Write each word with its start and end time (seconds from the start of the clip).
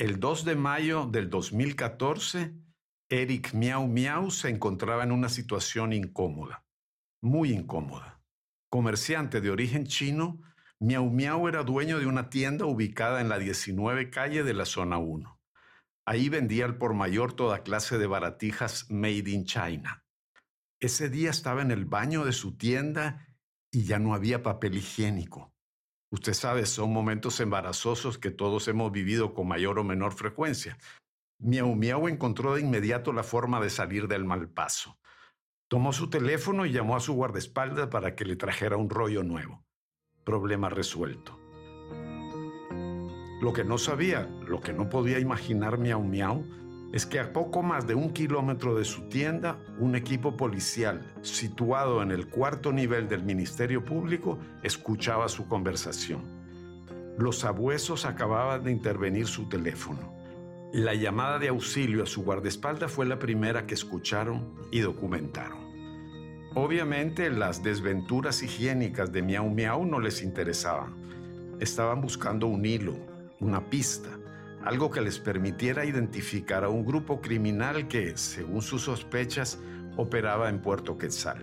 El 0.00 0.18
2 0.18 0.46
de 0.46 0.56
mayo 0.56 1.04
del 1.04 1.28
2014, 1.28 2.54
Eric 3.10 3.52
Miau 3.52 3.86
Miau 3.86 4.30
se 4.30 4.48
encontraba 4.48 5.04
en 5.04 5.12
una 5.12 5.28
situación 5.28 5.92
incómoda, 5.92 6.64
muy 7.20 7.52
incómoda. 7.52 8.18
Comerciante 8.70 9.42
de 9.42 9.50
origen 9.50 9.84
chino, 9.84 10.40
Miau 10.78 11.10
Miau 11.10 11.48
era 11.48 11.64
dueño 11.64 11.98
de 11.98 12.06
una 12.06 12.30
tienda 12.30 12.64
ubicada 12.64 13.20
en 13.20 13.28
la 13.28 13.38
19 13.38 14.08
calle 14.08 14.42
de 14.42 14.54
la 14.54 14.64
zona 14.64 14.96
1. 14.96 15.38
Ahí 16.06 16.30
vendía 16.30 16.64
al 16.64 16.78
por 16.78 16.94
mayor 16.94 17.34
toda 17.34 17.62
clase 17.62 17.98
de 17.98 18.06
baratijas 18.06 18.90
made 18.90 19.28
in 19.28 19.44
China. 19.44 20.02
Ese 20.80 21.10
día 21.10 21.28
estaba 21.28 21.60
en 21.60 21.72
el 21.72 21.84
baño 21.84 22.24
de 22.24 22.32
su 22.32 22.56
tienda 22.56 23.36
y 23.70 23.84
ya 23.84 23.98
no 23.98 24.14
había 24.14 24.42
papel 24.42 24.78
higiénico. 24.78 25.52
Usted 26.12 26.34
sabe, 26.34 26.66
son 26.66 26.92
momentos 26.92 27.38
embarazosos 27.38 28.18
que 28.18 28.32
todos 28.32 28.66
hemos 28.66 28.90
vivido 28.90 29.32
con 29.32 29.46
mayor 29.46 29.78
o 29.78 29.84
menor 29.84 30.12
frecuencia. 30.12 30.76
Miau 31.38 31.74
Miau 31.76 32.08
encontró 32.08 32.54
de 32.54 32.62
inmediato 32.62 33.12
la 33.12 33.22
forma 33.22 33.60
de 33.60 33.70
salir 33.70 34.08
del 34.08 34.24
mal 34.24 34.48
paso. 34.48 34.98
Tomó 35.68 35.92
su 35.92 36.10
teléfono 36.10 36.66
y 36.66 36.72
llamó 36.72 36.96
a 36.96 37.00
su 37.00 37.14
guardaespaldas 37.14 37.88
para 37.88 38.16
que 38.16 38.24
le 38.24 38.34
trajera 38.34 38.76
un 38.76 38.90
rollo 38.90 39.22
nuevo. 39.22 39.64
Problema 40.24 40.68
resuelto. 40.68 41.38
Lo 43.40 43.52
que 43.52 43.64
no 43.64 43.78
sabía, 43.78 44.26
lo 44.46 44.60
que 44.60 44.72
no 44.72 44.88
podía 44.88 45.20
imaginar 45.20 45.78
Miau 45.78 46.02
Miau, 46.02 46.44
es 46.92 47.06
que 47.06 47.20
a 47.20 47.32
poco 47.32 47.62
más 47.62 47.86
de 47.86 47.94
un 47.94 48.10
kilómetro 48.10 48.74
de 48.74 48.84
su 48.84 49.02
tienda, 49.08 49.58
un 49.78 49.94
equipo 49.94 50.36
policial 50.36 51.00
situado 51.22 52.02
en 52.02 52.10
el 52.10 52.28
cuarto 52.28 52.72
nivel 52.72 53.08
del 53.08 53.22
Ministerio 53.22 53.84
Público 53.84 54.38
escuchaba 54.62 55.28
su 55.28 55.46
conversación. 55.46 56.40
Los 57.16 57.44
abuesos 57.44 58.06
acababan 58.06 58.64
de 58.64 58.72
intervenir 58.72 59.26
su 59.26 59.48
teléfono. 59.48 60.14
La 60.72 60.94
llamada 60.94 61.38
de 61.38 61.48
auxilio 61.48 62.02
a 62.02 62.06
su 62.06 62.22
guardaespaldas 62.22 62.90
fue 62.90 63.06
la 63.06 63.18
primera 63.18 63.66
que 63.66 63.74
escucharon 63.74 64.54
y 64.70 64.80
documentaron. 64.80 65.58
Obviamente 66.54 67.30
las 67.30 67.62
desventuras 67.62 68.42
higiénicas 68.42 69.12
de 69.12 69.22
Miau 69.22 69.48
Miau 69.48 69.84
no 69.84 70.00
les 70.00 70.22
interesaban. 70.22 70.96
Estaban 71.60 72.00
buscando 72.00 72.48
un 72.48 72.64
hilo, 72.64 72.96
una 73.38 73.68
pista, 73.68 74.19
algo 74.64 74.90
que 74.90 75.00
les 75.00 75.18
permitiera 75.18 75.84
identificar 75.84 76.64
a 76.64 76.68
un 76.68 76.84
grupo 76.84 77.20
criminal 77.20 77.88
que, 77.88 78.16
según 78.16 78.62
sus 78.62 78.82
sospechas, 78.82 79.58
operaba 79.96 80.48
en 80.48 80.60
Puerto 80.60 80.98
Quetzal. 80.98 81.42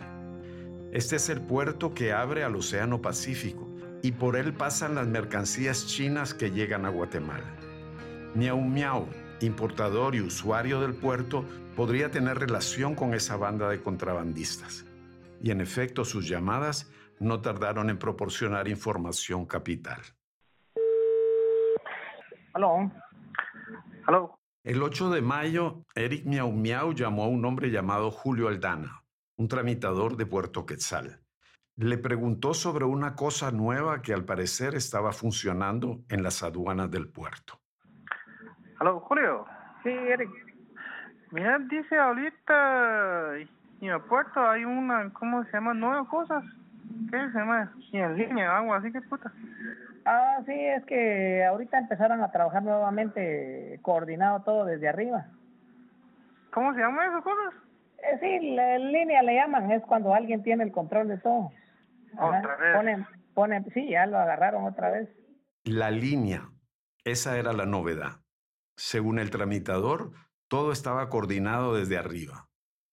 Este 0.92 1.16
es 1.16 1.30
el 1.30 1.42
puerto 1.42 1.94
que 1.94 2.14
abre 2.14 2.44
al 2.44 2.56
Océano 2.56 3.02
Pacífico 3.02 3.68
y 4.02 4.12
por 4.12 4.36
él 4.36 4.54
pasan 4.54 4.96
las 4.96 5.08
mercancías 5.08 5.88
chinas 5.88 6.34
que 6.34 6.52
llegan 6.52 6.86
a 6.86 6.90
Guatemala. 6.90 7.56
Miau 8.36 8.62
Miau, 8.62 9.08
importador 9.42 10.16
y 10.16 10.22
usuario 10.22 10.80
del 10.80 10.94
puerto, 10.94 11.44
podría 11.76 12.12
tener 12.12 12.40
relación 12.40 12.96
con 12.96 13.14
esa 13.14 13.36
banda 13.36 13.70
de 13.70 13.82
contrabandistas. 13.82 14.86
Y 15.42 15.52
en 15.52 15.62
efecto, 15.62 16.06
sus 16.06 16.28
llamadas 16.28 16.90
no 17.20 17.42
tardaron 17.42 17.90
en 17.90 17.98
proporcionar 17.98 18.68
información 18.68 19.46
capital. 19.46 20.02
Aló. 22.54 22.92
Aló. 24.08 24.40
El 24.64 24.82
8 24.82 25.10
de 25.10 25.22
mayo, 25.22 25.84
Eric 25.94 26.26
Miau 26.26 26.50
Miau 26.54 26.94
llamó 26.94 27.26
a 27.26 27.28
un 27.28 27.44
hombre 27.44 27.70
llamado 27.72 28.10
Julio 28.10 28.48
Aldana, 28.48 29.04
un 29.36 29.50
tramitador 29.50 30.16
de 30.16 30.26
Puerto 30.26 30.66
Quetzal. 30.66 31.20
Le 31.76 31.98
preguntó 31.98 32.54
sobre 32.54 32.86
una 32.86 33.16
cosa 33.16 33.52
nueva 33.52 34.02
que 34.02 34.14
al 34.14 34.24
parecer 34.24 34.76
estaba 34.76 35.12
funcionando 35.12 36.06
en 36.08 36.24
las 36.24 36.42
aduanas 36.42 36.90
del 36.90 37.10
puerto. 37.10 37.60
Aló, 38.80 39.02
Julio. 39.02 39.46
Sí, 39.84 39.90
Eric. 39.90 40.30
Mira, 41.32 41.60
dice 41.70 41.98
ahorita 41.98 43.40
en 43.82 43.90
el 43.90 44.02
puerto 44.04 44.40
hay 44.40 44.64
una, 44.64 45.12
¿cómo 45.12 45.44
se 45.44 45.52
llama? 45.52 45.74
Nuevas 45.74 46.08
cosas. 46.08 46.46
¿Qué 47.12 47.18
se 47.18 47.38
llama? 47.38 47.74
Y 47.92 47.98
en 47.98 48.16
línea, 48.16 48.58
algo 48.58 48.74
así 48.74 48.90
que 48.90 49.02
puta. 49.02 49.34
Ah, 50.10 50.42
sí, 50.46 50.54
es 50.54 50.86
que 50.86 51.44
ahorita 51.44 51.78
empezaron 51.78 52.22
a 52.22 52.32
trabajar 52.32 52.64
nuevamente 52.64 53.78
coordinado 53.82 54.42
todo 54.44 54.64
desde 54.64 54.88
arriba. 54.88 55.28
¿Cómo 56.54 56.74
se 56.74 56.80
llama 56.80 57.08
esas 57.08 57.24
cosas? 57.26 57.54
Eh, 57.98 58.18
sí, 58.22 58.56
la, 58.56 58.78
en 58.78 58.94
línea 58.94 59.22
le 59.22 59.36
llaman, 59.36 59.70
es 59.70 59.84
cuando 59.84 60.14
alguien 60.14 60.44
tiene 60.44 60.64
el 60.64 60.72
control 60.72 61.10
de 61.10 61.18
todo. 61.18 61.52
Ajá. 62.18 62.40
Otra 62.40 62.56
vez. 62.56 62.76
Ponen, 62.78 63.06
ponen, 63.34 63.66
sí, 63.74 63.90
ya 63.90 64.06
lo 64.06 64.18
agarraron 64.18 64.64
otra 64.64 64.92
vez. 64.92 65.10
La 65.66 65.92
línea, 65.92 66.52
esa 67.04 67.38
era 67.38 67.52
la 67.52 67.66
novedad. 67.66 68.22
Según 68.78 69.20
el 69.20 69.30
tramitador, 69.30 70.12
todo 70.48 70.72
estaba 70.72 71.10
coordinado 71.10 71.76
desde 71.76 71.98
arriba. 71.98 72.48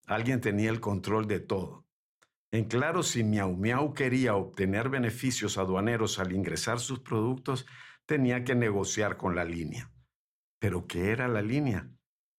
Alguien 0.09 0.41
tenía 0.41 0.69
el 0.69 0.81
control 0.81 1.29
de 1.29 1.39
todo. 1.39 1.84
En 2.55 2.67
claro, 2.67 3.03
si 3.03 3.25
Miau 3.25 3.57
Miau 3.57 3.95
quería 3.95 4.37
obtener 4.37 4.89
beneficios 4.89 5.59
aduaneros 5.59 6.21
al 6.21 6.31
ingresar 6.31 6.79
sus 6.79 7.01
productos, 7.01 7.67
tenía 8.07 8.45
que 8.45 8.55
negociar 8.55 9.17
con 9.17 9.35
la 9.35 9.45
línea. 9.45 9.91
¿Pero 10.61 10.87
qué 10.87 11.11
era 11.11 11.27
la 11.27 11.43
línea? 11.43 11.91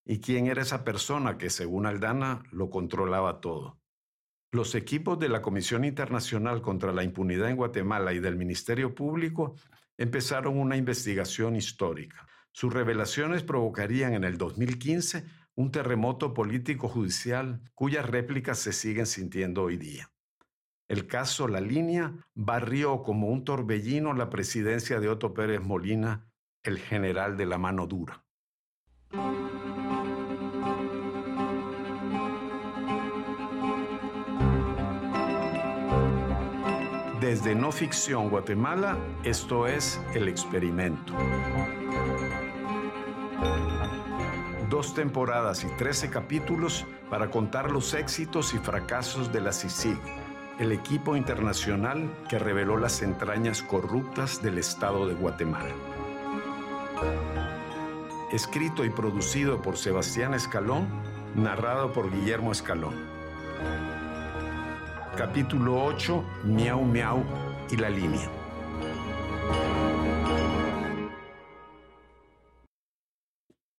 ¿Y 0.05 0.21
quién 0.21 0.47
era 0.47 0.61
esa 0.61 0.85
persona 0.85 1.37
que, 1.37 1.49
según 1.49 1.85
Aldana, 1.85 2.43
lo 2.53 2.69
controlaba 2.69 3.41
todo? 3.41 3.81
Los 4.53 4.73
equipos 4.75 5.19
de 5.19 5.27
la 5.27 5.41
Comisión 5.41 5.83
Internacional 5.83 6.61
contra 6.61 6.93
la 6.93 7.03
Impunidad 7.03 7.49
en 7.49 7.57
Guatemala 7.57 8.13
y 8.13 8.19
del 8.19 8.37
Ministerio 8.37 8.95
Público 8.95 9.55
empezaron 9.97 10.57
una 10.57 10.77
investigación 10.77 11.57
histórica. 11.57 12.25
Sus 12.53 12.71
revelaciones 12.71 13.43
provocarían 13.43 14.13
en 14.13 14.23
el 14.23 14.37
2015 14.37 15.25
un 15.55 15.71
terremoto 15.71 16.33
político-judicial 16.33 17.61
cuyas 17.73 18.05
réplicas 18.05 18.59
se 18.59 18.73
siguen 18.73 19.05
sintiendo 19.05 19.63
hoy 19.63 19.77
día. 19.77 20.11
El 20.87 21.07
caso 21.07 21.47
La 21.47 21.61
Línea 21.61 22.13
barrió 22.35 23.01
como 23.01 23.27
un 23.29 23.43
torbellino 23.43 24.13
la 24.13 24.29
presidencia 24.29 24.99
de 24.99 25.09
Otto 25.09 25.33
Pérez 25.33 25.61
Molina, 25.61 26.29
el 26.61 26.77
general 26.77 27.37
de 27.37 27.45
la 27.45 27.57
mano 27.57 27.87
dura. 27.87 28.23
Desde 37.19 37.55
No 37.55 37.71
Ficción 37.71 38.29
Guatemala, 38.29 38.99
esto 39.23 39.65
es 39.65 39.99
El 40.13 40.27
Experimento. 40.27 41.15
Dos 44.69 44.95
temporadas 44.95 45.63
y 45.63 45.67
trece 45.77 46.09
capítulos 46.09 46.85
para 47.09 47.29
contar 47.29 47.69
los 47.69 47.93
éxitos 47.93 48.53
y 48.55 48.57
fracasos 48.57 49.31
de 49.31 49.41
la 49.41 49.53
CICIG, 49.53 49.99
el 50.59 50.71
equipo 50.71 51.15
internacional 51.15 52.09
que 52.29 52.39
reveló 52.39 52.77
las 52.77 53.03
entrañas 53.03 53.61
corruptas 53.61 54.41
del 54.41 54.57
Estado 54.57 55.07
de 55.07 55.13
Guatemala. 55.13 55.75
Escrito 58.31 58.83
y 58.83 58.89
producido 58.89 59.61
por 59.61 59.77
Sebastián 59.77 60.33
Escalón, 60.33 60.87
narrado 61.35 61.93
por 61.93 62.11
Guillermo 62.11 62.51
Escalón. 62.51 62.95
Capítulo 65.15 65.83
8, 65.85 66.23
Miau 66.45 66.81
Miau 66.81 67.23
y 67.69 67.77
la 67.77 67.89
línea. 67.89 68.44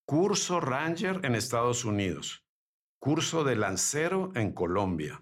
Curso 0.08 0.60
Ranger 0.60 1.18
en 1.24 1.34
Estados 1.34 1.84
Unidos. 1.84 2.46
Curso 3.00 3.42
de 3.42 3.56
Lancero 3.56 4.30
en 4.36 4.52
Colombia. 4.52 5.20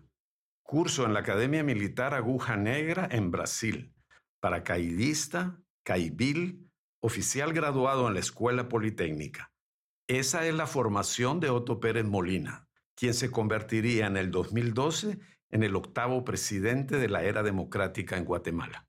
Curso 0.62 1.06
en 1.06 1.15
la 1.15 1.21
Academia 1.21 1.65
Militar 1.65 2.12
Aguja 2.12 2.59
Negra 2.59 3.09
en 3.11 3.31
Brasil. 3.31 3.94
Paracaidista, 4.41 5.59
caibil, 5.84 6.70
oficial 7.00 7.55
graduado 7.55 8.06
en 8.09 8.12
la 8.12 8.20
Escuela 8.20 8.69
Politécnica. 8.69 9.55
Esa 10.06 10.47
es 10.47 10.55
la 10.55 10.67
formación 10.67 11.41
de 11.41 11.49
Otto 11.49 11.81
Pérez 11.81 12.05
Molina, 12.05 12.69
quien 12.94 13.14
se 13.14 13.31
convertiría 13.31 14.06
en 14.06 14.19
el 14.19 14.31
2012 14.31 15.19
en 15.49 15.62
el 15.62 15.76
octavo 15.76 16.26
presidente 16.26 16.99
de 16.99 17.09
la 17.09 17.23
era 17.23 17.43
democrática 17.43 18.19
en 18.19 18.26
Guatemala. 18.26 18.87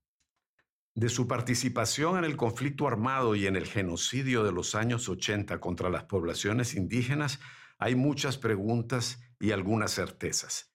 De 0.97 1.09
su 1.09 1.27
participación 1.27 2.17
en 2.17 2.23
el 2.23 2.37
conflicto 2.37 2.87
armado 2.87 3.35
y 3.35 3.47
en 3.47 3.57
el 3.57 3.67
genocidio 3.67 4.45
de 4.45 4.53
los 4.53 4.75
años 4.75 5.09
80 5.09 5.59
contra 5.59 5.89
las 5.89 6.05
poblaciones 6.05 6.73
indígenas 6.73 7.41
hay 7.77 7.95
muchas 7.95 8.37
preguntas 8.37 9.19
y 9.37 9.51
algunas 9.51 9.91
certezas. 9.91 10.73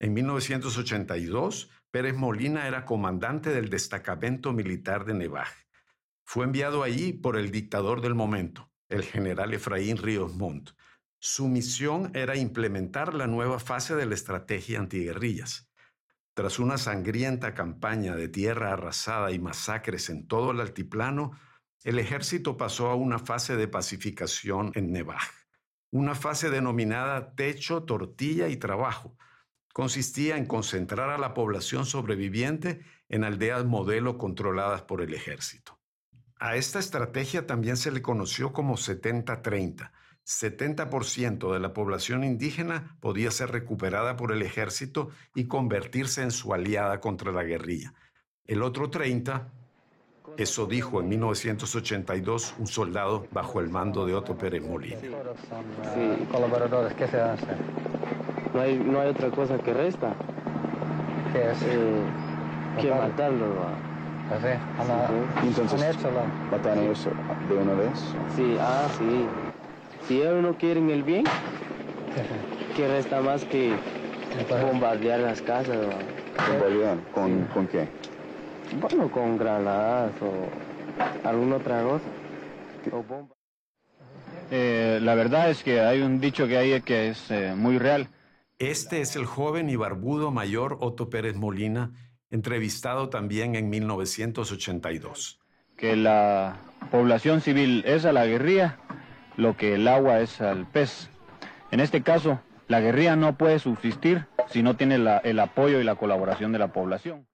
En 0.00 0.14
1982, 0.14 1.68
Pérez 1.90 2.16
Molina 2.16 2.66
era 2.66 2.86
comandante 2.86 3.50
del 3.50 3.68
destacamento 3.68 4.54
militar 4.54 5.04
de 5.04 5.12
Nevaj. 5.12 5.50
Fue 6.24 6.46
enviado 6.46 6.82
allí 6.82 7.12
por 7.12 7.36
el 7.36 7.50
dictador 7.50 8.00
del 8.00 8.14
momento, 8.14 8.72
el 8.88 9.02
general 9.02 9.52
Efraín 9.52 9.98
Ríos 9.98 10.34
Montt. 10.34 10.70
Su 11.20 11.48
misión 11.48 12.10
era 12.14 12.36
implementar 12.36 13.12
la 13.12 13.26
nueva 13.26 13.60
fase 13.60 13.94
de 13.96 14.06
la 14.06 14.14
estrategia 14.14 14.78
antiguerrillas. 14.78 15.70
Tras 16.34 16.58
una 16.58 16.78
sangrienta 16.78 17.52
campaña 17.52 18.16
de 18.16 18.28
tierra 18.28 18.72
arrasada 18.72 19.32
y 19.32 19.38
masacres 19.38 20.08
en 20.08 20.26
todo 20.26 20.52
el 20.52 20.60
altiplano, 20.60 21.32
el 21.84 21.98
ejército 21.98 22.56
pasó 22.56 22.88
a 22.88 22.94
una 22.94 23.18
fase 23.18 23.56
de 23.56 23.68
pacificación 23.68 24.72
en 24.74 24.92
Nevaj, 24.92 25.20
una 25.90 26.14
fase 26.14 26.48
denominada 26.48 27.34
techo, 27.34 27.82
tortilla 27.82 28.48
y 28.48 28.56
trabajo. 28.56 29.16
Consistía 29.74 30.38
en 30.38 30.46
concentrar 30.46 31.10
a 31.10 31.18
la 31.18 31.34
población 31.34 31.84
sobreviviente 31.84 32.80
en 33.08 33.24
aldeas 33.24 33.64
modelo 33.66 34.16
controladas 34.16 34.82
por 34.82 35.02
el 35.02 35.12
ejército. 35.12 35.78
A 36.38 36.56
esta 36.56 36.78
estrategia 36.78 37.46
también 37.46 37.76
se 37.76 37.90
le 37.90 38.00
conoció 38.00 38.52
como 38.52 38.76
70-30. 38.76 39.92
70% 40.24 41.52
de 41.52 41.60
la 41.60 41.72
población 41.72 42.24
indígena 42.24 42.96
podía 43.00 43.30
ser 43.30 43.50
recuperada 43.50 44.16
por 44.16 44.32
el 44.32 44.42
ejército 44.42 45.10
y 45.34 45.44
convertirse 45.46 46.22
en 46.22 46.30
su 46.30 46.54
aliada 46.54 47.00
contra 47.00 47.32
la 47.32 47.42
guerrilla. 47.42 47.92
El 48.46 48.62
otro 48.62 48.90
30 48.90 49.48
eso 50.36 50.66
dijo 50.66 51.00
en 51.00 51.08
1982 51.10 52.54
un 52.58 52.66
soldado 52.66 53.26
bajo 53.32 53.60
el 53.60 53.68
mando 53.68 54.06
de 54.06 54.14
Otto 54.14 54.36
Pérez 54.38 54.62
Molina. 54.62 54.98
Sí, 55.94 56.26
colaboradores, 56.30 56.94
¿qué 56.94 57.06
se 57.06 57.20
hace? 57.20 57.52
No 58.54 58.60
hay, 58.60 58.76
no 58.78 59.00
hay 59.00 59.08
otra 59.08 59.30
cosa 59.30 59.58
que 59.58 59.74
resta. 59.74 60.14
¿Qué 61.32 61.50
es? 61.50 61.62
Eh, 61.64 62.02
que 62.80 62.90
matarlo. 62.90 63.46
Así, 64.30 64.46
a 64.46 64.84
la, 64.84 65.10
Y 65.42 65.48
entonces, 65.48 65.80
un 65.80 65.86
hecho, 65.86 66.10
la- 66.10 66.24
¿matan 66.50 66.78
a 66.78 66.82
ellos 66.82 67.06
de 67.48 67.54
una 67.54 67.74
vez? 67.74 67.98
Sí, 68.34 68.56
ah, 68.60 68.88
sí. 68.96 69.26
Si 70.08 70.20
ellos 70.20 70.42
no 70.42 70.54
quieren 70.58 70.90
el 70.90 71.02
bien, 71.02 71.24
¿qué 72.76 72.88
resta 72.88 73.20
más 73.20 73.44
que 73.44 73.72
bombardear 74.50 75.20
las 75.20 75.40
casas? 75.42 75.76
¿va? 75.76 76.44
¿Con 76.46 76.60
realidad? 76.60 76.96
¿Con, 77.14 77.44
¿Con 77.46 77.66
qué? 77.68 77.88
Bueno, 78.80 79.10
con 79.10 79.36
granadas 79.38 80.12
o 80.20 81.28
alguna 81.28 81.56
otra 81.56 81.82
cosa. 81.82 82.04
O 82.90 83.02
bombas. 83.02 83.36
Eh, 84.50 84.98
la 85.00 85.14
verdad 85.14 85.50
es 85.50 85.62
que 85.62 85.80
hay 85.80 86.02
un 86.02 86.20
dicho 86.20 86.46
que 86.46 86.58
hay 86.58 86.80
que 86.82 87.08
es 87.08 87.30
eh, 87.30 87.54
muy 87.56 87.78
real. 87.78 88.08
Este 88.58 89.00
es 89.00 89.16
el 89.16 89.24
joven 89.24 89.70
y 89.70 89.76
barbudo 89.76 90.30
mayor 90.30 90.76
Otto 90.80 91.08
Pérez 91.08 91.36
Molina, 91.36 91.92
entrevistado 92.30 93.08
también 93.08 93.54
en 93.54 93.70
1982. 93.70 95.38
que 95.76 95.96
la 95.96 96.56
población 96.90 97.40
civil 97.40 97.82
es 97.86 98.04
a 98.04 98.12
la 98.12 98.26
guerrilla 98.26 98.78
lo 99.36 99.56
que 99.56 99.74
el 99.74 99.88
agua 99.88 100.20
es 100.20 100.40
al 100.40 100.66
pez. 100.66 101.08
En 101.70 101.80
este 101.80 102.02
caso, 102.02 102.40
la 102.68 102.80
guerrilla 102.80 103.16
no 103.16 103.36
puede 103.36 103.58
subsistir 103.58 104.26
si 104.48 104.62
no 104.62 104.76
tiene 104.76 104.96
el 104.96 105.38
apoyo 105.40 105.80
y 105.80 105.84
la 105.84 105.96
colaboración 105.96 106.52
de 106.52 106.58
la 106.58 106.72
población. 106.72 107.26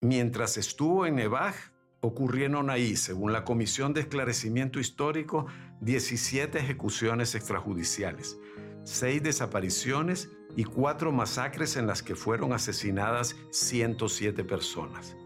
Mientras 0.00 0.56
estuvo 0.56 1.06
en 1.06 1.16
Nevaj, 1.16 1.54
ocurrieron 2.00 2.70
ahí, 2.70 2.96
según 2.96 3.32
la 3.32 3.44
Comisión 3.44 3.92
de 3.94 4.02
Esclarecimiento 4.02 4.78
Histórico, 4.78 5.46
17 5.80 6.58
ejecuciones 6.58 7.34
extrajudiciales, 7.34 8.38
6 8.84 9.22
desapariciones 9.22 10.30
y 10.56 10.64
4 10.64 11.12
masacres 11.12 11.76
en 11.76 11.86
las 11.86 12.02
que 12.02 12.14
fueron 12.14 12.52
asesinadas 12.52 13.36
107 13.50 14.44
personas. 14.44 15.16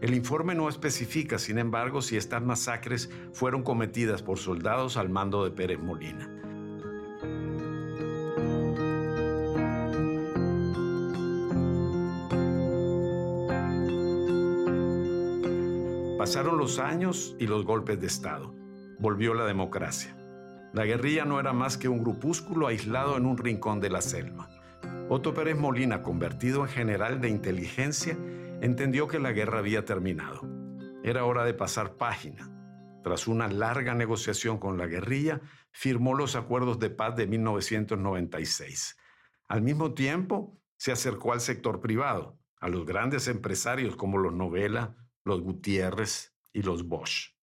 El 0.00 0.14
informe 0.14 0.54
no 0.54 0.68
especifica, 0.68 1.38
sin 1.38 1.58
embargo, 1.58 2.02
si 2.02 2.16
estas 2.16 2.42
masacres 2.42 3.10
fueron 3.32 3.62
cometidas 3.62 4.22
por 4.22 4.38
soldados 4.38 4.98
al 4.98 5.08
mando 5.08 5.42
de 5.42 5.50
Pérez 5.50 5.78
Molina. 5.78 6.30
Pasaron 16.18 16.58
los 16.58 16.78
años 16.78 17.34
y 17.38 17.46
los 17.46 17.64
golpes 17.64 18.00
de 18.00 18.08
Estado. 18.08 18.54
Volvió 18.98 19.32
la 19.32 19.46
democracia. 19.46 20.16
La 20.74 20.84
guerrilla 20.84 21.24
no 21.24 21.40
era 21.40 21.54
más 21.54 21.78
que 21.78 21.88
un 21.88 22.02
grupúsculo 22.02 22.66
aislado 22.66 23.16
en 23.16 23.24
un 23.24 23.38
rincón 23.38 23.80
de 23.80 23.88
la 23.88 24.02
selva. 24.02 24.50
Otto 25.08 25.32
Pérez 25.32 25.56
Molina, 25.56 26.02
convertido 26.02 26.62
en 26.62 26.68
general 26.68 27.20
de 27.20 27.28
inteligencia, 27.28 28.18
entendió 28.60 29.08
que 29.08 29.18
la 29.18 29.32
guerra 29.32 29.58
había 29.58 29.84
terminado. 29.84 30.40
Era 31.02 31.24
hora 31.24 31.44
de 31.44 31.54
pasar 31.54 31.96
página. 31.96 32.52
Tras 33.02 33.28
una 33.28 33.48
larga 33.48 33.94
negociación 33.94 34.58
con 34.58 34.78
la 34.78 34.86
guerrilla, 34.86 35.40
firmó 35.70 36.14
los 36.14 36.34
acuerdos 36.34 36.78
de 36.78 36.90
paz 36.90 37.14
de 37.16 37.26
1996. 37.26 38.96
Al 39.48 39.62
mismo 39.62 39.94
tiempo, 39.94 40.60
se 40.76 40.92
acercó 40.92 41.32
al 41.32 41.40
sector 41.40 41.80
privado, 41.80 42.38
a 42.60 42.68
los 42.68 42.84
grandes 42.84 43.28
empresarios 43.28 43.96
como 43.96 44.18
los 44.18 44.32
Novela, 44.32 44.96
los 45.24 45.40
Gutiérrez 45.40 46.34
y 46.52 46.62
los 46.62 46.88
Bosch. 46.88 47.36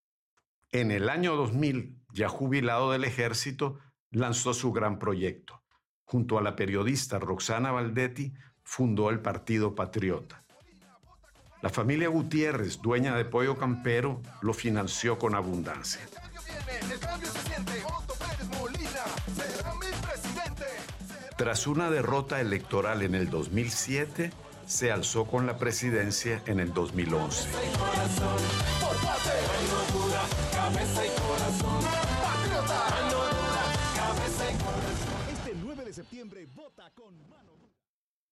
En 0.72 0.92
el 0.92 1.10
año 1.10 1.36
2000, 1.36 2.02
ya 2.12 2.28
jubilado 2.28 2.92
del 2.92 3.04
ejército, 3.04 3.80
lanzó 4.10 4.54
su 4.54 4.72
gran 4.72 5.00
proyecto. 5.00 5.64
Junto 6.04 6.38
a 6.38 6.42
la 6.42 6.56
periodista 6.56 7.20
Roxana 7.20 7.72
Valdetti, 7.72 8.34
fundó 8.64 9.10
el 9.10 9.22
Partido 9.22 9.76
Patriota. 9.76 10.43
La 11.64 11.70
familia 11.70 12.10
Gutiérrez, 12.10 12.82
dueña 12.82 13.16
de 13.16 13.24
Pollo 13.24 13.58
Campero, 13.58 14.22
lo 14.42 14.54
financió 14.54 15.18
con 15.18 15.34
abundancia. 15.34 16.02
Tras 21.38 21.66
una 21.66 21.90
derrota 21.90 22.42
electoral 22.42 23.02
en 23.02 23.16
el 23.16 23.30
2007, 23.30 24.34
se 24.66 24.92
alzó 24.92 25.24
con 25.24 25.48
la 25.48 25.58
presidencia 25.58 26.44
en 26.48 26.60
el 26.60 26.74
2011. 26.74 27.48
Este 35.32 35.56
9 35.64 35.86
de 35.86 35.94
septiembre 35.94 36.46
vota 36.54 36.92
con 36.94 37.18
mano. 37.30 37.63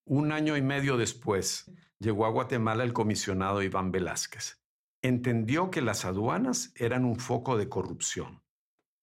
Un 0.06 0.32
año 0.32 0.58
y 0.58 0.62
medio 0.62 0.98
después, 0.98 1.72
llegó 2.00 2.26
a 2.26 2.30
Guatemala 2.30 2.84
el 2.84 2.94
comisionado 2.94 3.62
Iván 3.62 3.92
Velázquez. 3.92 4.60
Entendió 5.04 5.70
que 5.70 5.82
las 5.82 6.06
aduanas 6.06 6.74
eran 6.76 7.06
un 7.06 7.20
foco 7.20 7.58
de 7.58 7.70
corrupción. 7.70 8.44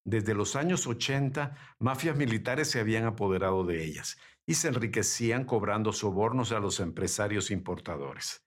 Desde 0.04 0.34
los 0.34 0.56
años 0.56 0.86
80, 0.86 1.54
mafias 1.78 2.16
militares 2.16 2.70
se 2.70 2.80
habían 2.80 3.04
apoderado 3.04 3.64
de 3.64 3.84
ellas 3.84 4.18
y 4.46 4.54
se 4.54 4.68
enriquecían 4.68 5.44
cobrando 5.44 5.92
sobornos 5.92 6.52
a 6.52 6.60
los 6.60 6.80
empresarios 6.80 7.50
importadores. 7.50 8.44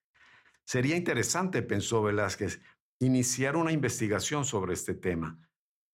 Sería 0.65 0.95
interesante, 0.95 1.61
pensó 1.61 2.01
Velázquez, 2.01 2.61
iniciar 2.99 3.55
una 3.55 3.71
investigación 3.71 4.43
sobre 4.45 4.73
este 4.73 4.93
tema, 4.93 5.39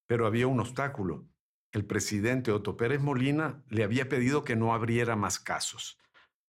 pero 0.07 0.25
había 0.25 0.47
un 0.47 0.59
obstáculo. 0.59 1.27
El 1.71 1.85
presidente 1.85 2.51
Otto 2.51 2.77
Pérez 2.77 3.01
Molina 3.01 3.63
le 3.69 3.83
había 3.83 4.09
pedido 4.09 4.43
que 4.43 4.55
no 4.55 4.73
abriera 4.73 5.15
más 5.15 5.39
casos. 5.39 5.99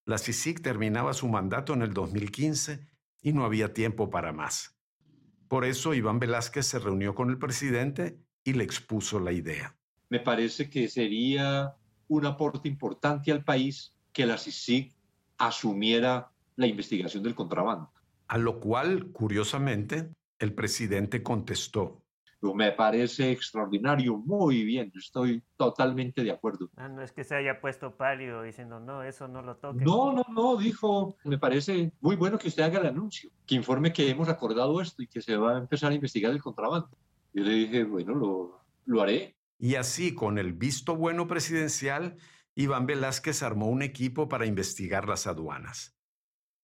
La 0.08 0.16
CICIG 0.16 0.62
terminaba 0.62 1.12
su 1.12 1.28
mandato 1.28 1.74
en 1.74 1.82
el 1.82 1.92
2015 1.92 2.80
y 3.20 3.34
no 3.34 3.44
había 3.44 3.74
tiempo 3.74 4.08
para 4.08 4.32
más. 4.32 4.74
Por 5.48 5.66
eso 5.66 5.92
Iván 5.92 6.18
Velázquez 6.18 6.64
se 6.64 6.78
reunió 6.78 7.14
con 7.14 7.28
el 7.28 7.36
presidente 7.36 8.18
y 8.42 8.54
le 8.54 8.64
expuso 8.64 9.20
la 9.20 9.32
idea. 9.32 9.76
me 10.08 10.20
parece 10.20 10.70
que 10.70 10.88
sería 10.88 11.76
un 12.06 12.24
aporte 12.24 12.70
importante 12.70 13.30
al 13.30 13.44
país 13.44 13.94
que 14.10 14.24
la 14.24 14.38
CICIG 14.38 14.94
asumiera 15.36 16.32
la 16.56 16.66
investigación 16.66 17.22
del 17.22 17.34
contrabando. 17.34 17.92
A 18.28 18.38
lo 18.38 18.60
cual, 18.60 19.12
curiosamente, 19.12 20.08
el 20.38 20.54
presidente 20.54 21.22
contestó, 21.22 22.02
Me 22.40 22.70
parece 22.72 23.32
extraordinario, 23.32 24.16
muy 24.16 24.62
bien, 24.64 24.92
estoy 24.94 25.42
totalmente 25.56 26.22
de 26.22 26.30
acuerdo. 26.30 26.70
Ah, 26.76 26.88
no 26.88 27.02
es 27.02 27.10
que 27.10 27.24
se 27.24 27.34
haya 27.34 27.60
puesto 27.60 27.96
pálido 27.96 28.42
diciendo, 28.42 28.78
no, 28.78 29.02
eso 29.02 29.26
no 29.26 29.42
lo 29.42 29.56
toque. 29.56 29.84
No, 29.84 30.12
no, 30.12 30.24
no, 30.30 30.56
dijo, 30.56 31.16
me 31.24 31.38
parece 31.38 31.92
muy 32.00 32.14
bueno 32.14 32.38
que 32.38 32.48
usted 32.48 32.62
haga 32.62 32.78
el 32.78 32.86
anuncio, 32.86 33.30
que 33.44 33.56
informe 33.56 33.92
que 33.92 34.08
hemos 34.08 34.28
acordado 34.28 34.80
esto 34.80 35.02
y 35.02 35.08
que 35.08 35.20
se 35.20 35.36
va 35.36 35.56
a 35.56 35.58
empezar 35.58 35.90
a 35.90 35.94
investigar 35.94 36.30
el 36.30 36.40
contrabando. 36.40 36.90
Yo 37.32 37.42
le 37.42 37.50
dije, 37.50 37.84
bueno, 37.84 38.14
lo, 38.14 38.60
lo 38.84 39.02
haré. 39.02 39.36
Y 39.58 39.74
así, 39.74 40.14
con 40.14 40.38
el 40.38 40.52
visto 40.52 40.94
bueno 40.94 41.26
presidencial, 41.26 42.16
Iván 42.54 42.86
Velázquez 42.86 43.42
armó 43.42 43.66
un 43.66 43.82
equipo 43.82 44.28
para 44.28 44.46
investigar 44.46 45.08
las 45.08 45.26
aduanas. 45.26 45.96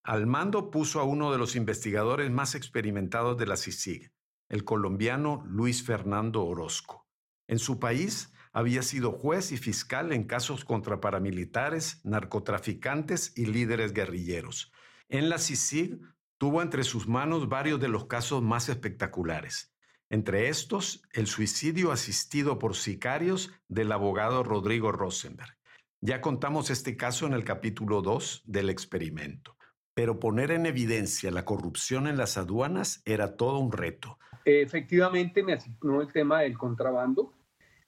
Al 0.04 0.26
mando 0.26 0.70
puso 0.70 1.00
a 1.00 1.04
uno 1.04 1.32
de 1.32 1.38
los 1.38 1.56
investigadores 1.56 2.30
más 2.30 2.54
experimentados 2.54 3.36
de 3.38 3.46
la 3.46 3.56
CICIG, 3.56 4.12
el 4.54 4.64
colombiano 4.64 5.42
Luis 5.48 5.82
Fernando 5.82 6.44
Orozco. 6.44 7.08
En 7.48 7.58
su 7.58 7.80
país 7.80 8.32
había 8.52 8.84
sido 8.84 9.10
juez 9.10 9.50
y 9.50 9.56
fiscal 9.56 10.12
en 10.12 10.28
casos 10.28 10.64
contra 10.64 11.00
paramilitares, 11.00 12.00
narcotraficantes 12.04 13.32
y 13.34 13.46
líderes 13.46 13.92
guerrilleros. 13.92 14.70
En 15.08 15.28
la 15.28 15.40
CICIG 15.40 15.98
tuvo 16.38 16.62
entre 16.62 16.84
sus 16.84 17.08
manos 17.08 17.48
varios 17.48 17.80
de 17.80 17.88
los 17.88 18.06
casos 18.06 18.44
más 18.44 18.68
espectaculares. 18.68 19.74
Entre 20.08 20.48
estos, 20.48 21.02
el 21.12 21.26
suicidio 21.26 21.90
asistido 21.90 22.60
por 22.60 22.76
sicarios 22.76 23.50
del 23.66 23.90
abogado 23.90 24.44
Rodrigo 24.44 24.92
Rosenberg. 24.92 25.58
Ya 26.00 26.20
contamos 26.20 26.70
este 26.70 26.96
caso 26.96 27.26
en 27.26 27.32
el 27.32 27.42
capítulo 27.42 28.02
2 28.02 28.42
del 28.44 28.70
experimento. 28.70 29.56
Pero 29.94 30.20
poner 30.20 30.52
en 30.52 30.66
evidencia 30.66 31.32
la 31.32 31.44
corrupción 31.44 32.06
en 32.06 32.16
las 32.16 32.36
aduanas 32.36 33.02
era 33.04 33.36
todo 33.36 33.58
un 33.58 33.72
reto. 33.72 34.18
Efectivamente 34.44 35.42
me 35.42 35.54
asignó 35.54 36.02
el 36.02 36.12
tema 36.12 36.40
del 36.40 36.58
contrabando. 36.58 37.32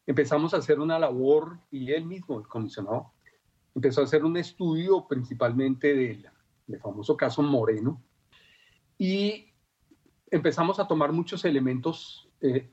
Empezamos 0.07 0.55
a 0.55 0.59
hacer 0.59 0.81
una 0.81 0.99
labor 0.99 1.59
y 1.71 1.93
él 1.93 2.05
mismo, 2.05 2.39
el 2.39 2.47
comisionado, 2.47 3.13
empezó 3.75 4.01
a 4.01 4.05
hacer 4.05 4.25
un 4.25 4.37
estudio 4.37 5.07
principalmente 5.07 5.95
del, 5.95 6.27
del 6.67 6.81
famoso 6.81 7.17
caso 7.17 7.43
Moreno 7.43 8.03
y 8.97 9.53
empezamos 10.31 10.79
a 10.81 10.87
tomar 10.89 11.13
muchos 11.13 11.45
elementos 11.45 12.31
eh, 12.41 12.71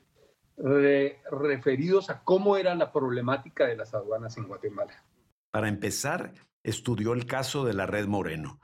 re- 0.56 1.20
referidos 1.30 2.08
a 2.08 2.22
cómo 2.24 2.56
era 2.56 2.74
la 2.74 2.92
problemática 2.92 3.66
de 3.66 3.76
las 3.76 3.92
aduanas 3.92 4.36
en 4.38 4.48
Guatemala. 4.48 5.04
Para 5.50 5.68
empezar, 5.68 6.32
estudió 6.62 7.12
el 7.12 7.26
caso 7.26 7.64
de 7.64 7.74
la 7.74 7.86
Red 7.86 8.06
Moreno, 8.06 8.60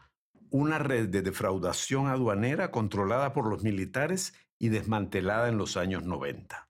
una 0.50 0.79
red 0.79 1.09
de 1.09 1.23
defraudación 1.23 2.07
aduanera 2.07 2.71
controlada 2.71 3.33
por 3.33 3.49
los 3.49 3.62
militares 3.62 4.33
y 4.61 4.69
desmantelada 4.69 5.49
en 5.49 5.59
los 5.59 5.76
años 5.76 6.05
90. 6.05 6.69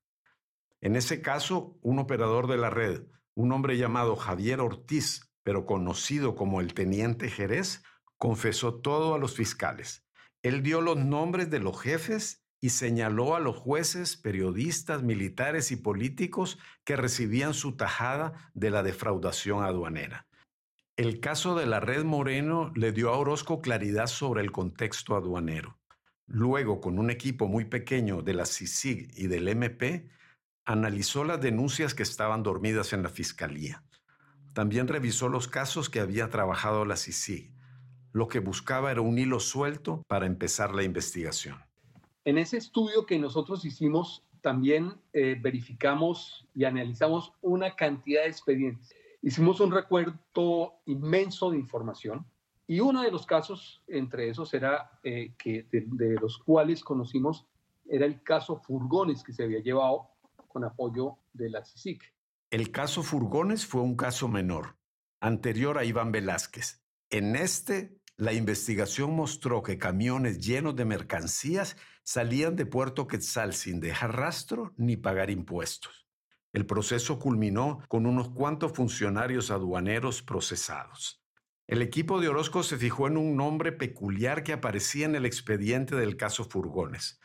En 0.80 0.97
ese 0.97 1.20
caso, 1.20 1.76
un 1.82 1.99
operador 1.99 2.47
de 2.47 2.56
la 2.56 2.70
red, 2.70 3.02
un 3.35 3.52
hombre 3.52 3.76
llamado 3.76 4.16
Javier 4.16 4.61
Ortiz, 4.61 5.30
pero 5.42 5.66
conocido 5.66 6.35
como 6.37 6.62
el 6.62 6.73
Teniente 6.73 7.28
Jerez, 7.28 7.82
confesó 8.16 8.76
todo 8.76 9.14
a 9.14 9.18
los 9.18 9.35
fiscales. 9.35 10.06
Él 10.42 10.62
dio 10.62 10.80
los 10.80 10.97
nombres 10.97 11.50
de 11.50 11.59
los 11.59 11.78
jefes 11.78 12.47
y 12.61 12.70
señaló 12.70 13.35
a 13.35 13.40
los 13.40 13.56
jueces, 13.56 14.16
periodistas, 14.16 15.02
militares 15.02 15.73
y 15.73 15.76
políticos 15.76 16.59
que 16.85 16.97
recibían 16.97 17.54
su 17.54 17.76
tajada 17.76 18.50
de 18.54 18.70
la 18.70 18.82
defraudación 18.82 19.64
aduanera. 19.64 20.28
El 20.97 21.20
caso 21.20 21.54
de 21.54 21.66
la 21.66 21.80
red 21.80 22.04
Moreno 22.04 22.73
le 22.76 22.92
dio 22.92 23.11
a 23.11 23.16
Orozco 23.16 23.61
claridad 23.62 24.06
sobre 24.06 24.42
el 24.42 24.52
contexto 24.52 25.16
aduanero. 25.16 25.79
Luego, 26.32 26.80
con 26.80 27.00
un 27.00 27.10
equipo 27.10 27.49
muy 27.49 27.64
pequeño 27.64 28.22
de 28.22 28.34
la 28.34 28.46
CICIG 28.46 29.10
y 29.16 29.26
del 29.26 29.49
MP, 29.49 30.08
analizó 30.64 31.25
las 31.25 31.40
denuncias 31.40 31.92
que 31.92 32.04
estaban 32.04 32.44
dormidas 32.44 32.92
en 32.92 33.02
la 33.02 33.08
fiscalía. 33.08 33.82
También 34.52 34.87
revisó 34.87 35.28
los 35.28 35.49
casos 35.49 35.90
que 35.90 35.99
había 35.99 36.30
trabajado 36.30 36.84
la 36.84 36.96
CICIG. 36.96 37.50
Lo 38.12 38.28
que 38.28 38.38
buscaba 38.38 38.92
era 38.92 39.00
un 39.00 39.18
hilo 39.18 39.40
suelto 39.40 40.04
para 40.06 40.26
empezar 40.26 40.72
la 40.72 40.84
investigación. 40.84 41.58
En 42.25 42.38
ese 42.38 42.58
estudio 42.58 43.06
que 43.06 43.18
nosotros 43.18 43.64
hicimos, 43.64 44.22
también 44.40 44.94
eh, 45.12 45.37
verificamos 45.40 46.46
y 46.54 46.62
analizamos 46.62 47.32
una 47.40 47.75
cantidad 47.75 48.22
de 48.22 48.28
expedientes. 48.28 48.94
Hicimos 49.20 49.58
un 49.58 49.72
recuerdo 49.72 50.75
inmenso 50.87 51.50
de 51.50 51.58
información 51.58 52.25
y 52.70 52.78
uno 52.78 53.02
de 53.02 53.10
los 53.10 53.26
casos 53.26 53.82
entre 53.88 54.28
esos 54.28 54.54
era 54.54 55.00
eh, 55.02 55.34
que 55.36 55.64
de, 55.72 55.86
de 55.88 56.14
los 56.20 56.38
cuales 56.38 56.84
conocimos 56.84 57.48
era 57.88 58.06
el 58.06 58.22
caso 58.22 58.60
Furgones 58.60 59.24
que 59.24 59.32
se 59.32 59.42
había 59.42 59.58
llevado 59.58 60.10
con 60.46 60.62
apoyo 60.62 61.18
de 61.32 61.50
la 61.50 61.64
CICIC. 61.64 62.00
El 62.48 62.70
caso 62.70 63.02
Furgones 63.02 63.66
fue 63.66 63.80
un 63.80 63.96
caso 63.96 64.28
menor, 64.28 64.76
anterior 65.18 65.78
a 65.78 65.84
Iván 65.84 66.12
Velázquez. 66.12 66.80
En 67.10 67.34
este, 67.34 67.98
la 68.16 68.34
investigación 68.34 69.16
mostró 69.16 69.64
que 69.64 69.76
camiones 69.76 70.38
llenos 70.38 70.76
de 70.76 70.84
mercancías 70.84 71.76
salían 72.04 72.54
de 72.54 72.66
Puerto 72.66 73.08
Quetzal 73.08 73.52
sin 73.52 73.80
dejar 73.80 74.14
rastro 74.14 74.74
ni 74.76 74.96
pagar 74.96 75.28
impuestos. 75.28 76.06
El 76.52 76.66
proceso 76.66 77.18
culminó 77.18 77.80
con 77.88 78.06
unos 78.06 78.28
cuantos 78.28 78.70
funcionarios 78.70 79.50
aduaneros 79.50 80.22
procesados. 80.22 81.19
El 81.70 81.82
equipo 81.82 82.20
de 82.20 82.28
Orozco 82.28 82.64
se 82.64 82.76
fijó 82.76 83.06
en 83.06 83.16
un 83.16 83.36
nombre 83.36 83.70
peculiar 83.70 84.42
que 84.42 84.52
aparecía 84.52 85.06
en 85.06 85.14
el 85.14 85.24
expediente 85.24 85.94
del 85.94 86.16
caso 86.16 86.42
Furgones, 86.42 87.20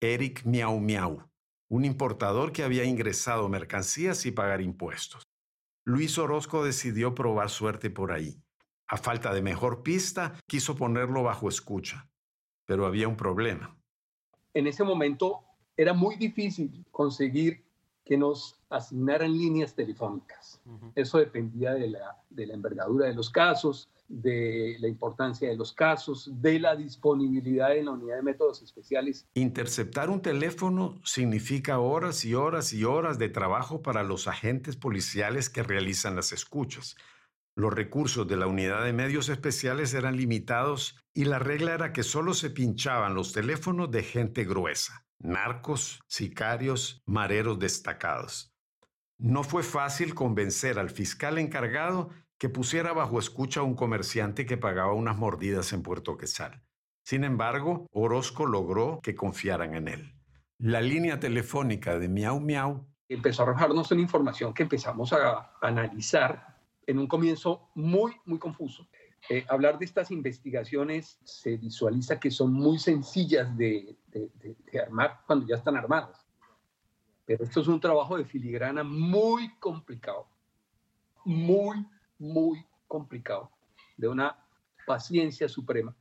Eric 0.00 0.46
Miau 0.46 0.80
Miau, 0.80 1.28
un 1.68 1.84
importador 1.84 2.52
que 2.52 2.62
había 2.62 2.84
ingresado 2.84 3.50
mercancías 3.50 4.16
sin 4.16 4.34
pagar 4.34 4.62
impuestos. 4.62 5.24
Luis 5.84 6.16
Orozco 6.16 6.64
decidió 6.64 7.14
probar 7.14 7.50
suerte 7.50 7.90
por 7.90 8.12
ahí. 8.12 8.42
A 8.86 8.96
falta 8.96 9.34
de 9.34 9.42
mejor 9.42 9.82
pista, 9.82 10.40
quiso 10.46 10.74
ponerlo 10.74 11.22
bajo 11.22 11.50
escucha, 11.50 12.08
pero 12.64 12.86
había 12.86 13.08
un 13.08 13.16
problema. 13.18 13.76
En 14.54 14.68
ese 14.68 14.84
momento 14.84 15.44
era 15.76 15.92
muy 15.92 16.16
difícil 16.16 16.82
conseguir 16.90 17.62
que 18.04 18.16
nos 18.16 18.58
asignaran 18.68 19.32
líneas 19.32 19.74
telefónicas. 19.74 20.60
Eso 20.94 21.18
dependía 21.18 21.72
de 21.74 21.88
la, 21.88 22.16
de 22.30 22.46
la 22.46 22.54
envergadura 22.54 23.06
de 23.06 23.14
los 23.14 23.30
casos, 23.30 23.88
de 24.08 24.76
la 24.80 24.88
importancia 24.88 25.48
de 25.48 25.56
los 25.56 25.72
casos, 25.72 26.30
de 26.40 26.58
la 26.58 26.76
disponibilidad 26.76 27.76
en 27.76 27.86
la 27.86 27.92
unidad 27.92 28.16
de 28.16 28.22
métodos 28.22 28.60
especiales. 28.62 29.26
Interceptar 29.34 30.10
un 30.10 30.20
teléfono 30.20 31.00
significa 31.04 31.78
horas 31.78 32.24
y 32.24 32.34
horas 32.34 32.72
y 32.72 32.84
horas 32.84 33.18
de 33.18 33.28
trabajo 33.28 33.82
para 33.82 34.02
los 34.02 34.28
agentes 34.28 34.76
policiales 34.76 35.48
que 35.48 35.62
realizan 35.62 36.16
las 36.16 36.32
escuchas. 36.32 36.96
Los 37.54 37.72
recursos 37.72 38.26
de 38.26 38.36
la 38.36 38.46
unidad 38.46 38.84
de 38.84 38.92
medios 38.92 39.28
especiales 39.28 39.94
eran 39.94 40.16
limitados 40.16 40.96
y 41.14 41.24
la 41.24 41.38
regla 41.38 41.74
era 41.74 41.92
que 41.92 42.02
solo 42.02 42.34
se 42.34 42.50
pinchaban 42.50 43.14
los 43.14 43.32
teléfonos 43.32 43.90
de 43.90 44.02
gente 44.02 44.44
gruesa, 44.44 45.06
narcos, 45.22 46.00
sicarios, 46.06 47.02
mareros 47.06 47.58
destacados. 47.58 48.54
No 49.18 49.44
fue 49.44 49.62
fácil 49.62 50.14
convencer 50.14 50.78
al 50.78 50.90
fiscal 50.90 51.38
encargado 51.38 52.10
que 52.38 52.48
pusiera 52.48 52.92
bajo 52.92 53.18
escucha 53.18 53.60
a 53.60 53.62
un 53.62 53.74
comerciante 53.74 54.46
que 54.46 54.56
pagaba 54.56 54.94
unas 54.94 55.16
mordidas 55.16 55.72
en 55.72 55.82
Puerto 55.82 56.16
Quetzal. 56.16 56.62
Sin 57.04 57.24
embargo, 57.24 57.86
Orozco 57.92 58.46
logró 58.46 59.00
que 59.02 59.14
confiaran 59.14 59.74
en 59.74 59.88
él. 59.88 60.14
La 60.58 60.80
línea 60.80 61.20
telefónica 61.20 61.98
de 61.98 62.08
Miau 62.08 62.40
Miau 62.40 62.86
empezó 63.08 63.42
a 63.42 63.46
arrojarnos 63.46 63.90
una 63.92 64.00
información 64.00 64.54
que 64.54 64.64
empezamos 64.64 65.12
a 65.12 65.52
analizar 65.60 66.58
en 66.86 66.98
un 66.98 67.06
comienzo 67.06 67.70
muy, 67.74 68.12
muy 68.24 68.38
confuso. 68.38 68.88
Eh, 69.28 69.44
hablar 69.48 69.78
de 69.78 69.84
estas 69.84 70.10
investigaciones 70.10 71.18
se 71.22 71.56
visualiza 71.56 72.18
que 72.18 72.30
son 72.30 72.52
muy 72.52 72.78
sencillas 72.78 73.56
de, 73.56 73.96
de, 74.08 74.80
armar 74.80 75.20
cuando 75.26 75.46
ya 75.46 75.56
están 75.56 75.76
armadas. 75.76 76.26
Pero 77.24 77.44
esto 77.44 77.60
es 77.60 77.68
un 77.68 77.80
trabajo 77.80 78.18
de 78.18 78.24
filigrana 78.24 78.82
muy 78.82 79.54
complicado, 79.58 80.26
muy, 81.24 81.86
muy 82.18 82.66
complicado, 82.88 83.52
de 83.96 84.08
una 84.08 84.36
paciencia 84.86 85.48
suprema. 85.48 85.94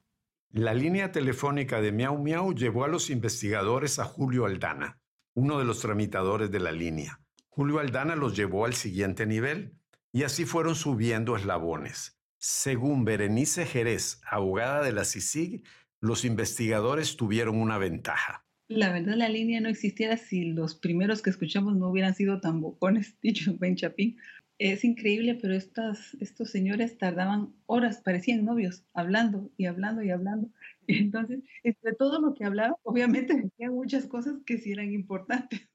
La 0.50 0.74
línea 0.74 1.12
telefónica 1.12 1.80
de 1.80 1.92
Miau 1.92 2.18
Miau 2.18 2.54
llevó 2.54 2.84
a 2.84 2.88
los 2.88 3.10
investigadores 3.10 4.00
a 4.00 4.06
Julio 4.06 4.46
Aldana, 4.46 5.00
uno 5.36 5.60
de 5.60 5.66
los 5.66 5.80
tramitadores 5.80 6.52
de 6.52 6.60
la 6.60 6.72
línea. 6.72 7.22
Julio 7.50 7.80
Aldana 7.80 8.16
los 8.16 8.36
llevó 8.36 8.66
al 8.66 8.74
siguiente 8.74 9.26
nivel 9.26 9.78
y 10.12 10.24
así 10.24 10.46
fueron 10.46 10.76
subiendo 10.76 11.36
eslabones. 11.36 12.21
Según 12.44 13.06
Berenice 13.06 13.68
Jerez, 13.68 14.20
abogada 14.28 14.84
de 14.84 14.92
la 14.92 15.06
CICIG, 15.06 15.64
los 16.00 16.26
investigadores 16.26 17.16
tuvieron 17.16 17.56
una 17.62 17.78
ventaja. 17.78 18.48
La 18.68 18.92
verdad, 18.92 19.14
la 19.16 19.30
línea 19.30 19.62
no 19.62 19.70
existiera 19.70 20.18
si 20.18 20.46
los 20.46 20.74
primeros 20.74 21.22
que 21.22 21.30
escuchamos 21.30 21.76
no 21.76 21.90
hubieran 21.90 22.16
sido 22.16 22.42
tan 22.42 22.60
bocones, 22.60 23.16
dicho 23.22 23.56
Ben 23.60 23.76
Chapín. 23.76 24.18
Es 24.58 24.84
increíble, 24.84 25.38
pero 25.40 25.54
estas, 25.54 26.16
estos 26.16 26.50
señores 26.50 26.98
tardaban 26.98 27.54
horas, 27.68 28.02
parecían 28.04 28.44
novios, 28.44 28.86
hablando 28.96 29.52
y 29.56 29.68
hablando 29.68 30.02
y 30.02 30.10
hablando. 30.10 30.50
Entonces, 30.88 31.42
entre 31.62 31.94
todo 31.94 32.20
lo 32.20 32.34
que 32.34 32.46
hablaban, 32.46 32.74
obviamente 32.82 33.36
decían 33.36 33.76
muchas 33.76 34.08
cosas 34.08 34.38
que 34.48 34.58
sí 34.58 34.72
eran 34.72 34.92
importantes. 34.92 35.70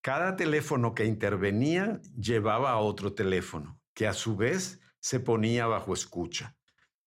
Cada 0.00 0.36
teléfono 0.36 0.94
que 0.94 1.06
intervenía 1.06 2.00
llevaba 2.16 2.70
a 2.70 2.78
otro 2.78 3.14
teléfono, 3.14 3.80
que 3.94 4.06
a 4.06 4.12
su 4.12 4.36
vez 4.36 4.80
se 5.04 5.20
ponía 5.20 5.66
bajo 5.66 5.92
escucha. 5.92 6.56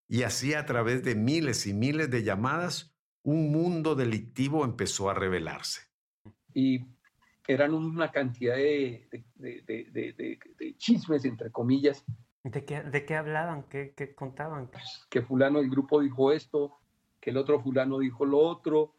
Y 0.07 0.21
así 0.21 0.53
a 0.53 0.67
través 0.67 1.03
de 1.03 1.15
miles 1.15 1.65
y 1.65 1.73
miles 1.73 2.11
de 2.11 2.21
llamadas, 2.21 2.95
un 3.23 3.51
mundo 3.51 3.95
delictivo 3.95 4.63
empezó 4.63 5.09
a 5.09 5.15
revelarse. 5.15 5.81
Y 6.53 6.85
eran 7.47 7.73
una 7.73 8.11
cantidad 8.11 8.55
de, 8.55 9.09
de, 9.33 9.63
de, 9.65 10.39
de 10.59 10.77
chismes, 10.77 11.25
entre 11.25 11.51
comillas. 11.51 12.05
¿De 12.43 12.63
qué, 12.65 12.83
de 12.83 13.03
qué 13.03 13.15
hablaban? 13.15 13.63
¿Qué, 13.63 13.95
¿Qué, 13.97 14.13
contaban? 14.13 14.69
Que 15.09 15.23
fulano 15.23 15.57
del 15.57 15.71
grupo 15.71 15.99
dijo 15.99 16.31
esto, 16.31 16.77
que 17.19 17.31
el 17.31 17.37
otro 17.37 17.59
fulano 17.59 17.97
dijo 17.97 18.27
lo 18.27 18.37
otro, 18.37 18.93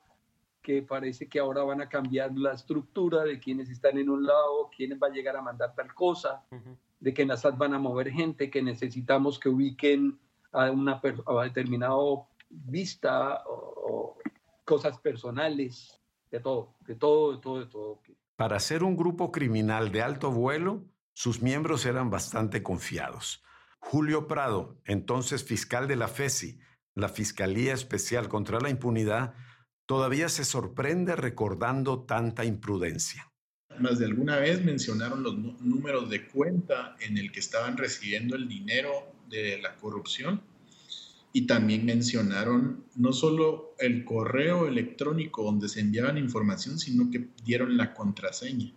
que 0.60 0.82
parece 0.82 1.28
que 1.28 1.38
ahora 1.38 1.62
van 1.62 1.80
a 1.80 1.88
cambiar 1.88 2.36
la 2.36 2.52
estructura 2.52 3.22
de 3.22 3.38
quienes 3.38 3.70
están 3.70 3.96
en 3.96 4.10
un 4.10 4.26
lado, 4.26 4.70
quiénes 4.76 4.98
va 5.00 5.06
a 5.06 5.10
llegar 5.10 5.36
a 5.36 5.42
mandar 5.42 5.72
tal 5.76 5.94
cosa, 5.94 6.44
uh 6.50 6.56
-huh. 6.56 6.76
De 7.00 7.14
que 7.14 7.22
en 7.22 7.28
la 7.28 7.36
SAT 7.36 7.56
van 7.56 7.74
a 7.74 7.78
mover 7.78 8.10
gente, 8.10 8.50
que 8.50 8.62
necesitamos 8.62 9.38
que 9.38 9.48
ubiquen 9.48 10.18
a 10.52 10.70
una 10.70 11.00
a 11.26 11.44
determinado 11.44 12.28
vista 12.48 13.42
o, 13.46 13.52
o, 13.52 14.18
cosas 14.64 14.98
personales, 14.98 16.00
de 16.30 16.40
todo, 16.40 16.74
de 16.86 16.94
todo, 16.94 17.32
de 17.32 17.40
todo, 17.40 17.58
de 17.60 17.66
todo. 17.66 18.00
Para 18.36 18.60
ser 18.60 18.84
un 18.84 18.96
grupo 18.96 19.32
criminal 19.32 19.90
de 19.90 20.02
alto 20.02 20.30
vuelo, 20.30 20.84
sus 21.12 21.42
miembros 21.42 21.86
eran 21.86 22.10
bastante 22.10 22.62
confiados. 22.62 23.42
Julio 23.80 24.28
Prado, 24.28 24.76
entonces 24.84 25.44
fiscal 25.44 25.88
de 25.88 25.96
la 25.96 26.08
FESI, 26.08 26.60
la 26.94 27.08
Fiscalía 27.08 27.72
Especial 27.74 28.28
contra 28.28 28.60
la 28.60 28.70
Impunidad 28.70 29.34
todavía 29.86 30.28
se 30.28 30.44
sorprende 30.44 31.16
recordando 31.16 32.04
tanta 32.04 32.44
imprudencia. 32.44 33.32
Más 33.80 33.98
de 33.98 34.06
alguna 34.06 34.36
vez 34.38 34.64
mencionaron 34.64 35.22
los 35.22 35.36
números 35.60 36.10
de 36.10 36.26
cuenta 36.26 36.96
en 37.00 37.18
el 37.18 37.30
que 37.32 37.40
estaban 37.40 37.76
recibiendo 37.76 38.36
el 38.36 38.48
dinero 38.48 39.12
de 39.30 39.58
la 39.58 39.76
corrupción 39.76 40.40
y 41.32 41.46
también 41.46 41.84
mencionaron 41.84 42.84
no 42.96 43.12
solo 43.12 43.74
el 43.78 44.04
correo 44.04 44.66
electrónico 44.66 45.44
donde 45.44 45.68
se 45.68 45.80
enviaban 45.80 46.18
información, 46.18 46.78
sino 46.78 47.10
que 47.10 47.28
dieron 47.44 47.76
la 47.76 47.94
contraseña. 47.94 48.72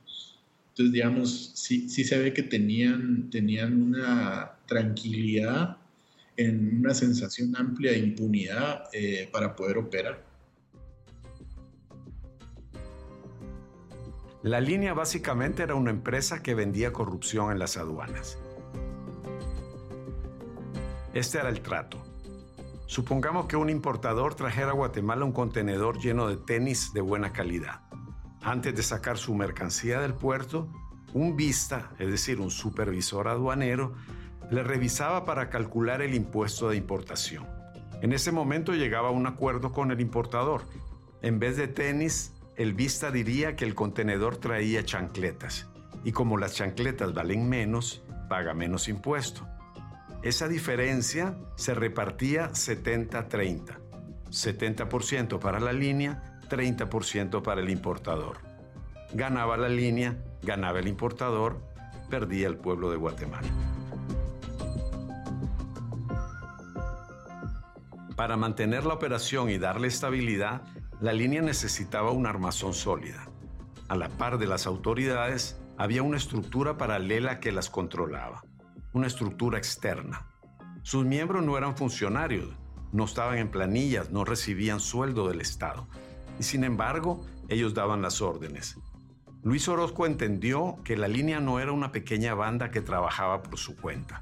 Entonces, 0.69 0.93
digamos, 0.93 1.51
sí, 1.55 1.89
sí 1.89 2.03
se 2.03 2.19
ve 2.19 2.33
que 2.33 2.43
tenían, 2.43 3.29
tenían 3.29 3.81
una 3.81 4.59
tranquilidad, 4.67 5.77
en 6.37 6.79
una 6.79 6.93
sensación 6.93 7.55
amplia 7.55 7.91
de 7.91 7.99
impunidad 7.99 8.85
eh, 8.93 9.29
para 9.31 9.55
poder 9.55 9.77
operar. 9.77 10.30
La 14.43 14.59
línea 14.59 14.95
básicamente 14.95 15.61
era 15.61 15.75
una 15.75 15.91
empresa 15.91 16.41
que 16.41 16.55
vendía 16.55 16.91
corrupción 16.91 17.51
en 17.51 17.59
las 17.59 17.77
aduanas. 17.77 18.39
Este 21.13 21.37
era 21.37 21.49
el 21.49 21.61
trato. 21.61 22.01
Supongamos 22.87 23.45
que 23.45 23.55
un 23.55 23.69
importador 23.69 24.33
trajera 24.33 24.71
a 24.71 24.73
Guatemala 24.73 25.25
un 25.25 25.31
contenedor 25.31 25.99
lleno 25.99 26.27
de 26.27 26.37
tenis 26.37 26.91
de 26.91 27.01
buena 27.01 27.31
calidad. 27.33 27.81
Antes 28.41 28.75
de 28.75 28.81
sacar 28.81 29.19
su 29.19 29.35
mercancía 29.35 29.99
del 29.99 30.15
puerto, 30.15 30.67
un 31.13 31.35
vista, 31.35 31.91
es 31.99 32.09
decir, 32.09 32.39
un 32.39 32.49
supervisor 32.49 33.27
aduanero, 33.27 33.93
le 34.49 34.63
revisaba 34.63 35.23
para 35.23 35.51
calcular 35.51 36.01
el 36.01 36.15
impuesto 36.15 36.69
de 36.69 36.77
importación. 36.77 37.45
En 38.01 38.11
ese 38.11 38.31
momento 38.31 38.73
llegaba 38.73 39.09
a 39.09 39.11
un 39.11 39.27
acuerdo 39.27 39.71
con 39.71 39.91
el 39.91 40.01
importador. 40.01 40.63
En 41.21 41.37
vez 41.37 41.57
de 41.57 41.67
tenis, 41.67 42.33
el 42.55 42.73
vista 42.73 43.11
diría 43.11 43.55
que 43.55 43.65
el 43.65 43.75
contenedor 43.75 44.37
traía 44.37 44.83
chancletas. 44.83 45.67
Y 46.03 46.11
como 46.11 46.37
las 46.37 46.55
chancletas 46.55 47.13
valen 47.13 47.47
menos, 47.47 48.03
paga 48.29 48.53
menos 48.53 48.87
impuesto. 48.87 49.47
Esa 50.23 50.47
diferencia 50.47 51.37
se 51.55 51.73
repartía 51.73 52.51
70-30. 52.51 53.77
70% 54.29 55.39
para 55.39 55.59
la 55.59 55.73
línea, 55.73 56.39
30% 56.49 57.41
para 57.41 57.61
el 57.61 57.69
importador. 57.69 58.37
Ganaba 59.13 59.57
la 59.57 59.69
línea, 59.69 60.17
ganaba 60.41 60.79
el 60.79 60.87
importador, 60.87 61.61
perdía 62.09 62.47
el 62.47 62.57
pueblo 62.57 62.89
de 62.91 62.97
Guatemala. 62.97 63.47
Para 68.15 68.37
mantener 68.37 68.85
la 68.85 68.93
operación 68.93 69.49
y 69.49 69.57
darle 69.57 69.87
estabilidad, 69.87 70.61
la 71.01 71.13
línea 71.13 71.41
necesitaba 71.41 72.11
una 72.11 72.29
armazón 72.29 72.75
sólida. 72.75 73.27
A 73.87 73.95
la 73.95 74.07
par 74.07 74.37
de 74.37 74.45
las 74.45 74.67
autoridades, 74.67 75.59
había 75.75 76.03
una 76.03 76.17
estructura 76.17 76.77
paralela 76.77 77.39
que 77.39 77.51
las 77.51 77.71
controlaba, 77.71 78.43
una 78.93 79.07
estructura 79.07 79.57
externa. 79.57 80.27
Sus 80.83 81.03
miembros 81.03 81.43
no 81.43 81.57
eran 81.57 81.75
funcionarios, 81.75 82.49
no 82.91 83.05
estaban 83.05 83.39
en 83.39 83.49
planillas, 83.49 84.11
no 84.11 84.25
recibían 84.25 84.79
sueldo 84.79 85.27
del 85.27 85.41
Estado. 85.41 85.87
Y 86.39 86.43
sin 86.43 86.63
embargo, 86.63 87.25
ellos 87.49 87.73
daban 87.73 88.03
las 88.03 88.21
órdenes. 88.21 88.77
Luis 89.41 89.67
Orozco 89.67 90.05
entendió 90.05 90.77
que 90.83 90.97
la 90.97 91.07
línea 91.07 91.39
no 91.39 91.59
era 91.59 91.71
una 91.71 91.91
pequeña 91.91 92.35
banda 92.35 92.69
que 92.69 92.81
trabajaba 92.81 93.41
por 93.41 93.57
su 93.57 93.75
cuenta. 93.75 94.21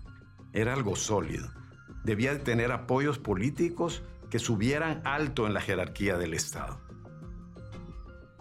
Era 0.53 0.75
algo 0.75 0.95
sólido. 0.95 1.51
Debía 2.05 2.31
de 2.31 2.39
tener 2.39 2.71
apoyos 2.71 3.19
políticos 3.19 4.01
que 4.29 4.39
subieran 4.39 5.01
alto 5.05 5.47
en 5.47 5.53
la 5.53 5.61
jerarquía 5.61 6.17
del 6.17 6.33
Estado. 6.33 6.79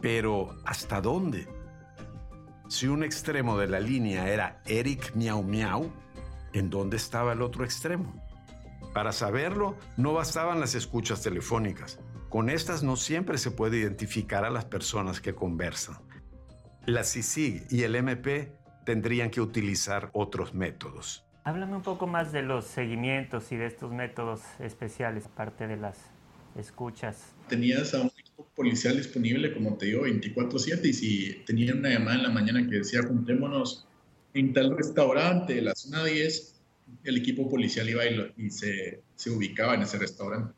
Pero, 0.01 0.57
¿hasta 0.65 1.01
dónde? 1.01 1.49
Si 2.69 2.87
un 2.87 3.03
extremo 3.03 3.59
de 3.59 3.67
la 3.67 3.81
línea 3.81 4.29
era 4.29 4.63
Eric 4.67 5.15
Miau 5.15 5.43
Miau, 5.43 5.91
¿en 6.53 6.71
dónde 6.71 6.97
estaba 6.97 7.33
el 7.33 7.43
otro 7.43 7.65
extremo? 7.65 8.23
Para 8.93 9.13
saberlo, 9.13 9.77
no 9.97 10.13
bastaban 10.13 10.61
las 10.61 10.75
escuchas 10.75 11.23
telefónicas. 11.23 11.99
Con 12.29 12.51
estas 12.51 12.83
no 12.83 12.97
siempre 12.97 13.39
se 13.39 13.51
puede 13.51 13.79
identificar 13.79 14.45
a 14.45 14.51
las 14.51 14.67
personas 14.67 15.21
que 15.21 15.35
conversan. 15.35 15.97
La 16.85 17.05
CICIG 17.05 17.67
y 17.71 17.83
el 17.83 17.97
MP 17.97 18.55
tendrían 18.85 19.31
que 19.31 19.41
utilizar 19.41 20.11
otros 20.13 20.55
métodos. 20.55 21.28
Háblame 21.49 21.77
un 21.77 21.83
poco 21.83 22.07
más 22.07 22.31
de 22.31 22.43
los 22.43 22.67
seguimientos 22.67 23.53
y 23.53 23.57
de 23.57 23.65
estos 23.65 23.91
métodos 23.91 24.43
especiales, 24.61 25.25
aparte 25.25 25.67
de 25.67 25.79
las 25.79 25.97
escuchas. 26.59 27.33
Tenías 27.49 27.95
a 27.95 28.03
un 28.03 28.09
equipo 28.09 28.47
policial 28.55 28.99
disponible, 28.99 29.55
como 29.55 29.79
te 29.79 29.87
digo, 29.87 30.03
24/7 30.03 30.89
y 30.89 30.93
si 30.93 31.43
tenían 31.47 31.79
una 31.79 31.89
llamada 31.89 32.17
en 32.19 32.23
la 32.25 32.29
mañana 32.29 32.69
que 32.69 32.77
decía 32.77 33.01
juntémonos 33.03 33.87
en 34.35 34.53
tal 34.53 34.77
restaurante 34.77 35.55
de 35.55 35.63
la 35.63 35.75
zona 35.75 36.05
10, 36.05 36.61
el 37.05 37.17
equipo 37.17 37.49
policial 37.49 37.89
iba 37.89 38.03
y, 38.05 38.51
se, 38.51 39.01
se, 39.15 39.31
ubicaba 39.31 39.75
en 39.75 39.81
ese 39.81 39.97
restaurante. 39.97 40.53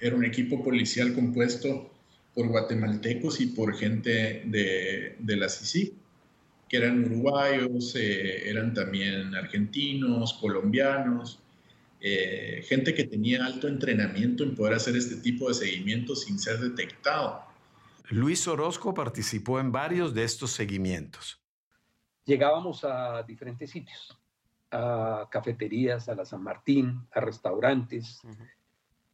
Era 0.00 0.16
un 0.16 0.24
equipo 0.24 0.64
policial 0.64 1.12
compuesto 1.12 1.92
por 2.34 2.48
guatemaltecos 2.48 3.38
y 3.42 3.48
por 3.48 3.76
gente 3.76 4.44
de, 4.46 5.16
de 5.18 5.36
la 5.36 5.50
CICI 5.50 6.05
que 6.68 6.78
eran 6.78 7.04
uruguayos, 7.04 7.94
eh, 7.94 8.48
eran 8.48 8.74
también 8.74 9.34
argentinos, 9.34 10.34
colombianos, 10.34 11.40
eh, 12.00 12.64
gente 12.68 12.94
que 12.94 13.04
tenía 13.04 13.44
alto 13.44 13.68
entrenamiento 13.68 14.44
en 14.44 14.54
poder 14.54 14.74
hacer 14.74 14.96
este 14.96 15.16
tipo 15.16 15.48
de 15.48 15.54
seguimientos 15.54 16.22
sin 16.22 16.38
ser 16.38 16.58
detectado. 16.58 17.44
Luis 18.10 18.46
Orozco 18.46 18.94
participó 18.94 19.58
en 19.58 19.72
varios 19.72 20.14
de 20.14 20.24
estos 20.24 20.52
seguimientos. 20.52 21.40
Llegábamos 22.24 22.84
a 22.84 23.22
diferentes 23.22 23.70
sitios, 23.70 24.16
a 24.70 25.28
cafeterías, 25.30 26.08
a 26.08 26.14
la 26.14 26.24
San 26.24 26.42
Martín, 26.42 27.06
a 27.12 27.20
restaurantes, 27.20 28.20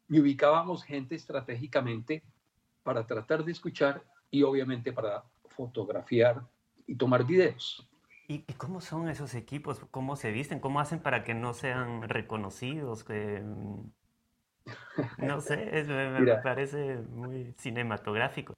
y 0.09 0.21
ubicábamos 0.21 0.85
gente 0.85 1.15
estratégicamente 1.15 2.23
para 2.83 3.07
tratar 3.07 3.45
de 3.45 3.53
escuchar 3.53 4.03
y 4.31 4.43
obviamente 4.43 4.93
para 4.93 5.25
fotografiar 5.47 6.43
y 6.93 6.97
tomar 6.97 7.25
videos. 7.25 7.89
¿Y, 8.29 8.41
cómo 8.59 8.83
son 8.83 9.09
esos 9.09 9.35
equipos? 9.35 9.81
¿Cómo 9.91 10.15
se 10.15 10.31
visten? 10.31 10.61
¿Cómo 10.61 10.79
hacen 10.79 11.01
para 11.01 11.25
que 11.25 11.33
no 11.33 11.55
sean 11.55 12.07
reconocidos? 12.07 13.03
Que, 13.03 13.43
no 15.17 15.41
sé, 15.41 15.85
me, 15.89 16.37
parece 16.37 16.99
muy 16.99 17.55
cinematográfico. 17.57 18.55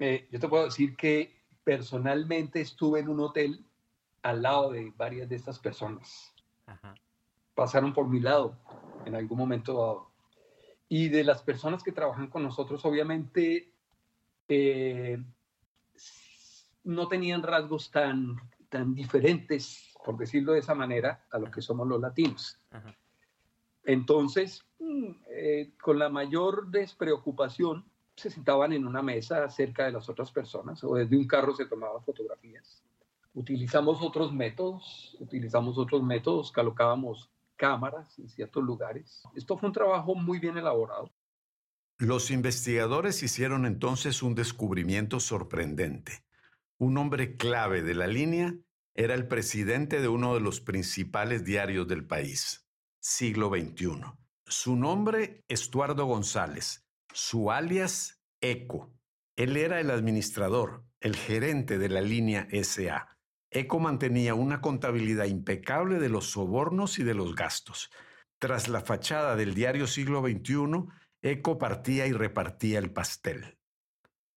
Eh, 0.00 0.26
yo 0.32 0.40
te 0.40 0.48
puedo 0.48 0.64
decir 0.64 0.96
que 0.96 1.40
personalmente 1.62 2.60
estuve 2.60 2.98
en 2.98 3.08
un 3.08 3.20
hotel 3.20 3.64
al 4.22 4.42
lado 4.42 4.72
de 4.72 4.92
varias 4.96 5.28
de 5.28 5.36
estas 5.36 5.60
personas. 5.60 6.34
Pasaron 7.54 7.94
por 7.94 8.08
mi 8.08 8.18
lado 8.18 8.58
en 9.04 9.14
algún 9.14 9.38
momento 9.38 9.72
dado. 9.74 10.10
Y 10.88 11.10
de 11.10 11.22
las 11.22 11.42
personas 11.42 11.84
que 11.84 11.92
trabajan 11.92 12.26
con 12.26 12.42
nosotros, 12.42 12.84
obviamente, 12.84 13.70
eh, 14.48 15.22
no 16.86 17.08
tenían 17.08 17.42
rasgos 17.42 17.90
tan, 17.90 18.36
tan 18.68 18.94
diferentes, 18.94 19.92
por 20.04 20.16
decirlo 20.16 20.52
de 20.52 20.60
esa 20.60 20.74
manera, 20.74 21.26
a 21.30 21.38
lo 21.38 21.50
que 21.50 21.60
somos 21.60 21.86
los 21.86 22.00
latinos. 22.00 22.58
Entonces, 23.84 24.64
mm, 24.78 25.10
eh, 25.28 25.72
con 25.80 25.98
la 25.98 26.08
mayor 26.08 26.68
despreocupación, 26.68 27.84
se 28.16 28.30
sentaban 28.30 28.72
en 28.72 28.86
una 28.86 29.02
mesa 29.02 29.48
cerca 29.50 29.84
de 29.84 29.92
las 29.92 30.08
otras 30.08 30.30
personas 30.32 30.82
o 30.82 30.94
desde 30.94 31.16
un 31.16 31.26
carro 31.26 31.54
se 31.54 31.66
tomaban 31.66 32.02
fotografías. 32.02 32.82
Utilizamos 33.34 34.00
otros 34.00 34.32
métodos, 34.32 35.14
utilizamos 35.20 35.76
otros 35.76 36.02
métodos, 36.02 36.50
colocábamos 36.50 37.30
cámaras 37.56 38.18
en 38.18 38.30
ciertos 38.30 38.64
lugares. 38.64 39.22
Esto 39.34 39.58
fue 39.58 39.68
un 39.68 39.74
trabajo 39.74 40.14
muy 40.14 40.38
bien 40.38 40.56
elaborado. 40.56 41.10
Los 41.98 42.30
investigadores 42.30 43.22
hicieron 43.22 43.66
entonces 43.66 44.22
un 44.22 44.34
descubrimiento 44.34 45.20
sorprendente. 45.20 46.25
Un 46.78 46.98
hombre 46.98 47.36
clave 47.36 47.82
de 47.82 47.94
la 47.94 48.06
línea 48.06 48.54
era 48.94 49.14
el 49.14 49.26
presidente 49.28 50.02
de 50.02 50.08
uno 50.08 50.34
de 50.34 50.40
los 50.40 50.60
principales 50.60 51.42
diarios 51.42 51.88
del 51.88 52.06
país, 52.06 52.68
siglo 53.00 53.48
XXI. 53.48 54.02
Su 54.44 54.76
nombre, 54.76 55.42
Estuardo 55.48 56.04
González. 56.04 56.86
Su 57.14 57.50
alias, 57.50 58.22
Eco. 58.42 58.92
Él 59.36 59.56
era 59.56 59.80
el 59.80 59.90
administrador, 59.90 60.84
el 61.00 61.16
gerente 61.16 61.78
de 61.78 61.88
la 61.88 62.02
línea 62.02 62.46
SA. 62.62 63.16
Eco 63.50 63.80
mantenía 63.80 64.34
una 64.34 64.60
contabilidad 64.60 65.24
impecable 65.24 65.98
de 65.98 66.10
los 66.10 66.30
sobornos 66.30 66.98
y 66.98 67.04
de 67.04 67.14
los 67.14 67.34
gastos. 67.34 67.90
Tras 68.38 68.68
la 68.68 68.82
fachada 68.82 69.34
del 69.34 69.54
diario 69.54 69.86
siglo 69.86 70.20
XXI, 70.20 70.84
Eco 71.22 71.56
partía 71.56 72.06
y 72.06 72.12
repartía 72.12 72.78
el 72.78 72.92
pastel. 72.92 73.55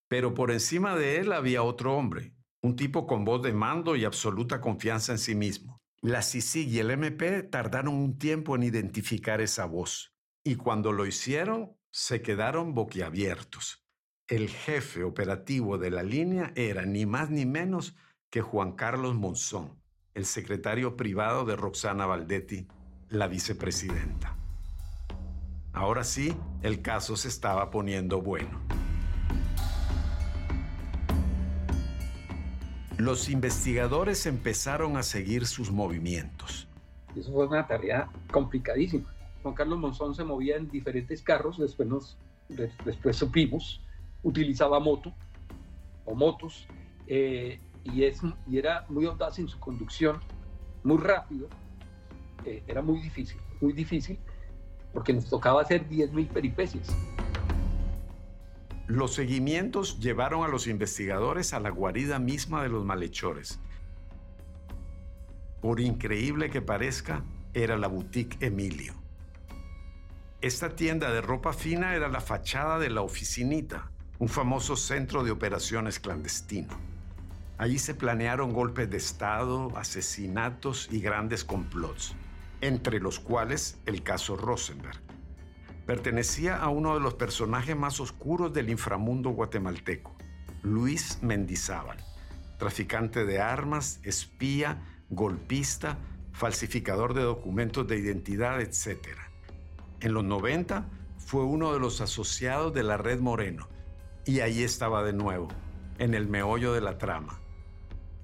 Pero 0.09 0.33
por 0.33 0.51
encima 0.51 0.95
de 0.95 1.17
él 1.17 1.31
había 1.31 1.63
otro 1.63 1.95
hombre, 1.95 2.33
un 2.61 2.75
tipo 2.75 3.07
con 3.07 3.23
voz 3.23 3.41
de 3.43 3.53
mando 3.53 3.95
y 3.95 4.03
absoluta 4.03 4.59
confianza 4.59 5.13
en 5.13 5.19
sí 5.19 5.35
mismo. 5.35 5.79
La 6.01 6.21
CICIG 6.21 6.67
y 6.69 6.79
el 6.79 6.91
MP 6.91 7.43
tardaron 7.43 7.93
un 7.93 8.17
tiempo 8.17 8.55
en 8.55 8.63
identificar 8.63 9.39
esa 9.39 9.65
voz. 9.65 10.13
Y 10.43 10.55
cuando 10.55 10.91
lo 10.91 11.05
hicieron, 11.05 11.77
se 11.91 12.21
quedaron 12.21 12.73
boquiabiertos. 12.73 13.85
El 14.27 14.49
jefe 14.49 15.03
operativo 15.03 15.77
de 15.77 15.91
la 15.91 16.03
línea 16.03 16.53
era 16.55 16.85
ni 16.85 17.05
más 17.05 17.29
ni 17.29 17.45
menos 17.45 17.95
que 18.29 18.41
Juan 18.41 18.73
Carlos 18.73 19.15
Monzón, 19.15 19.81
el 20.13 20.25
secretario 20.25 20.95
privado 20.95 21.45
de 21.45 21.55
Roxana 21.55 22.05
Valdetti, 22.05 22.67
la 23.09 23.27
vicepresidenta. 23.27 24.37
Ahora 25.73 26.03
sí, 26.03 26.35
el 26.61 26.81
caso 26.81 27.15
se 27.15 27.27
estaba 27.27 27.69
poniendo 27.69 28.21
bueno. 28.21 28.61
Los 32.99 33.29
investigadores 33.29 34.25
empezaron 34.25 34.97
a 34.97 35.03
seguir 35.03 35.47
sus 35.47 35.71
movimientos. 35.71 36.67
Eso 37.15 37.31
fue 37.31 37.47
una 37.47 37.65
tarea 37.65 38.09
complicadísima. 38.29 39.07
Juan 39.41 39.55
Carlos 39.55 39.79
Monzón 39.79 40.13
se 40.13 40.25
movía 40.25 40.57
en 40.57 40.69
diferentes 40.69 41.21
carros, 41.21 41.57
después, 41.57 41.87
nos, 41.87 42.17
después 42.83 43.15
supimos, 43.15 43.81
utilizaba 44.21 44.81
moto 44.81 45.13
o 46.03 46.13
motos, 46.13 46.67
eh, 47.07 47.61
y, 47.85 48.03
es, 48.03 48.19
y 48.45 48.57
era 48.57 48.85
muy 48.89 49.05
audaz 49.05 49.39
en 49.39 49.47
su 49.47 49.57
conducción, 49.61 50.19
muy 50.83 50.97
rápido, 50.97 51.47
eh, 52.43 52.63
era 52.67 52.81
muy 52.81 52.99
difícil, 52.99 53.39
muy 53.61 53.71
difícil, 53.71 54.19
porque 54.91 55.13
nos 55.13 55.29
tocaba 55.29 55.61
hacer 55.61 55.87
10.000 55.87 56.27
peripecias. 56.27 56.93
Los 58.89 59.13
seguimientos 59.13 59.99
llevaron 59.99 60.43
a 60.43 60.47
los 60.47 60.65
investigadores 60.65 61.53
a 61.53 61.59
la 61.59 61.69
guarida 61.69 62.17
misma 62.17 62.63
de 62.63 62.69
los 62.69 62.83
malhechores. 62.83 63.59
Por 65.61 65.79
increíble 65.79 66.49
que 66.49 66.63
parezca, 66.63 67.23
era 67.53 67.77
la 67.77 67.87
boutique 67.87 68.43
Emilio. 68.43 68.95
Esta 70.41 70.75
tienda 70.75 71.11
de 71.11 71.21
ropa 71.21 71.53
fina 71.53 71.93
era 71.93 72.07
la 72.07 72.19
fachada 72.19 72.79
de 72.79 72.89
la 72.89 73.01
oficinita, 73.01 73.91
un 74.17 74.27
famoso 74.27 74.75
centro 74.75 75.23
de 75.23 75.29
operaciones 75.29 75.99
clandestino. 75.99 76.75
Allí 77.59 77.77
se 77.77 77.93
planearon 77.93 78.53
golpes 78.53 78.89
de 78.89 78.97
Estado, 78.97 79.71
asesinatos 79.77 80.89
y 80.91 80.99
grandes 80.99 81.43
complots, 81.43 82.15
entre 82.61 82.99
los 82.99 83.19
cuales 83.19 83.77
el 83.85 84.01
caso 84.01 84.35
Rosenberg 84.35 85.08
pertenecía 85.89 86.55
a 86.55 86.69
uno 86.69 86.93
de 86.93 86.99
los 86.99 87.15
personajes 87.15 87.75
más 87.75 87.99
oscuros 87.99 88.53
del 88.53 88.69
inframundo 88.69 89.31
guatemalteco, 89.31 90.15
Luis 90.61 91.17
Mendizábal, 91.23 91.97
traficante 92.59 93.25
de 93.25 93.41
armas, 93.41 93.99
espía, 94.03 94.83
golpista, 95.09 95.97
falsificador 96.31 97.15
de 97.15 97.23
documentos 97.23 97.87
de 97.87 97.97
identidad, 97.97 98.61
etc. 98.61 98.99
En 99.99 100.13
los 100.13 100.23
90 100.23 100.85
fue 101.17 101.43
uno 101.43 101.73
de 101.73 101.79
los 101.79 102.01
asociados 102.01 102.71
de 102.71 102.83
la 102.83 102.97
Red 102.97 103.19
Moreno 103.19 103.67
y 104.25 104.41
ahí 104.41 104.61
estaba 104.61 105.03
de 105.03 105.13
nuevo, 105.13 105.47
en 105.97 106.13
el 106.13 106.27
meollo 106.27 106.71
de 106.71 106.81
la 106.81 106.99
trama 106.99 107.39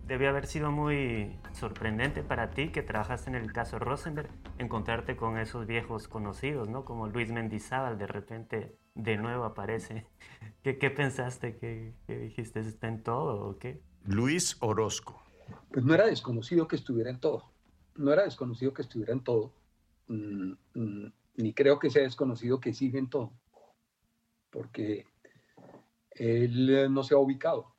Debe 0.08 0.28
haber 0.28 0.46
sido 0.46 0.72
muy 0.72 1.36
sorprendente 1.54 2.22
para 2.22 2.52
ti 2.52 2.70
que 2.70 2.84
trabajaste 2.84 3.32
en 3.32 3.36
el 3.36 3.52
caso 3.52 3.80
Rosenberg, 3.80 4.30
encontrarte 4.60 5.16
con 5.16 5.40
esos 5.40 5.66
viejos 5.66 6.08
conocidos, 6.08 6.70
¿no? 6.70 6.86
Como 6.86 7.08
Luis 7.08 7.32
Mendizábal, 7.32 7.98
de 7.98 8.06
repente 8.06 8.78
de 8.94 9.18
nuevo 9.18 9.46
aparece. 9.46 10.06
¿Qué, 10.64 10.78
qué 10.78 10.92
pensaste? 10.92 11.58
¿Qué, 11.58 11.96
dijiste? 12.08 12.60
¿Está 12.60 12.88
en 12.88 13.02
todo 13.02 13.50
o 13.50 13.58
qué? 13.58 13.82
Luis 14.04 14.58
Orozco. 14.60 15.24
Pues 15.72 15.84
no 15.84 15.96
era 15.96 16.06
desconocido 16.06 16.68
que 16.68 16.76
estuviera 16.76 17.10
en 17.10 17.20
todo. 17.20 17.52
No 17.96 18.14
era 18.14 18.26
desconocido 18.26 18.74
que 18.74 18.84
estuviera 18.84 19.14
en 19.14 19.24
todo. 19.24 19.54
Mm, 20.08 20.52
mm, 20.76 21.14
ni 21.38 21.54
creo 21.54 21.80
que 21.80 21.90
sea 21.90 22.04
desconocido 22.04 22.60
que 22.60 22.74
sigue 22.74 23.00
en 23.00 23.10
todo. 23.10 23.32
Porque 24.52 25.08
él 26.12 26.94
no 26.94 27.04
se 27.04 27.16
ha 27.16 27.18
ubicado 27.18 27.75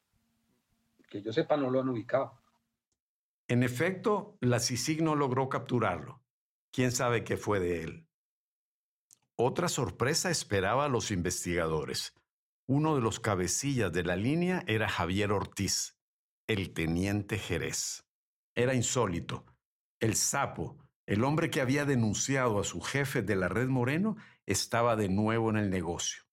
yo 1.23 1.33
sepa 1.33 1.57
no 1.57 1.71
lo 1.71 1.81
han 1.81 1.89
ubicado. 1.89 2.41
En 3.49 3.63
efecto, 3.63 4.37
la 4.41 4.59
CICIG 4.59 5.03
no 5.03 5.15
logró 5.15 5.49
capturarlo. 5.49 6.23
¿Quién 6.73 6.93
sabe 6.93 7.25
qué 7.25 7.37
fue 7.37 7.61
de 7.61 7.83
él? 7.83 8.09
Otra 9.39 9.69
sorpresa 9.69 10.31
esperaba 10.31 10.87
a 10.87 10.89
los 10.89 11.11
investigadores. 11.11 12.15
Uno 12.67 12.97
de 12.97 13.03
los 13.03 13.21
cabecillas 13.21 13.93
de 13.93 14.03
la 14.03 14.17
línea 14.17 14.65
era 14.67 14.89
Javier 14.89 15.31
Ortiz, 15.31 15.97
el 16.49 16.73
teniente 16.73 17.39
Jerez. 17.39 18.05
Era 18.55 18.75
insólito. 18.75 19.45
El 20.01 20.17
sapo, 20.17 20.79
el 21.07 21.23
hombre 21.23 21.51
que 21.51 21.61
había 21.61 21.85
denunciado 21.85 22.59
a 22.59 22.65
su 22.65 22.81
jefe 22.81 23.23
de 23.23 23.37
la 23.37 23.49
Red 23.49 23.69
Moreno, 23.69 24.17
estaba 24.47 24.97
de 24.97 25.09
nuevo 25.09 25.51
en 25.51 25.57
el 25.57 25.71
negocio. 25.71 26.25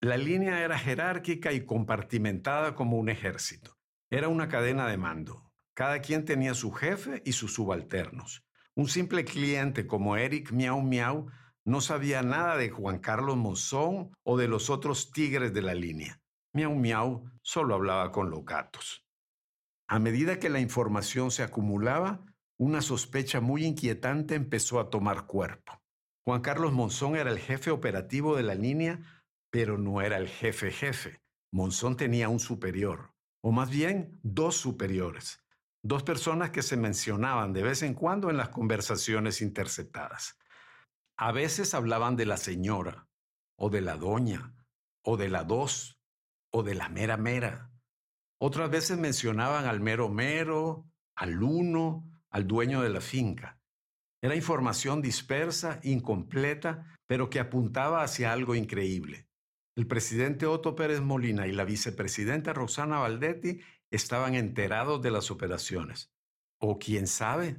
La 0.00 0.16
línea 0.16 0.64
era 0.64 0.78
jerárquica 0.78 1.52
y 1.52 1.66
compartimentada 1.66 2.74
como 2.74 2.96
un 2.96 3.08
ejército. 3.08 3.76
Era 4.12 4.28
una 4.28 4.46
cadena 4.46 4.86
de 4.88 4.98
mando. 4.98 5.50
Cada 5.72 6.02
quien 6.02 6.26
tenía 6.26 6.52
su 6.52 6.70
jefe 6.70 7.22
y 7.24 7.32
sus 7.32 7.54
subalternos. 7.54 8.44
Un 8.74 8.86
simple 8.86 9.24
cliente 9.24 9.86
como 9.86 10.18
Eric 10.18 10.52
Miau 10.52 10.82
Miau 10.82 11.30
no 11.64 11.80
sabía 11.80 12.20
nada 12.20 12.58
de 12.58 12.68
Juan 12.68 12.98
Carlos 12.98 13.38
Monzón 13.38 14.12
o 14.22 14.36
de 14.36 14.48
los 14.48 14.68
otros 14.68 15.12
tigres 15.12 15.54
de 15.54 15.62
la 15.62 15.72
línea. 15.72 16.20
Miau 16.52 16.74
Miau 16.74 17.24
solo 17.40 17.74
hablaba 17.74 18.12
con 18.12 18.28
los 18.28 18.44
gatos. 18.44 19.02
A 19.88 19.98
medida 19.98 20.38
que 20.38 20.50
la 20.50 20.60
información 20.60 21.30
se 21.30 21.42
acumulaba, 21.42 22.20
una 22.58 22.82
sospecha 22.82 23.40
muy 23.40 23.64
inquietante 23.64 24.34
empezó 24.34 24.78
a 24.78 24.90
tomar 24.90 25.24
cuerpo. 25.24 25.80
Juan 26.26 26.42
Carlos 26.42 26.74
Monzón 26.74 27.16
era 27.16 27.30
el 27.30 27.38
jefe 27.38 27.70
operativo 27.70 28.36
de 28.36 28.42
la 28.42 28.56
línea, 28.56 29.24
pero 29.50 29.78
no 29.78 30.02
era 30.02 30.18
el 30.18 30.28
jefe 30.28 30.70
jefe. 30.70 31.22
Monzón 31.50 31.96
tenía 31.96 32.28
un 32.28 32.40
superior, 32.40 33.11
o 33.42 33.52
más 33.52 33.70
bien 33.70 34.18
dos 34.22 34.56
superiores, 34.56 35.44
dos 35.82 36.02
personas 36.02 36.50
que 36.50 36.62
se 36.62 36.76
mencionaban 36.76 37.52
de 37.52 37.62
vez 37.62 37.82
en 37.82 37.94
cuando 37.94 38.30
en 38.30 38.36
las 38.36 38.48
conversaciones 38.48 39.42
interceptadas. 39.42 40.38
A 41.16 41.32
veces 41.32 41.74
hablaban 41.74 42.16
de 42.16 42.26
la 42.26 42.36
señora, 42.36 43.08
o 43.56 43.68
de 43.68 43.80
la 43.80 43.96
doña, 43.96 44.54
o 45.04 45.16
de 45.16 45.28
la 45.28 45.44
dos, 45.44 46.00
o 46.50 46.62
de 46.62 46.74
la 46.74 46.88
mera 46.88 47.16
mera. 47.16 47.70
Otras 48.38 48.70
veces 48.70 48.96
mencionaban 48.98 49.66
al 49.66 49.80
mero 49.80 50.08
mero, 50.08 50.86
al 51.16 51.42
uno, 51.42 52.08
al 52.30 52.46
dueño 52.46 52.80
de 52.80 52.88
la 52.88 53.00
finca. 53.00 53.60
Era 54.20 54.36
información 54.36 55.02
dispersa, 55.02 55.80
incompleta, 55.82 56.86
pero 57.06 57.28
que 57.28 57.40
apuntaba 57.40 58.02
hacia 58.02 58.32
algo 58.32 58.54
increíble. 58.54 59.28
El 59.74 59.86
presidente 59.86 60.44
Otto 60.44 60.76
Pérez 60.76 61.00
Molina 61.00 61.46
y 61.46 61.52
la 61.52 61.64
vicepresidenta 61.64 62.52
Roxana 62.52 62.98
Valdetti 62.98 63.60
estaban 63.90 64.34
enterados 64.34 65.00
de 65.00 65.10
las 65.10 65.30
operaciones. 65.30 66.12
O 66.58 66.78
quién 66.78 67.06
sabe, 67.06 67.56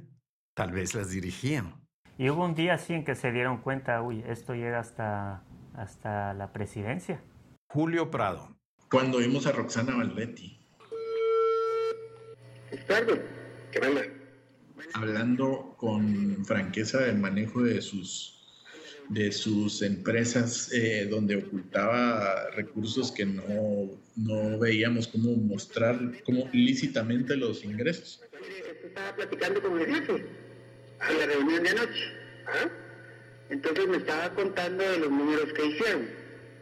tal 0.54 0.70
vez 0.70 0.94
las 0.94 1.10
dirigían. 1.10 1.84
Y 2.16 2.30
hubo 2.30 2.44
un 2.44 2.54
día 2.54 2.74
así 2.74 2.92
en 2.92 3.04
que 3.04 3.16
se 3.16 3.32
dieron 3.32 3.58
cuenta, 3.58 4.00
uy, 4.00 4.22
esto 4.28 4.54
llega 4.54 4.78
hasta, 4.78 5.42
hasta 5.74 6.34
la 6.34 6.52
presidencia. 6.52 7.20
Julio 7.68 8.12
Prado. 8.12 8.56
Cuando 8.88 9.18
vimos 9.18 9.48
a 9.48 9.52
Roxana 9.52 9.96
Valdetti. 9.96 10.56
Hablando 14.94 15.74
con 15.76 16.44
franqueza 16.44 17.00
del 17.00 17.18
manejo 17.18 17.62
de 17.62 17.82
sus 17.82 18.43
de 19.08 19.32
sus 19.32 19.82
empresas 19.82 20.72
eh, 20.72 21.06
donde 21.10 21.36
ocultaba 21.36 22.50
recursos 22.50 23.12
que 23.12 23.26
no, 23.26 24.00
no 24.16 24.58
veíamos 24.58 25.08
cómo 25.08 25.36
mostrar 25.36 25.98
como 26.24 26.48
lícitamente 26.52 27.36
los 27.36 27.64
ingresos. 27.64 28.22
Estaba 28.82 29.14
platicando 29.16 29.62
con 29.62 29.80
el 29.80 29.86
jefe 29.86 30.26
en 31.08 31.18
la 31.18 31.26
reunión 31.26 31.62
de 31.62 31.70
anoche. 31.70 32.04
¿ah? 32.46 32.68
Entonces 33.50 33.88
me 33.88 33.96
estaba 33.98 34.34
contando 34.34 34.82
de 34.82 34.98
los 34.98 35.10
números 35.10 35.52
que 35.52 35.66
hicieron. 35.66 36.08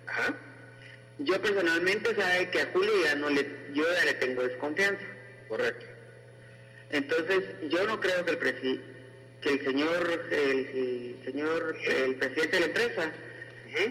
¿ah? 0.09 0.35
Yo 1.19 1.41
personalmente 1.41 2.15
sabe 2.15 2.51
que 2.51 2.63
a 2.63 2.71
Julio 2.73 2.93
no 3.19 3.31
le, 3.31 3.47
yo 3.75 3.85
ya 3.85 4.05
le 4.05 4.15
tengo 4.15 4.43
desconfianza. 4.43 5.05
Correcto. 5.49 5.87
Entonces 6.91 7.45
yo 7.71 7.87
no 7.87 8.01
creo 8.01 8.25
que 8.25 8.31
el 8.33 8.39
presidente 8.39 8.92
que 9.43 9.51
el 9.51 9.65
señor, 9.65 10.29
el, 10.31 11.17
señor, 11.25 11.77
el 11.87 12.15
presidente 12.17 12.57
de 12.57 12.61
la 12.61 12.67
empresa 12.67 13.13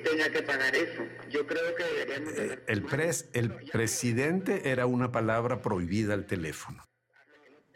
tenga 0.03 0.29
que 0.31 0.41
pagar 0.43 0.75
eso. 0.75 1.03
Yo 1.29 1.45
creo 1.45 1.75
que 1.75 1.83
deberíamos... 1.83 2.33
Eh, 2.37 2.59
el, 2.67 2.83
pres, 2.83 3.29
el 3.33 3.51
presidente 3.71 4.69
era 4.69 4.85
una 4.85 5.11
palabra 5.11 5.61
prohibida 5.61 6.13
al 6.13 6.25
teléfono. 6.25 6.83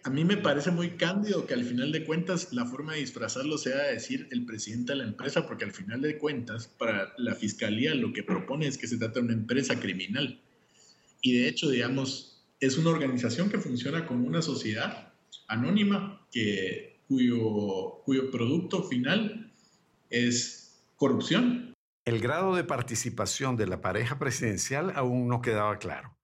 A 0.03 0.11
mí 0.11 0.23
me 0.23 0.38
parece 0.38 0.69
muy 0.69 0.91
cándido 0.91 1.47
que 1.47 1.55
al 1.55 1.63
final 1.63 1.91
de 1.91 2.05
cuentas 2.05 2.53
la 2.53 2.65
forma 2.65 2.93
de 2.93 2.99
disfrazarlo 2.99 3.57
sea 3.57 3.81
decir 3.88 4.27
el 4.31 4.45
presidente 4.45 4.93
de 4.93 4.99
la 4.99 5.03
empresa, 5.03 5.47
porque 5.47 5.65
al 5.65 5.71
final 5.71 5.99
de 6.01 6.19
cuentas 6.19 6.67
para 6.67 7.11
la 7.17 7.33
fiscalía 7.33 7.95
lo 7.95 8.13
que 8.13 8.21
propone 8.21 8.67
es 8.67 8.77
que 8.77 8.88
se 8.88 8.97
trata 8.97 9.15
de 9.15 9.25
una 9.25 9.33
empresa 9.33 9.79
criminal. 9.79 10.39
Y 11.21 11.39
de 11.39 11.47
hecho, 11.47 11.71
digamos, 11.71 12.45
es 12.59 12.77
una 12.77 12.91
organización 12.91 13.49
que 13.49 13.57
funciona 13.57 14.05
como 14.05 14.27
una 14.27 14.43
sociedad 14.43 15.11
anónima 15.47 16.23
que 16.31 16.94
cuyo, 17.07 18.03
producto 18.31 18.83
final 18.83 19.53
es 20.09 20.85
corrupción. 20.95 21.73
El 22.05 22.19
grado 22.19 22.55
de 22.55 22.63
participación 22.63 23.55
de 23.55 23.67
la 23.67 23.81
pareja 23.81 24.19
presidencial 24.19 24.93
aún 24.95 25.27
no 25.27 25.41
quedaba 25.41 25.77
claro, 25.79 26.17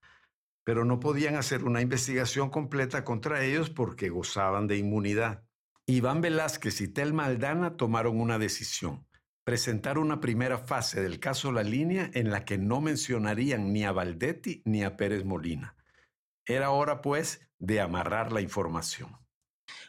pero 0.63 0.85
no 0.85 0.99
podían 0.99 1.35
hacer 1.35 1.63
una 1.63 1.81
investigación 1.81 2.49
completa 2.49 3.03
contra 3.03 3.43
ellos 3.43 3.69
porque 3.69 4.09
gozaban 4.09 4.67
de 4.67 4.77
inmunidad. 4.77 5.43
Iván 5.87 6.21
Velázquez 6.21 6.81
y 6.81 6.87
Telma 6.87 7.25
Aldana 7.25 7.77
tomaron 7.77 8.21
una 8.21 8.37
decisión, 8.37 9.07
presentar 9.43 9.97
una 9.97 10.21
primera 10.21 10.59
fase 10.59 11.01
del 11.01 11.19
caso 11.19 11.51
La 11.51 11.63
Línea 11.63 12.11
en 12.13 12.29
la 12.29 12.45
que 12.45 12.57
no 12.57 12.79
mencionarían 12.79 13.73
ni 13.73 13.83
a 13.83 13.91
Valdetti 13.91 14.61
ni 14.65 14.83
a 14.83 14.95
Pérez 14.95 15.25
Molina. 15.25 15.75
Era 16.45 16.69
hora, 16.69 17.01
pues, 17.01 17.49
de 17.57 17.81
amarrar 17.81 18.31
la 18.31 18.41
información. 18.41 19.17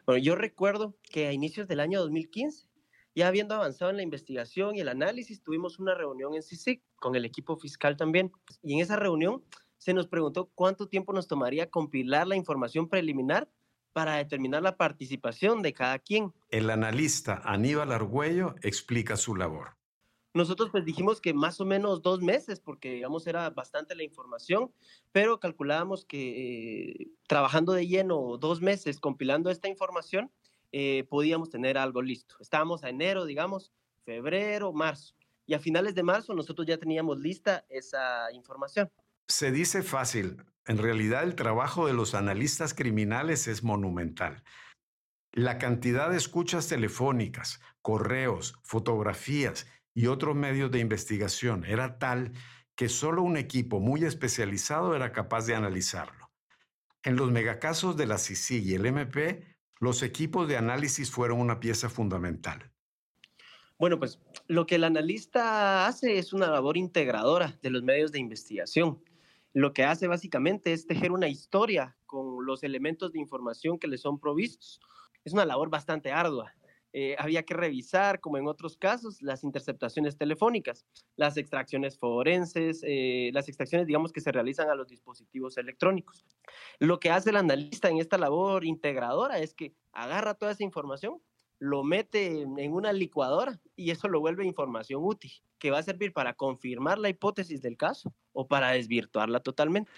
Bueno, 0.06 0.22
yo 0.22 0.34
recuerdo 0.34 0.94
que 1.02 1.26
a 1.26 1.32
inicios 1.32 1.68
del 1.68 1.80
año 1.80 2.00
2015, 2.00 2.66
ya 3.14 3.28
habiendo 3.28 3.54
avanzado 3.54 3.90
en 3.90 3.98
la 3.98 4.02
investigación 4.02 4.76
y 4.76 4.80
el 4.80 4.88
análisis, 4.88 5.42
tuvimos 5.42 5.78
una 5.78 5.94
reunión 5.94 6.34
en 6.34 6.42
CICIC 6.42 6.82
con 6.96 7.14
el 7.14 7.24
equipo 7.24 7.56
fiscal 7.56 7.96
también. 7.96 8.32
Y 8.62 8.74
en 8.74 8.80
esa 8.80 8.96
reunión 8.96 9.44
se 9.76 9.92
nos 9.92 10.06
preguntó 10.06 10.50
cuánto 10.54 10.88
tiempo 10.88 11.12
nos 11.12 11.28
tomaría 11.28 11.68
compilar 11.68 12.26
la 12.26 12.36
información 12.36 12.88
preliminar 12.88 13.50
para 13.92 14.16
determinar 14.16 14.62
la 14.62 14.76
participación 14.76 15.60
de 15.60 15.74
cada 15.74 15.98
quien. 15.98 16.32
El 16.48 16.70
analista 16.70 17.42
Aníbal 17.44 17.92
Argüello 17.92 18.54
explica 18.62 19.16
su 19.16 19.36
labor. 19.36 19.76
Nosotros 20.34 20.70
pues 20.70 20.84
dijimos 20.84 21.20
que 21.20 21.34
más 21.34 21.60
o 21.60 21.66
menos 21.66 22.00
dos 22.02 22.22
meses, 22.22 22.58
porque 22.58 22.92
digamos 22.92 23.26
era 23.26 23.50
bastante 23.50 23.94
la 23.94 24.02
información, 24.02 24.72
pero 25.12 25.38
calculábamos 25.38 26.06
que 26.06 27.02
eh, 27.02 27.08
trabajando 27.28 27.72
de 27.72 27.86
lleno 27.86 28.38
dos 28.38 28.62
meses 28.62 28.98
compilando 28.98 29.50
esta 29.50 29.68
información, 29.68 30.30
eh, 30.72 31.04
podíamos 31.10 31.50
tener 31.50 31.76
algo 31.76 32.00
listo. 32.00 32.36
Estábamos 32.40 32.82
a 32.82 32.88
enero, 32.88 33.26
digamos, 33.26 33.72
febrero, 34.04 34.72
marzo. 34.72 35.14
Y 35.44 35.52
a 35.52 35.58
finales 35.58 35.94
de 35.94 36.02
marzo 36.02 36.32
nosotros 36.32 36.66
ya 36.66 36.78
teníamos 36.78 37.20
lista 37.20 37.66
esa 37.68 38.32
información. 38.32 38.90
Se 39.28 39.50
dice 39.50 39.82
fácil, 39.82 40.44
en 40.66 40.78
realidad 40.78 41.24
el 41.24 41.34
trabajo 41.34 41.86
de 41.86 41.92
los 41.92 42.14
analistas 42.14 42.72
criminales 42.72 43.48
es 43.48 43.62
monumental. 43.62 44.42
La 45.32 45.58
cantidad 45.58 46.10
de 46.10 46.16
escuchas 46.16 46.68
telefónicas, 46.68 47.60
correos, 47.82 48.54
fotografías 48.62 49.66
y 49.94 50.06
otros 50.06 50.34
medios 50.34 50.70
de 50.70 50.78
investigación 50.78 51.64
era 51.64 51.98
tal 51.98 52.32
que 52.74 52.88
solo 52.88 53.22
un 53.22 53.36
equipo 53.36 53.80
muy 53.80 54.04
especializado 54.04 54.96
era 54.96 55.12
capaz 55.12 55.46
de 55.46 55.54
analizarlo. 55.54 56.30
En 57.02 57.16
los 57.16 57.30
megacasos 57.30 57.96
de 57.96 58.06
la 58.06 58.18
CICI 58.18 58.58
y 58.60 58.74
el 58.74 58.86
MP, 58.86 59.44
los 59.80 60.02
equipos 60.02 60.48
de 60.48 60.56
análisis 60.56 61.10
fueron 61.10 61.40
una 61.40 61.60
pieza 61.60 61.88
fundamental. 61.88 62.70
Bueno, 63.78 63.98
pues 63.98 64.20
lo 64.46 64.64
que 64.64 64.76
el 64.76 64.84
analista 64.84 65.88
hace 65.88 66.18
es 66.18 66.32
una 66.32 66.48
labor 66.48 66.76
integradora 66.76 67.58
de 67.62 67.70
los 67.70 67.82
medios 67.82 68.12
de 68.12 68.20
investigación. 68.20 69.02
Lo 69.52 69.72
que 69.72 69.84
hace 69.84 70.06
básicamente 70.06 70.72
es 70.72 70.86
tejer 70.86 71.10
una 71.10 71.28
historia 71.28 71.96
con 72.06 72.46
los 72.46 72.62
elementos 72.62 73.12
de 73.12 73.18
información 73.18 73.78
que 73.78 73.88
le 73.88 73.98
son 73.98 74.20
provistos. 74.20 74.80
Es 75.24 75.32
una 75.32 75.44
labor 75.44 75.68
bastante 75.68 76.12
ardua. 76.12 76.54
Eh, 76.92 77.16
había 77.18 77.42
que 77.42 77.54
revisar, 77.54 78.20
como 78.20 78.36
en 78.36 78.46
otros 78.46 78.76
casos, 78.76 79.22
las 79.22 79.44
interceptaciones 79.44 80.16
telefónicas, 80.16 80.84
las 81.16 81.36
extracciones 81.36 81.98
forenses, 81.98 82.82
eh, 82.86 83.30
las 83.32 83.48
extracciones, 83.48 83.86
digamos, 83.86 84.12
que 84.12 84.20
se 84.20 84.30
realizan 84.30 84.68
a 84.68 84.74
los 84.74 84.88
dispositivos 84.88 85.56
electrónicos. 85.56 86.24
Lo 86.78 87.00
que 87.00 87.10
hace 87.10 87.30
el 87.30 87.36
analista 87.36 87.88
en 87.88 87.98
esta 87.98 88.18
labor 88.18 88.64
integradora 88.64 89.38
es 89.38 89.54
que 89.54 89.74
agarra 89.92 90.34
toda 90.34 90.52
esa 90.52 90.64
información, 90.64 91.22
lo 91.58 91.84
mete 91.84 92.42
en 92.42 92.72
una 92.72 92.92
licuadora 92.92 93.60
y 93.76 93.90
eso 93.90 94.08
lo 94.08 94.20
vuelve 94.20 94.44
información 94.44 95.00
útil, 95.04 95.30
que 95.58 95.70
va 95.70 95.78
a 95.78 95.82
servir 95.82 96.12
para 96.12 96.34
confirmar 96.34 96.98
la 96.98 97.08
hipótesis 97.08 97.62
del 97.62 97.76
caso 97.76 98.12
o 98.32 98.48
para 98.48 98.70
desvirtuarla 98.72 99.40
totalmente. 99.40 99.90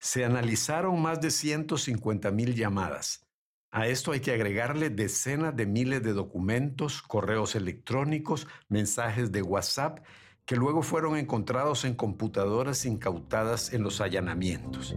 Se 0.00 0.24
analizaron 0.24 1.00
más 1.00 1.20
de 1.20 1.30
150 1.30 2.30
mil 2.30 2.54
llamadas 2.54 3.29
a 3.72 3.86
esto 3.86 4.10
hay 4.10 4.20
que 4.20 4.32
agregarle 4.32 4.90
decenas 4.90 5.54
de 5.54 5.64
miles 5.64 6.02
de 6.02 6.12
documentos, 6.12 7.02
correos 7.02 7.54
electrónicos, 7.54 8.48
mensajes 8.68 9.30
de 9.30 9.42
WhatsApp 9.42 10.00
que 10.44 10.56
luego 10.56 10.82
fueron 10.82 11.16
encontrados 11.16 11.84
en 11.84 11.94
computadoras 11.94 12.84
incautadas 12.84 13.72
en 13.72 13.84
los 13.84 14.00
allanamientos. 14.00 14.96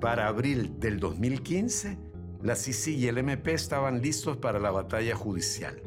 Para 0.00 0.26
abril 0.26 0.80
del 0.80 0.98
2015, 0.98 1.96
la 2.42 2.56
CICI 2.56 2.96
y 2.96 3.06
el 3.06 3.18
MP 3.18 3.54
estaban 3.54 4.02
listos 4.02 4.36
para 4.36 4.58
la 4.58 4.72
batalla 4.72 5.14
judicial. 5.14 5.80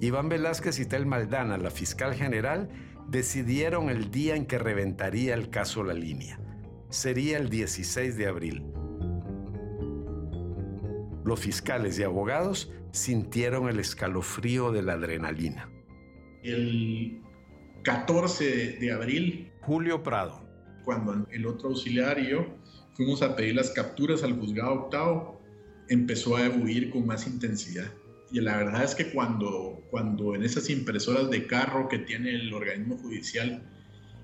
Iván 0.00 0.30
Velázquez 0.30 0.78
y 0.78 0.86
Tel 0.86 1.04
Maldana, 1.04 1.58
la 1.58 1.70
fiscal 1.70 2.14
general, 2.14 2.70
decidieron 3.06 3.90
el 3.90 4.10
día 4.10 4.34
en 4.34 4.46
que 4.46 4.58
reventaría 4.58 5.34
el 5.34 5.50
caso 5.50 5.84
La 5.84 5.92
Línea 5.92 6.40
sería 6.94 7.38
el 7.38 7.50
16 7.50 8.16
de 8.16 8.26
abril. 8.26 8.62
Los 11.24 11.40
fiscales 11.40 11.98
y 11.98 12.04
abogados 12.04 12.70
sintieron 12.92 13.68
el 13.68 13.80
escalofrío 13.80 14.70
de 14.70 14.82
la 14.82 14.92
adrenalina. 14.92 15.68
El 16.44 17.20
14 17.82 18.78
de 18.78 18.92
abril. 18.92 19.50
Julio 19.62 20.02
Prado. 20.02 20.40
Cuando 20.84 21.26
el 21.32 21.46
otro 21.46 21.70
auxiliario 21.70 22.46
fuimos 22.92 23.22
a 23.22 23.34
pedir 23.34 23.56
las 23.56 23.70
capturas 23.70 24.22
al 24.22 24.38
juzgado 24.38 24.74
octavo, 24.74 25.40
empezó 25.88 26.36
a 26.36 26.48
huir 26.48 26.90
con 26.90 27.06
más 27.06 27.26
intensidad. 27.26 27.90
Y 28.30 28.40
la 28.40 28.56
verdad 28.58 28.84
es 28.84 28.94
que 28.94 29.10
cuando, 29.10 29.82
cuando 29.90 30.34
en 30.34 30.44
esas 30.44 30.70
impresoras 30.70 31.28
de 31.30 31.46
carro 31.46 31.88
que 31.88 31.98
tiene 31.98 32.34
el 32.34 32.54
organismo 32.54 32.98
judicial 32.98 33.68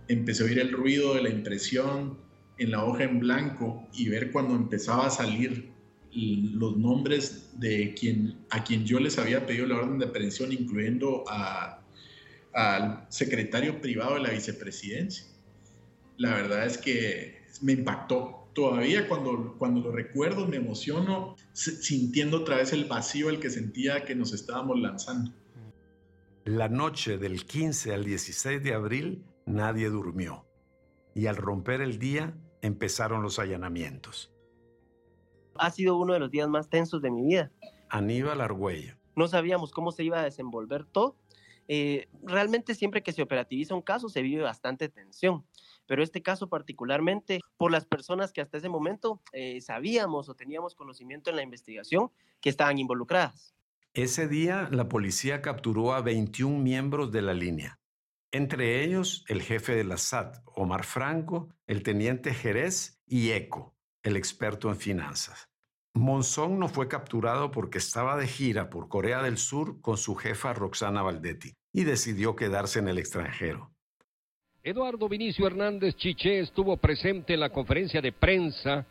empezó 0.09 0.45
a 0.45 0.47
oír 0.47 0.59
el 0.59 0.73
ruido 0.73 1.15
de 1.15 1.23
la 1.23 1.31
impresión, 1.31 2.30
en 2.61 2.71
la 2.71 2.85
hoja 2.85 3.05
en 3.05 3.19
blanco 3.19 3.89
y 3.95 4.11
ver 4.11 4.31
cuando 4.31 4.55
empezaba 4.55 5.07
a 5.07 5.11
salir 5.11 5.73
los 6.13 6.77
nombres 6.77 7.59
de 7.59 7.95
quien, 7.95 8.37
a 8.51 8.63
quien 8.63 8.85
yo 8.85 9.01
les 9.01 9.19
había 9.19 9.47
pedido 9.47 9.67
la 9.67 9.77
orden 9.77 9.99
de 9.99 10.05
aprehensión, 10.05 10.53
incluyendo 10.53 11.25
al 12.53 13.07
secretario 13.09 13.81
privado 13.81 14.17
de 14.17 14.21
la 14.21 14.31
vicepresidencia. 14.31 15.25
La 16.19 16.35
verdad 16.35 16.67
es 16.67 16.77
que 16.77 17.41
me 17.63 17.73
impactó. 17.73 18.37
Todavía 18.53 19.09
cuando, 19.09 19.55
cuando 19.59 19.81
lo 19.81 19.93
recuerdo 19.93 20.47
me 20.47 20.57
emociono 20.57 21.37
sintiendo 21.53 22.39
otra 22.39 22.57
vez 22.57 22.75
el 22.75 22.85
vacío 22.85 23.31
el 23.31 23.41
que 23.41 23.49
sentía 23.49 24.05
que 24.05 24.15
nos 24.15 24.35
estábamos 24.35 24.79
lanzando. 24.81 25.33
La 26.45 26.69
noche 26.69 27.17
del 27.17 27.47
15 27.47 27.95
al 27.95 28.05
16 28.05 28.63
de 28.63 28.75
abril 28.75 29.25
nadie 29.47 29.89
durmió 29.89 30.45
y 31.15 31.27
al 31.27 31.37
romper 31.37 31.81
el 31.81 31.99
día 31.99 32.35
empezaron 32.63 33.23
los 33.23 33.39
allanamientos. 33.39 34.33
Ha 35.57 35.71
sido 35.71 35.97
uno 35.99 36.13
de 36.13 36.21
los 36.21 36.31
días 36.31 36.49
más 36.49 36.69
tensos 36.69 37.03
de 37.03 37.11
mi 37.11 37.23
vida. 37.23 37.51
Aníbal 37.89 38.41
Argüello. 38.41 38.97
No 39.17 39.29
sabíamos 39.29 39.73
cómo 39.73 39.93
se 39.93 40.05
iba 40.05 40.21
a 40.21 40.25
desenvolver 40.25 40.85
todo. 40.85 41.17
Eh, 41.69 42.09
realmente 42.25 42.75
siempre 42.75 43.03
que 43.03 43.13
se 43.13 43.23
operativiza 43.23 43.75
un 43.75 43.83
caso 43.83 44.09
se 44.09 44.23
vive 44.23 44.43
bastante 44.43 44.89
tensión, 44.89 45.47
pero 45.87 46.03
este 46.03 46.21
caso 46.21 46.49
particularmente 46.49 47.41
por 47.57 47.71
las 47.71 47.85
personas 47.85 48.33
que 48.33 48.41
hasta 48.41 48.59
ese 48.59 48.69
momento 48.69 49.23
eh, 49.33 49.61
sabíamos 49.61 50.29
o 50.29 50.35
teníamos 50.35 50.75
conocimiento 50.75 51.31
en 51.31 51.37
la 51.37 51.43
investigación 51.43 52.11
que 52.41 52.51
estaban 52.51 52.79
involucradas. 52.79 53.55
Ese 53.95 54.29
día 54.29 54.69
la 54.71 54.89
policía 54.89 55.43
capturó 55.43 55.93
a 55.93 56.01
21 56.01 56.59
miembros 56.59 57.13
de 57.13 57.23
la 57.23 57.35
línea. 57.35 57.80
Entre 58.33 58.85
ellos, 58.85 59.25
el 59.27 59.43
jefe 59.43 59.75
de 59.75 59.83
la 59.83 59.97
SAT, 59.97 60.37
Omar 60.45 60.85
Franco, 60.85 61.49
el 61.67 61.83
teniente 61.83 62.33
Jerez 62.33 63.03
y 63.05 63.31
Eco, 63.31 63.75
el 64.05 64.17
experto 64.17 64.69
en 64.69 64.77
finanzas. 64.77 65.49
Monzón 65.95 66.61
no 66.61 66.69
fue 66.69 66.87
capturado 66.87 67.51
porque 67.51 67.79
estaba 67.79 68.17
de 68.17 68.29
gira 68.29 68.71
por 68.71 68.89
Corea 68.89 69.23
del 69.23 69.37
Sur 69.37 69.81
con 69.81 69.97
su 69.97 70.15
jefa 70.15 70.53
Roxana 70.53 71.03
Valdetti 71.03 71.55
y 71.73 71.83
decidió 71.83 72.37
quedarse 72.37 72.79
en 72.79 72.87
el 72.87 72.99
extranjero. 72.99 73.73
Eduardo 74.63 75.09
Vinicio 75.09 75.49
Hernández 75.49 75.97
Chiché 75.97 76.39
estuvo 76.39 76.77
presente 76.77 77.35
en 77.35 77.41
la 77.41 77.51
conferencia 77.51 78.01
de 78.01 78.13
prensa 78.13 78.87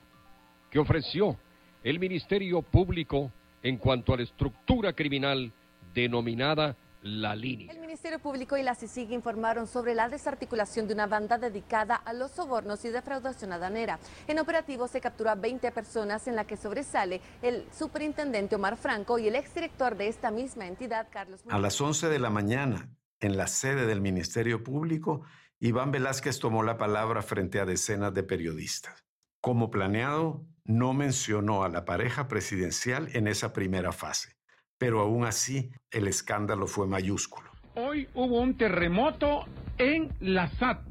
que 0.70 0.80
ofreció 0.80 1.38
el 1.84 1.98
Ministerio 1.98 2.62
Público 2.62 3.32
en 3.64 3.78
cuanto 3.78 4.14
a 4.14 4.18
la 4.18 4.24
estructura 4.24 4.92
criminal 4.92 5.54
denominada 5.94 6.76
la 7.04 7.36
línea. 7.36 7.79
Ministerio 7.90 8.20
Público 8.20 8.56
y 8.56 8.62
la 8.62 8.76
CICIG 8.76 9.14
informaron 9.14 9.66
sobre 9.66 9.96
la 9.96 10.10
desarticulación 10.10 10.88
de 10.88 10.94
una 10.94 11.08
banda 11.08 11.40
dedicada 11.40 11.96
a 11.96 12.14
los 12.14 12.30
sobornos 12.30 12.86
y 12.86 12.90
defraudación 12.90 13.52
aduanera. 13.52 13.98
En 14.28 14.38
operativo 14.38 14.88
se 14.88 15.02
capturó 15.02 15.32
a 15.32 15.36
20 15.36 15.72
personas 15.72 16.28
en 16.28 16.36
la 16.36 16.46
que 16.46 16.56
sobresale 16.56 17.20
el 17.42 17.66
superintendente 17.76 18.58
Omar 18.58 18.78
Franco 18.78 19.18
y 19.18 19.28
el 19.28 19.36
exdirector 19.36 19.98
de 19.98 20.08
esta 20.08 20.30
misma 20.30 20.68
entidad, 20.68 21.08
Carlos. 21.10 21.42
A 21.50 21.58
las 21.58 21.82
11 21.82 22.10
de 22.10 22.20
la 22.20 22.30
mañana, 22.30 22.92
en 23.22 23.38
la 23.38 23.48
sede 23.48 23.88
del 23.88 24.02
Ministerio 24.02 24.64
Público, 24.64 25.24
Iván 25.60 25.90
Velázquez 25.90 26.38
tomó 26.38 26.62
la 26.62 26.78
palabra 26.78 27.24
frente 27.24 27.60
a 27.60 27.66
decenas 27.66 28.14
de 28.14 28.22
periodistas. 28.22 29.04
Como 29.42 29.72
planeado, 29.72 30.46
no 30.64 30.94
mencionó 30.94 31.64
a 31.64 31.70
la 31.70 31.86
pareja 31.86 32.28
presidencial 32.28 33.10
en 33.14 33.28
esa 33.28 33.52
primera 33.52 33.92
fase 33.92 34.38
pero 34.80 35.02
aún 35.02 35.26
así 35.26 35.72
el 35.92 36.08
escándalo 36.08 36.66
fue 36.66 36.88
mayúsculo. 36.88 37.49
Hoy 37.82 38.10
hubo 38.14 38.42
un 38.42 38.58
terremoto 38.58 39.46
en 39.78 40.14
la 40.20 40.50
SAT, 40.58 40.82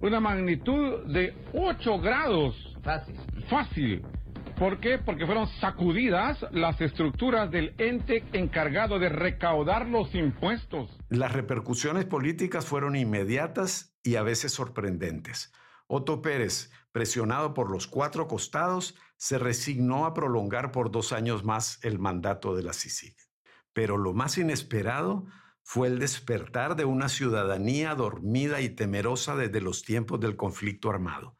una 0.00 0.18
magnitud 0.18 1.04
de 1.04 1.32
8 1.54 2.00
grados. 2.00 2.56
Fácil. 2.82 3.14
Fácil. 3.48 4.02
¿Por 4.58 4.80
qué? 4.80 4.98
Porque 4.98 5.24
fueron 5.24 5.46
sacudidas 5.60 6.44
las 6.50 6.80
estructuras 6.80 7.48
del 7.52 7.76
ente 7.78 8.24
encargado 8.32 8.98
de 8.98 9.08
recaudar 9.08 9.86
los 9.86 10.12
impuestos. 10.16 10.90
Las 11.10 11.30
repercusiones 11.30 12.06
políticas 12.06 12.66
fueron 12.66 12.96
inmediatas 12.96 13.96
y 14.02 14.16
a 14.16 14.24
veces 14.24 14.50
sorprendentes. 14.50 15.52
Otto 15.86 16.22
Pérez, 16.22 16.72
presionado 16.90 17.54
por 17.54 17.70
los 17.70 17.86
cuatro 17.86 18.26
costados, 18.26 18.96
se 19.16 19.38
resignó 19.38 20.06
a 20.06 20.12
prolongar 20.12 20.72
por 20.72 20.90
dos 20.90 21.12
años 21.12 21.44
más 21.44 21.78
el 21.84 22.00
mandato 22.00 22.56
de 22.56 22.64
la 22.64 22.72
CICIG. 22.72 23.14
Pero 23.72 23.96
lo 23.96 24.12
más 24.12 24.38
inesperado 24.38 25.26
fue 25.66 25.88
el 25.88 25.98
despertar 25.98 26.76
de 26.76 26.84
una 26.84 27.08
ciudadanía 27.08 27.94
dormida 27.94 28.60
y 28.60 28.70
temerosa 28.70 29.36
desde 29.36 29.60
los 29.60 29.82
tiempos 29.82 30.20
del 30.20 30.36
conflicto 30.36 30.88
armado 30.88 31.36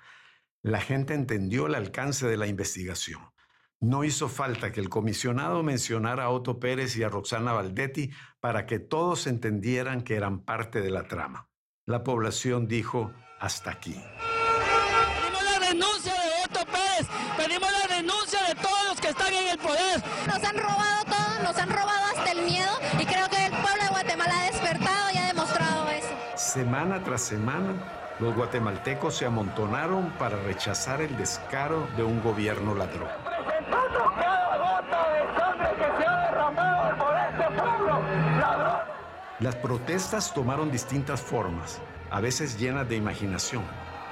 la 0.66 0.80
gente 0.80 1.14
entendió 1.14 1.68
el 1.68 1.76
alcance 1.76 2.26
de 2.26 2.36
la 2.36 2.48
investigación. 2.48 3.30
No 3.78 4.02
hizo 4.02 4.28
falta 4.28 4.72
que 4.72 4.80
el 4.80 4.88
comisionado 4.88 5.62
mencionara 5.62 6.24
a 6.24 6.30
Otto 6.30 6.58
Pérez 6.58 6.96
y 6.96 7.04
a 7.04 7.08
Roxana 7.08 7.52
Valdetti 7.52 8.10
para 8.40 8.66
que 8.66 8.80
todos 8.80 9.28
entendieran 9.28 10.02
que 10.02 10.16
eran 10.16 10.40
parte 10.40 10.80
de 10.80 10.90
la 10.90 11.06
trama. 11.06 11.48
La 11.84 12.02
población 12.02 12.66
dijo 12.66 13.12
hasta 13.38 13.70
aquí. 13.70 13.94
Pedimos 15.22 15.44
la 15.44 15.68
renuncia 15.68 16.14
de 16.14 16.28
Otto 16.44 16.66
Pérez, 16.66 17.06
pedimos 17.36 17.70
la 17.70 17.96
renuncia 17.96 18.42
de 18.48 18.54
todos 18.56 18.84
los 18.88 19.00
que 19.00 19.08
están 19.10 19.32
en 19.32 19.48
el 19.50 19.58
poder. 19.58 20.02
Nos 20.26 20.42
han 20.42 20.56
robado 20.56 21.04
todo, 21.04 21.42
nos 21.44 21.56
han 21.58 21.70
robado 21.70 22.05
Semana 26.56 27.02
tras 27.04 27.20
semana, 27.20 27.74
los 28.18 28.34
guatemaltecos 28.34 29.14
se 29.14 29.26
amontonaron 29.26 30.08
para 30.12 30.38
rechazar 30.38 31.02
el 31.02 31.14
descaro 31.18 31.86
de 31.98 32.02
un 32.02 32.22
gobierno 32.22 32.74
ladrón. 32.74 33.10
Las 39.38 39.54
protestas 39.56 40.32
tomaron 40.32 40.70
distintas 40.70 41.20
formas, 41.20 41.78
a 42.10 42.22
veces 42.22 42.58
llenas 42.58 42.88
de 42.88 42.96
imaginación. 42.96 43.62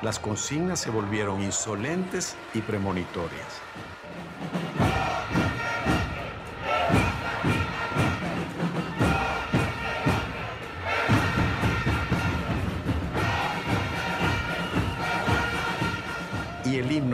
Las 0.02 0.18
consignas 0.18 0.80
se 0.80 0.90
volvieron 0.90 1.42
insolentes 1.42 2.36
y 2.52 2.60
premonitorias. 2.60 3.62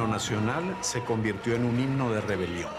Nacional 0.07 0.77
se 0.81 1.03
convirtió 1.05 1.55
en 1.55 1.65
un 1.65 1.79
himno 1.79 2.11
de 2.11 2.21
rebelión. 2.21 2.71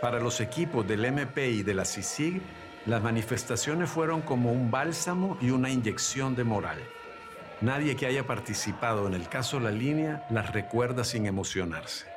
Para 0.00 0.20
los 0.20 0.40
equipos 0.40 0.86
del 0.86 1.04
MP 1.04 1.50
y 1.50 1.62
de 1.62 1.74
la 1.74 1.84
CICIG, 1.84 2.40
las 2.86 3.02
manifestaciones 3.02 3.90
fueron 3.90 4.22
como 4.22 4.52
un 4.52 4.70
bálsamo 4.70 5.36
y 5.40 5.50
una 5.50 5.68
inyección 5.68 6.36
de 6.36 6.44
moral. 6.44 6.78
Nadie 7.60 7.96
que 7.96 8.06
haya 8.06 8.26
participado 8.26 9.08
en 9.08 9.14
el 9.14 9.28
caso 9.28 9.58
La 9.58 9.70
Línea 9.70 10.24
las 10.30 10.52
recuerda 10.52 11.02
sin 11.02 11.26
emocionarse. 11.26 12.15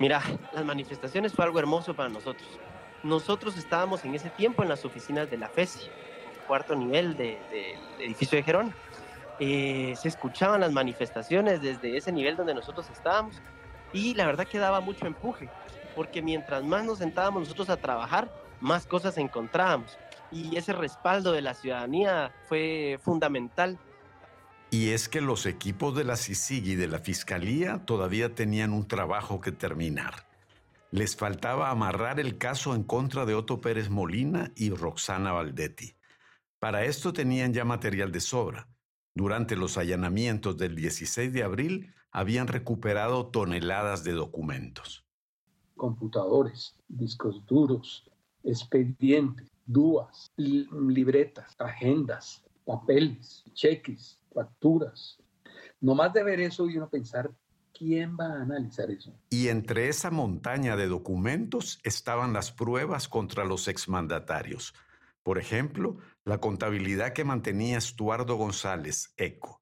Mira, 0.00 0.22
las 0.54 0.64
manifestaciones 0.64 1.34
fue 1.34 1.44
algo 1.44 1.58
hermoso 1.58 1.94
para 1.94 2.08
nosotros. 2.08 2.48
Nosotros 3.02 3.58
estábamos 3.58 4.02
en 4.06 4.14
ese 4.14 4.30
tiempo 4.30 4.62
en 4.62 4.70
las 4.70 4.86
oficinas 4.86 5.30
de 5.30 5.36
la 5.36 5.50
FESI, 5.50 5.80
cuarto 6.48 6.74
nivel 6.74 7.18
del 7.18 7.36
edificio 7.98 8.36
de 8.36 8.42
Gerón. 8.42 8.74
Eh, 9.38 9.94
se 10.00 10.08
escuchaban 10.08 10.62
las 10.62 10.72
manifestaciones 10.72 11.60
desde 11.60 11.98
ese 11.98 12.12
nivel 12.12 12.34
donde 12.34 12.54
nosotros 12.54 12.88
estábamos 12.90 13.42
y 13.92 14.14
la 14.14 14.24
verdad 14.24 14.46
que 14.46 14.58
daba 14.58 14.80
mucho 14.80 15.06
empuje, 15.06 15.50
porque 15.94 16.22
mientras 16.22 16.64
más 16.64 16.82
nos 16.82 16.98
sentábamos 16.98 17.42
nosotros 17.42 17.68
a 17.68 17.76
trabajar, 17.76 18.30
más 18.58 18.86
cosas 18.86 19.18
encontrábamos. 19.18 19.98
Y 20.32 20.56
ese 20.56 20.72
respaldo 20.72 21.32
de 21.32 21.42
la 21.42 21.52
ciudadanía 21.52 22.32
fue 22.48 22.98
fundamental 23.02 23.78
y 24.70 24.90
es 24.90 25.08
que 25.08 25.20
los 25.20 25.46
equipos 25.46 25.96
de 25.96 26.04
la 26.04 26.16
CICIG 26.16 26.66
y 26.68 26.74
de 26.76 26.86
la 26.86 27.00
Fiscalía 27.00 27.84
todavía 27.84 28.34
tenían 28.34 28.72
un 28.72 28.86
trabajo 28.86 29.40
que 29.40 29.50
terminar. 29.50 30.26
Les 30.92 31.16
faltaba 31.16 31.70
amarrar 31.70 32.20
el 32.20 32.38
caso 32.38 32.74
en 32.74 32.84
contra 32.84 33.26
de 33.26 33.34
Otto 33.34 33.60
Pérez 33.60 33.90
Molina 33.90 34.52
y 34.56 34.70
Roxana 34.70 35.32
Valdetti. 35.32 35.94
Para 36.60 36.84
esto 36.84 37.12
tenían 37.12 37.52
ya 37.52 37.64
material 37.64 38.12
de 38.12 38.20
sobra. 38.20 38.68
Durante 39.14 39.56
los 39.56 39.76
allanamientos 39.76 40.56
del 40.56 40.76
16 40.76 41.32
de 41.32 41.42
abril 41.42 41.94
habían 42.12 42.46
recuperado 42.46 43.26
toneladas 43.26 44.04
de 44.04 44.12
documentos. 44.12 45.04
Computadores, 45.76 46.76
discos 46.86 47.44
duros, 47.46 48.08
expedientes, 48.44 49.48
dúas, 49.66 50.30
libretas, 50.36 51.54
agendas, 51.58 52.44
papeles, 52.64 53.44
cheques, 53.54 54.19
facturas. 54.32 55.18
No 55.80 55.94
más 55.94 56.12
de 56.12 56.22
ver 56.22 56.40
eso 56.40 56.68
y 56.68 56.76
uno 56.76 56.88
pensar, 56.88 57.30
¿quién 57.72 58.16
va 58.18 58.26
a 58.26 58.42
analizar 58.42 58.90
eso? 58.90 59.12
Y 59.30 59.48
entre 59.48 59.88
esa 59.88 60.10
montaña 60.10 60.76
de 60.76 60.86
documentos 60.86 61.80
estaban 61.82 62.32
las 62.32 62.52
pruebas 62.52 63.08
contra 63.08 63.44
los 63.44 63.68
exmandatarios. 63.68 64.74
Por 65.22 65.38
ejemplo, 65.38 65.98
la 66.24 66.38
contabilidad 66.38 67.12
que 67.12 67.24
mantenía 67.24 67.78
Estuardo 67.78 68.36
González, 68.36 69.12
ECO. 69.16 69.60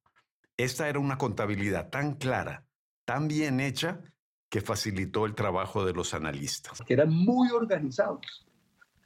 Esta 0.56 0.88
era 0.88 0.98
una 0.98 1.18
contabilidad 1.18 1.90
tan 1.90 2.14
clara, 2.14 2.66
tan 3.04 3.28
bien 3.28 3.60
hecha, 3.60 4.00
que 4.48 4.60
facilitó 4.60 5.26
el 5.26 5.34
trabajo 5.34 5.84
de 5.84 5.92
los 5.92 6.14
analistas. 6.14 6.82
Que 6.86 6.94
eran 6.94 7.12
muy 7.12 7.50
organizados, 7.50 8.46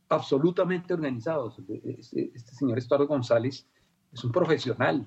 absolutamente 0.08 0.94
organizados. 0.94 1.58
Este, 1.84 2.30
este 2.34 2.54
señor 2.54 2.78
Estuardo 2.78 3.06
González 3.06 3.66
es 4.12 4.24
un 4.24 4.32
profesional. 4.32 5.06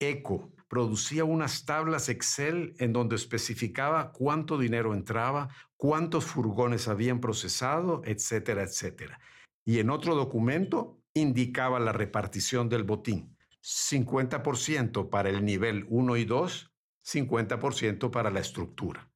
ECO 0.00 0.52
producía 0.68 1.24
unas 1.24 1.64
tablas 1.64 2.08
Excel 2.08 2.74
en 2.78 2.92
donde 2.92 3.16
especificaba 3.16 4.12
cuánto 4.12 4.58
dinero 4.58 4.94
entraba, 4.94 5.48
cuántos 5.76 6.24
furgones 6.24 6.88
habían 6.88 7.20
procesado, 7.20 8.02
etcétera, 8.04 8.62
etcétera. 8.62 9.20
Y 9.64 9.78
en 9.78 9.90
otro 9.90 10.14
documento 10.14 11.00
indicaba 11.14 11.80
la 11.80 11.92
repartición 11.92 12.68
del 12.68 12.84
botín. 12.84 13.36
50% 13.62 15.10
para 15.10 15.28
el 15.28 15.44
nivel 15.44 15.86
1 15.88 16.16
y 16.16 16.24
2, 16.24 16.72
50% 17.04 18.10
para 18.10 18.30
la 18.30 18.40
estructura. 18.40 19.10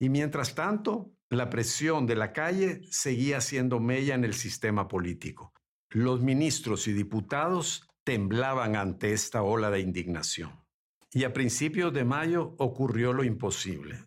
Y 0.00 0.08
mientras 0.08 0.54
tanto, 0.54 1.12
la 1.28 1.50
presión 1.50 2.06
de 2.06 2.16
la 2.16 2.32
calle 2.32 2.80
seguía 2.90 3.40
siendo 3.40 3.80
mella 3.80 4.14
en 4.14 4.24
el 4.24 4.34
sistema 4.34 4.88
político. 4.88 5.52
Los 5.90 6.22
ministros 6.22 6.88
y 6.88 6.92
diputados 6.92 7.88
temblaban 8.04 8.76
ante 8.76 9.12
esta 9.12 9.42
ola 9.42 9.70
de 9.70 9.80
indignación. 9.80 10.52
Y 11.10 11.24
a 11.24 11.32
principios 11.32 11.92
de 11.92 12.04
mayo 12.04 12.54
ocurrió 12.58 13.12
lo 13.12 13.24
imposible. 13.24 14.04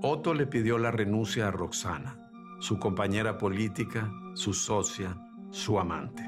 Otto 0.00 0.32
le 0.32 0.46
pidió 0.46 0.78
la 0.78 0.90
renuncia 0.90 1.48
a 1.48 1.50
Roxana, 1.50 2.30
su 2.60 2.78
compañera 2.78 3.36
política, 3.36 4.10
su 4.34 4.54
socia, 4.54 5.16
su 5.50 5.78
amante. 5.78 6.24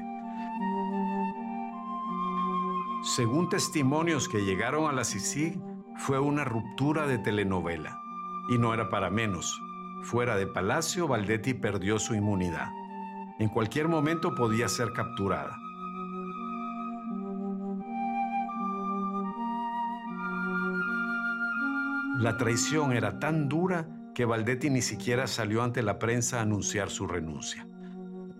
Según 3.03 3.49
testimonios 3.49 4.29
que 4.29 4.45
llegaron 4.45 4.87
a 4.87 4.93
la 4.93 5.03
CICIG, 5.03 5.59
fue 5.97 6.19
una 6.19 6.43
ruptura 6.43 7.07
de 7.07 7.17
telenovela. 7.17 7.97
Y 8.49 8.57
no 8.57 8.73
era 8.73 8.89
para 8.89 9.09
menos, 9.09 9.59
Fuera 10.01 10.35
de 10.35 10.47
Palacio, 10.47 11.07
Valdetti 11.07 11.53
perdió 11.53 11.99
su 11.99 12.15
inmunidad. 12.15 12.69
En 13.39 13.49
cualquier 13.49 13.87
momento 13.87 14.33
podía 14.35 14.67
ser 14.67 14.93
capturada. 14.93 15.57
La 22.17 22.37
traición 22.37 22.93
era 22.93 23.19
tan 23.19 23.49
dura 23.49 23.87
que 24.13 24.25
Valdetti 24.25 24.69
ni 24.69 24.81
siquiera 24.81 25.27
salió 25.27 25.63
ante 25.63 25.81
la 25.81 25.97
prensa 25.97 26.39
a 26.39 26.41
anunciar 26.41 26.89
su 26.89 27.07
renuncia. 27.07 27.67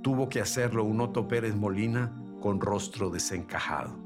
Tuvo 0.03 0.30
que 0.30 0.41
hacerlo 0.41 0.84
un 0.84 1.01
Otto 1.01 1.28
Pérez 1.28 1.55
Molina 1.55 2.12
con 2.41 2.59
rostro 2.59 3.09
desencajado. 3.09 3.97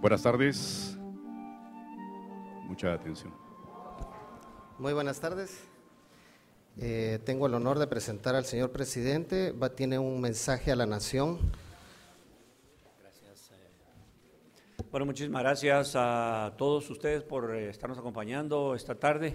Buenas 0.00 0.22
tardes. 0.22 0.98
Mucha 2.68 2.92
atención. 2.92 3.47
Muy 4.78 4.92
buenas 4.92 5.18
tardes. 5.18 5.58
Eh, 6.76 7.18
tengo 7.24 7.48
el 7.48 7.54
honor 7.54 7.80
de 7.80 7.88
presentar 7.88 8.36
al 8.36 8.44
señor 8.44 8.70
presidente. 8.70 9.50
Va, 9.50 9.70
tiene 9.70 9.98
un 9.98 10.20
mensaje 10.20 10.70
a 10.70 10.76
la 10.76 10.86
nación. 10.86 11.40
Bueno, 14.92 15.04
muchísimas 15.04 15.42
gracias 15.42 15.94
a 15.96 16.54
todos 16.56 16.88
ustedes 16.90 17.24
por 17.24 17.56
eh, 17.56 17.70
estarnos 17.70 17.98
acompañando 17.98 18.76
esta 18.76 18.94
tarde. 18.94 19.34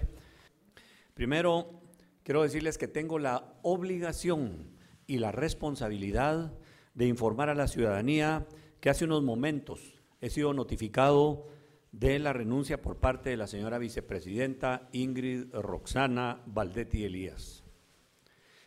Primero, 1.14 1.82
quiero 2.24 2.44
decirles 2.44 2.78
que 2.78 2.88
tengo 2.88 3.20
la 3.20 3.44
obligación 3.64 4.70
y 5.08 5.18
la 5.18 5.34
responsabilidad 5.34 6.54
de 6.94 7.08
informar 7.08 7.50
a 7.50 7.54
la 7.54 7.68
ciudadanía 7.68 8.48
que 8.80 8.90
hace 8.90 9.04
unos 9.04 9.24
momentos 9.24 10.02
he 10.22 10.30
sido 10.30 10.54
notificado 10.54 11.48
de 11.94 12.18
la 12.18 12.34
renuncia 12.34 12.82
por 12.82 13.00
parte 13.00 13.30
de 13.30 13.38
la 13.38 13.48
señora 13.48 13.78
vicepresidenta 13.78 14.90
Ingrid 14.92 15.54
Roxana 15.54 16.42
Valdetti 16.48 17.06
Elías. 17.06 17.64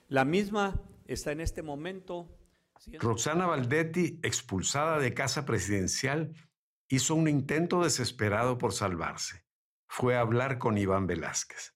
La 0.09 0.25
misma 0.25 0.81
está 1.07 1.33
en 1.33 1.41
este 1.41 1.63
momento. 1.63 2.29
Roxana 3.01 3.47
Valdetti, 3.47 4.21
expulsada 4.23 5.01
de 5.01 5.13
casa 5.13 5.45
presidencial, 5.45 6.35
hizo 6.89 7.17
un 7.17 7.27
intento 7.27 7.83
desesperado 7.83 8.59
por 8.59 8.73
salvarse. 8.73 9.45
Fue 9.89 10.17
a 10.17 10.21
hablar 10.21 10.59
con 10.59 10.79
Iván 10.79 11.09
Velázquez. 11.09 11.75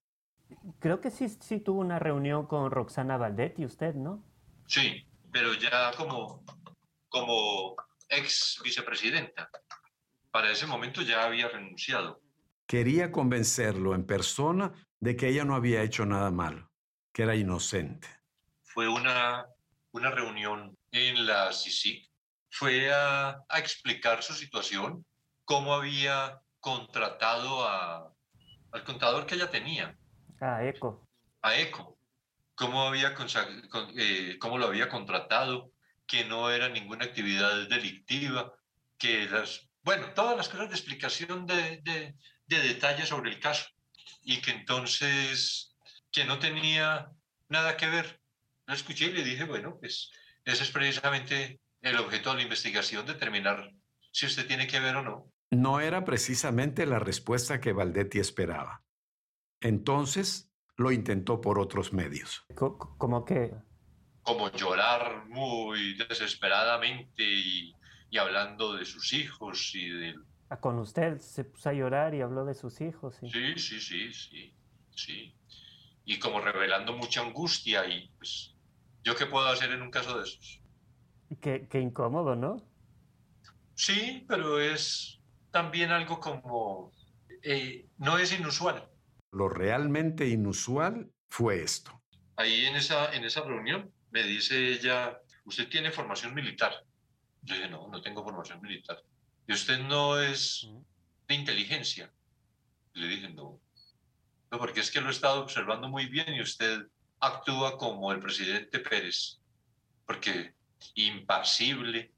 Creo 0.79 1.01
que 1.01 1.11
sí, 1.11 1.29
sí 1.29 1.59
tuvo 1.59 1.81
una 1.81 1.99
reunión 1.99 2.47
con 2.47 2.71
Roxana 2.71 3.17
Valdetti, 3.17 3.65
usted, 3.65 3.95
¿no? 3.97 4.25
Sí, 4.67 5.05
pero 5.33 5.55
ya 5.55 5.91
como, 5.97 6.45
como 7.09 7.75
ex 8.09 8.61
vicepresidenta. 8.63 9.51
Para 10.31 10.51
ese 10.51 10.67
momento 10.67 11.03
ya 11.03 11.25
había 11.25 11.49
renunciado. 11.49 12.21
Quería 12.67 13.11
convencerlo 13.11 13.95
en 13.95 14.07
persona 14.07 14.73
de 15.01 15.17
que 15.17 15.29
ella 15.29 15.45
no 15.45 15.57
había 15.57 15.83
hecho 15.83 16.07
nada 16.07 16.31
malo, 16.31 16.71
que 17.13 17.23
era 17.25 17.35
inocente. 17.35 18.09
Fue 18.63 18.89
una, 18.89 19.47
una 19.93 20.11
reunión 20.11 20.77
en 20.93 21.27
la 21.27 21.53
CICIC. 21.53 22.09
Fue 22.51 22.93
a, 22.93 23.43
a 23.49 23.59
explicar 23.59 24.23
su 24.23 24.35
situación, 24.35 25.05
cómo 25.45 25.75
había 25.75 26.41
contratado 26.61 27.67
a, 27.67 28.13
al 28.73 28.85
contador 28.85 29.27
que 29.27 29.35
ella 29.35 29.51
tenía. 29.51 29.97
A 30.41 30.65
ECO. 30.65 31.09
A 31.43 31.57
ECO. 31.57 31.99
Cómo, 32.55 32.87
había, 32.87 33.15
eh, 33.97 34.37
cómo 34.39 34.59
lo 34.59 34.67
había 34.67 34.89
contratado, 34.89 35.73
que 36.07 36.25
no 36.25 36.51
era 36.51 36.69
ninguna 36.69 37.07
actividad 37.07 37.69
delictiva, 37.69 38.53
que 38.99 39.27
las 39.27 39.70
bueno, 39.83 40.13
todas 40.15 40.37
las 40.37 40.49
cosas 40.49 40.69
de 40.69 40.75
explicación 40.75 41.47
de, 41.47 41.81
de, 41.83 42.59
detalles 42.61 43.09
sobre 43.09 43.31
el 43.31 43.41
caso 43.41 43.67
y 44.23 44.41
que 44.41 44.51
entonces, 44.51 45.75
que 46.11 46.25
no 46.25 46.39
tenía 46.39 47.11
nada 47.49 47.77
que 47.77 47.89
ver. 47.89 48.21
Lo 48.67 48.75
escuché 48.75 49.07
y 49.07 49.13
le 49.13 49.25
dije, 49.25 49.45
bueno, 49.45 49.77
pues 49.81 50.11
ese 50.45 50.65
es 50.65 50.71
precisamente 50.71 51.61
el 51.81 51.97
objeto 51.97 52.31
de 52.31 52.37
la 52.37 52.43
investigación, 52.43 53.07
determinar 53.07 53.73
si 54.13 54.27
usted 54.27 54.47
tiene 54.47 54.67
que 54.67 54.81
ver 54.81 54.97
o 54.97 55.03
no. 55.03 55.33
No 55.51 55.81
era 55.81 56.05
precisamente 56.05 56.87
la 56.87 56.99
respuesta 56.99 57.61
que 57.61 57.73
Valdetti 57.73 58.19
esperaba. 58.19 58.83
Entonces 59.61 60.51
lo 60.77 60.93
intentó 60.93 61.41
por 61.41 61.59
otros 61.59 61.93
medios. 61.93 62.45
¿Cómo 62.55 63.25
qué? 63.25 63.53
Como 64.23 64.51
llorar 64.53 65.27
muy 65.27 65.95
desesperadamente 65.95 67.23
y 67.23 67.75
y 68.11 68.19
hablando 68.19 68.75
de 68.75 68.85
sus 68.85 69.13
hijos 69.13 69.75
y 69.75 69.89
del... 69.89 70.25
Ah, 70.49 70.59
con 70.59 70.79
usted 70.79 71.21
se 71.21 71.45
puso 71.45 71.69
a 71.69 71.73
llorar 71.73 72.15
y 72.15 72.21
habló 72.21 72.45
de 72.45 72.55
sus 72.55 72.81
hijos. 72.81 73.17
Sí, 73.21 73.31
sí, 73.31 73.81
sí, 73.81 73.81
sí, 73.81 74.13
sí. 74.13 74.55
sí. 74.95 75.35
Y 76.05 76.19
como 76.19 76.41
revelando 76.41 76.93
mucha 76.97 77.21
angustia 77.21 77.87
y 77.87 78.09
pues, 78.19 78.57
¿yo 79.05 79.15
qué 79.15 79.27
puedo 79.27 79.47
hacer 79.47 79.71
en 79.71 79.83
un 79.83 79.91
caso 79.93 80.19
de 80.19 80.25
esos? 80.25 80.61
Qué, 81.41 81.69
qué 81.71 81.81
incómodo, 81.81 82.35
¿no? 82.35 82.57
Sí, 83.75 84.25
pero 84.29 84.61
es 84.61 85.21
también 85.53 85.93
algo 85.93 86.19
como... 86.19 86.93
Eh, 87.43 87.87
no 87.99 88.19
es 88.19 88.37
inusual. 88.37 88.89
Lo 89.31 89.49
realmente 89.49 90.29
inusual 90.29 91.11
fue 91.29 91.63
esto. 91.63 92.03
Ahí 92.37 92.67
en 92.67 92.75
esa, 92.75 93.15
en 93.15 93.25
esa 93.25 93.43
reunión 93.43 93.93
me 94.11 94.25
dice 94.25 94.73
ella, 94.73 95.21
usted 95.45 95.69
tiene 95.69 95.93
formación 95.93 96.35
militar. 96.35 96.73
Yo 97.43 97.55
dije, 97.55 97.69
no, 97.69 97.89
no 97.89 98.01
tengo 98.01 98.23
formación 98.23 98.61
militar. 98.61 99.03
¿Y 99.47 99.53
usted 99.53 99.79
no 99.81 100.21
es 100.21 100.69
de 101.27 101.35
inteligencia? 101.35 102.13
Le 102.95 103.07
dije, 103.07 103.29
no. 103.31 103.61
No, 104.51 104.59
porque 104.59 104.81
es 104.81 104.91
que 104.91 105.01
lo 105.01 105.09
he 105.09 105.13
estado 105.13 105.41
observando 105.41 105.89
muy 105.89 106.07
bien 106.07 106.35
y 106.35 106.43
usted 106.43 106.87
actúa 107.21 107.79
como 107.79 108.13
el 108.13 108.21
presidente 108.21 108.81
Pérez. 108.81 109.41
Porque 110.07 110.55
impasible, 110.95 112.13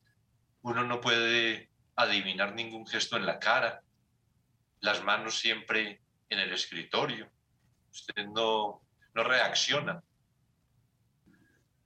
uno 0.62 0.85
no 0.85 1.01
puede 1.01 1.70
adivinar 1.97 2.55
ningún 2.55 2.87
gesto 2.87 3.16
en 3.16 3.27
la 3.27 3.39
cara, 3.39 3.83
las 4.81 5.03
manos 5.05 5.39
siempre 5.39 6.01
en 6.29 6.39
el 6.39 6.53
escritorio. 6.53 7.31
Usted 7.91 8.27
no, 8.27 8.83
no 9.14 9.25
reacciona. 9.25 10.03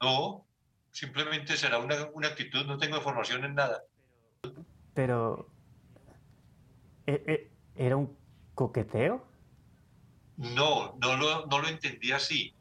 No, 0.00 0.45
Simplemente 0.96 1.58
será 1.58 1.78
una, 1.78 2.08
una 2.14 2.28
actitud, 2.28 2.64
no 2.64 2.78
tengo 2.78 3.02
formación 3.02 3.44
en 3.44 3.54
nada. 3.54 3.84
Pero... 4.94 5.46
¿e, 7.06 7.22
e, 7.26 7.50
¿Era 7.74 7.98
un 7.98 8.16
coqueteo? 8.54 9.22
No, 10.38 10.96
no 10.98 11.18
lo, 11.18 11.44
no 11.48 11.58
lo 11.60 11.68
entendí 11.68 12.12
así. 12.12 12.54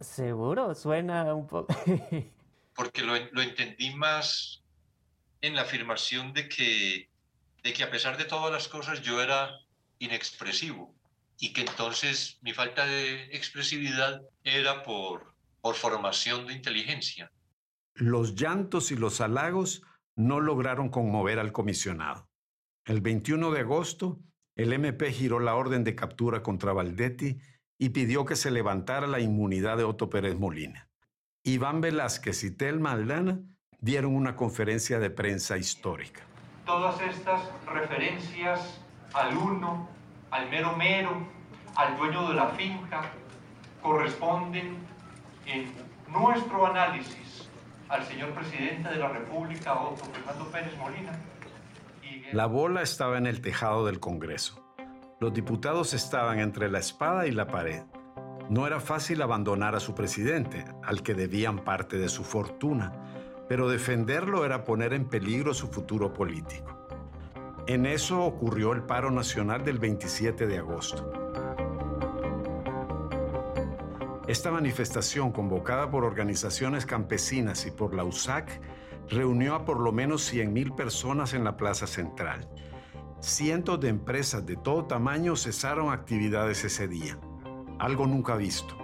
Seguro, 0.00 0.74
suena 0.74 1.34
un 1.34 1.46
poco... 1.46 1.74
Porque 2.74 3.02
lo, 3.02 3.12
lo, 3.32 3.42
entendí 3.42 3.94
más 3.94 4.62
en 5.42 5.54
la 5.54 5.60
afirmación 5.60 6.32
de 6.32 6.48
que, 6.48 7.10
de 7.62 7.72
que 7.74 7.84
a 7.84 7.90
pesar 7.90 8.16
de 8.16 8.24
todas 8.24 8.50
las 8.50 8.66
cosas 8.68 9.02
yo 9.02 9.20
era 9.20 9.50
inexpresivo 9.98 10.94
y 11.38 11.52
que 11.52 11.60
entonces 11.60 12.38
mi 12.40 12.54
falta 12.54 12.86
de 12.86 13.24
expresividad 13.24 14.22
era 14.42 14.82
por, 14.84 15.34
por 15.60 15.74
formación 15.74 16.46
de 16.46 16.54
inteligencia. 16.54 17.30
Los 18.00 18.36
llantos 18.36 18.92
y 18.92 18.96
los 18.96 19.20
halagos 19.20 19.82
no 20.14 20.38
lograron 20.38 20.88
conmover 20.88 21.40
al 21.40 21.50
comisionado. 21.50 22.28
El 22.84 23.00
21 23.00 23.50
de 23.50 23.60
agosto, 23.60 24.20
el 24.54 24.72
MP 24.72 25.10
giró 25.10 25.40
la 25.40 25.56
orden 25.56 25.82
de 25.82 25.96
captura 25.96 26.40
contra 26.40 26.72
Valdetti 26.72 27.40
y 27.76 27.88
pidió 27.88 28.24
que 28.24 28.36
se 28.36 28.52
levantara 28.52 29.08
la 29.08 29.18
inmunidad 29.18 29.78
de 29.78 29.82
Otto 29.82 30.08
Pérez 30.08 30.38
Molina. 30.38 30.88
Iván 31.42 31.80
Velázquez 31.80 32.44
y 32.44 32.52
Telma 32.52 32.92
Aldana 32.92 33.40
dieron 33.80 34.14
una 34.14 34.36
conferencia 34.36 35.00
de 35.00 35.10
prensa 35.10 35.58
histórica. 35.58 36.22
Todas 36.66 37.00
estas 37.00 37.50
referencias 37.66 38.80
al 39.12 39.36
uno, 39.36 39.88
al 40.30 40.48
mero 40.50 40.76
mero, 40.76 41.26
al 41.74 41.96
dueño 41.96 42.28
de 42.28 42.34
la 42.34 42.50
finca, 42.50 43.10
corresponden 43.82 44.76
en 45.46 45.72
nuestro 46.12 46.64
análisis 46.64 47.47
al 47.88 48.04
señor 48.04 48.30
presidente 48.32 48.88
de 48.88 48.96
la 48.96 49.08
República, 49.08 49.80
Otto 49.80 50.04
Fernando 50.04 50.50
Pérez 50.50 50.76
Molina. 50.76 51.12
La 52.32 52.46
bola 52.46 52.82
estaba 52.82 53.18
en 53.18 53.26
el 53.26 53.40
tejado 53.40 53.86
del 53.86 54.00
Congreso. 54.00 54.64
Los 55.20 55.32
diputados 55.32 55.94
estaban 55.94 56.38
entre 56.38 56.70
la 56.70 56.78
espada 56.78 57.26
y 57.26 57.32
la 57.32 57.46
pared. 57.46 57.82
No 58.50 58.66
era 58.66 58.80
fácil 58.80 59.20
abandonar 59.22 59.74
a 59.74 59.80
su 59.80 59.94
presidente, 59.94 60.64
al 60.82 61.02
que 61.02 61.14
debían 61.14 61.64
parte 61.64 61.98
de 61.98 62.08
su 62.08 62.24
fortuna, 62.24 62.92
pero 63.48 63.68
defenderlo 63.68 64.44
era 64.44 64.64
poner 64.64 64.92
en 64.92 65.08
peligro 65.08 65.54
su 65.54 65.68
futuro 65.68 66.12
político. 66.12 66.86
En 67.66 67.84
eso 67.84 68.22
ocurrió 68.22 68.72
el 68.72 68.82
paro 68.82 69.10
nacional 69.10 69.64
del 69.64 69.78
27 69.78 70.46
de 70.46 70.58
agosto. 70.58 71.12
Esta 74.28 74.50
manifestación, 74.50 75.32
convocada 75.32 75.90
por 75.90 76.04
organizaciones 76.04 76.84
campesinas 76.84 77.64
y 77.64 77.70
por 77.70 77.94
la 77.94 78.04
USAC, 78.04 78.60
reunió 79.08 79.54
a 79.54 79.64
por 79.64 79.80
lo 79.80 79.90
menos 79.90 80.30
100.000 80.30 80.74
personas 80.74 81.32
en 81.32 81.44
la 81.44 81.56
Plaza 81.56 81.86
Central. 81.86 82.46
Cientos 83.20 83.80
de 83.80 83.88
empresas 83.88 84.44
de 84.44 84.56
todo 84.56 84.84
tamaño 84.84 85.34
cesaron 85.34 85.90
actividades 85.90 86.62
ese 86.62 86.88
día. 86.88 87.18
Algo 87.78 88.06
nunca 88.06 88.36
visto. 88.36 88.76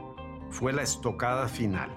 Fue 0.49 0.73
la 0.73 0.81
estocada 0.81 1.47
final. 1.47 1.95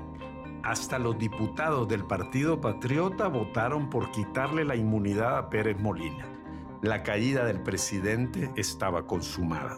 Hasta 0.64 1.00
los 1.00 1.18
diputados 1.18 1.88
del 1.88 2.04
Partido 2.04 2.60
Patriota 2.60 3.30
votaron 3.30 3.90
por 3.90 4.12
quitarle 4.12 4.66
la 4.66 4.76
inmunidad 4.76 5.38
a 5.38 5.50
Pérez 5.50 5.80
Molina. 5.80 6.28
La 6.82 7.02
caída 7.02 7.46
del 7.46 7.64
presidente 7.64 8.52
estaba 8.58 9.08
consumada. 9.08 9.78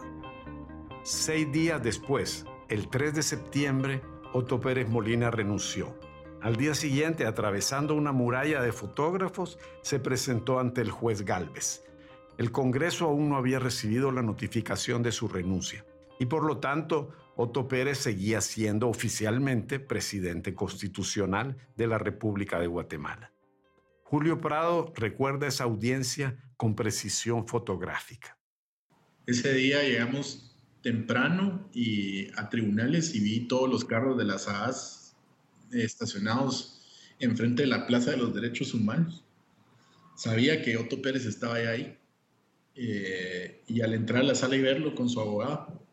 Seis 1.04 1.50
días 1.52 1.80
después, 1.80 2.44
el 2.70 2.88
3 2.88 3.14
de 3.14 3.22
septiembre, 3.24 4.00
Otto 4.32 4.60
Pérez 4.60 4.88
Molina 4.88 5.32
renunció. 5.32 5.98
Al 6.40 6.54
día 6.54 6.72
siguiente, 6.74 7.26
atravesando 7.26 7.96
una 7.96 8.12
muralla 8.12 8.62
de 8.62 8.70
fotógrafos, 8.70 9.58
se 9.82 9.98
presentó 9.98 10.60
ante 10.60 10.80
el 10.80 10.92
juez 10.92 11.24
Galvez. 11.24 11.82
El 12.38 12.52
Congreso 12.52 13.06
aún 13.06 13.28
no 13.28 13.36
había 13.36 13.58
recibido 13.58 14.12
la 14.12 14.22
notificación 14.22 15.02
de 15.02 15.10
su 15.10 15.26
renuncia 15.26 15.84
y 16.20 16.26
por 16.26 16.44
lo 16.44 16.58
tanto 16.58 17.10
Otto 17.34 17.66
Pérez 17.66 17.98
seguía 17.98 18.40
siendo 18.40 18.88
oficialmente 18.88 19.80
presidente 19.80 20.54
constitucional 20.54 21.56
de 21.76 21.88
la 21.88 21.98
República 21.98 22.60
de 22.60 22.68
Guatemala. 22.68 23.32
Julio 24.04 24.40
Prado 24.40 24.92
recuerda 24.94 25.48
esa 25.48 25.64
audiencia 25.64 26.38
con 26.56 26.76
precisión 26.76 27.48
fotográfica. 27.48 28.38
Ese 29.26 29.52
día 29.54 29.82
llegamos 29.82 30.49
temprano 30.82 31.68
y 31.72 32.28
a 32.36 32.48
tribunales 32.48 33.14
y 33.14 33.20
vi 33.20 33.48
todos 33.48 33.68
los 33.68 33.84
carros 33.84 34.16
de 34.16 34.24
las 34.24 34.48
AAS 34.48 35.16
estacionados 35.72 36.80
enfrente 37.18 37.62
de 37.62 37.68
la 37.68 37.86
Plaza 37.86 38.12
de 38.12 38.16
los 38.16 38.34
Derechos 38.34 38.74
Humanos. 38.74 39.24
Sabía 40.16 40.62
que 40.62 40.76
Otto 40.76 41.00
Pérez 41.00 41.26
estaba 41.26 41.56
ahí 41.56 41.96
eh, 42.74 43.62
y 43.66 43.82
al 43.82 43.94
entrar 43.94 44.22
a 44.22 44.24
la 44.24 44.34
sala 44.34 44.56
y 44.56 44.62
verlo 44.62 44.94
con 44.94 45.08
su 45.08 45.20
abogado, 45.20 45.86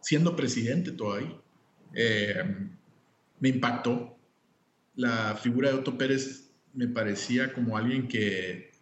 siendo 0.00 0.36
presidente 0.36 0.92
todavía, 0.92 1.40
eh, 1.94 2.42
me 3.40 3.48
impactó. 3.48 4.12
La 4.96 5.36
figura 5.36 5.70
de 5.70 5.76
Otto 5.76 5.98
Pérez 5.98 6.50
me 6.74 6.88
parecía 6.88 7.52
como 7.52 7.76
alguien 7.76 8.08
que 8.08 8.72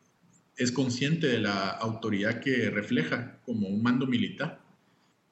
es 0.57 0.73
consciente 0.73 1.27
de 1.27 1.39
la 1.39 1.69
autoridad 1.71 2.41
que 2.41 2.71
refleja 2.71 3.41
como 3.45 3.69
un 3.69 3.83
mando 3.83 4.07
militar. 4.07 4.64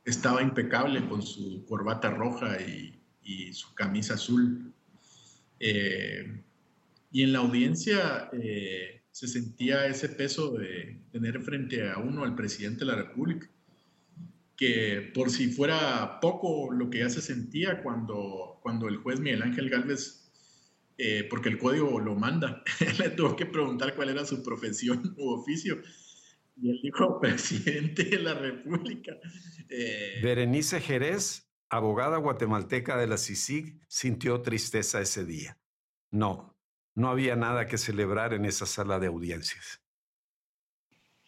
Estaba 0.04 0.42
impecable 0.42 1.06
con 1.08 1.22
su 1.22 1.64
corbata 1.66 2.10
roja 2.10 2.58
y, 2.60 2.98
su 3.52 3.74
camisa 3.74 4.14
azul. 4.14 4.72
Eh, 5.60 6.42
y 7.12 7.22
en 7.22 7.32
la 7.32 7.38
audiencia 7.38 8.30
eh, 8.32 9.02
se 9.10 9.28
sentía 9.28 9.86
ese 9.86 10.08
peso 10.08 10.52
de 10.52 10.98
tener 11.12 11.40
frente 11.42 11.88
a 11.88 11.98
uno 11.98 12.24
al 12.24 12.34
presidente 12.34 12.80
de 12.80 12.86
la 12.86 12.96
República, 12.96 13.48
que 14.56 15.12
por 15.14 15.30
si 15.30 15.52
fuera 15.52 16.18
poco 16.20 16.72
lo 16.72 16.90
que 16.90 17.00
ya 17.00 17.10
se 17.10 17.20
sentía 17.20 17.82
cuando, 17.82 18.58
cuando 18.62 18.88
el 18.88 18.96
juez 18.96 19.20
Miguel 19.20 19.42
Ángel 19.42 19.70
Gálvez 19.70 20.22
eh, 20.98 21.26
porque 21.28 21.48
el 21.48 21.58
código 21.58 21.98
lo 22.00 22.14
manda. 22.14 22.62
Le 22.98 23.10
tuvo 23.10 23.34
que 23.34 23.46
preguntar 23.46 23.94
cuál 23.94 24.10
era 24.10 24.24
su 24.24 24.42
profesión 24.42 25.14
u 25.18 25.30
oficio. 25.30 25.82
Y 26.56 26.70
él 26.70 26.80
dijo, 26.82 27.20
presidente 27.20 28.04
de 28.04 28.18
la 28.18 28.34
República. 28.34 29.12
Eh, 29.68 30.20
Berenice 30.22 30.80
Jerez, 30.80 31.50
abogada 31.68 32.18
guatemalteca 32.18 32.96
de 32.96 33.06
la 33.06 33.16
CICIG, 33.16 33.80
sintió 33.88 34.42
tristeza 34.42 35.00
ese 35.00 35.24
día. 35.24 35.58
No, 36.10 36.56
no 36.94 37.08
había 37.08 37.36
nada 37.36 37.66
que 37.66 37.78
celebrar 37.78 38.34
en 38.34 38.44
esa 38.44 38.66
sala 38.66 38.98
de 38.98 39.06
audiencias. 39.06 39.80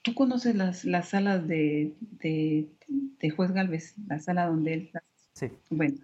¿Tú 0.03 0.15
conoces 0.15 0.55
las, 0.55 0.85
las 0.85 1.09
salas 1.09 1.49
de, 1.49 1.95
de, 2.01 2.69
de 2.89 3.31
juez 3.31 3.53
Galvez, 3.53 3.95
la 4.07 4.21
sala 4.21 4.47
donde 4.47 4.75
él... 4.75 4.91
Sí. 5.33 5.51
Bueno, 5.71 5.97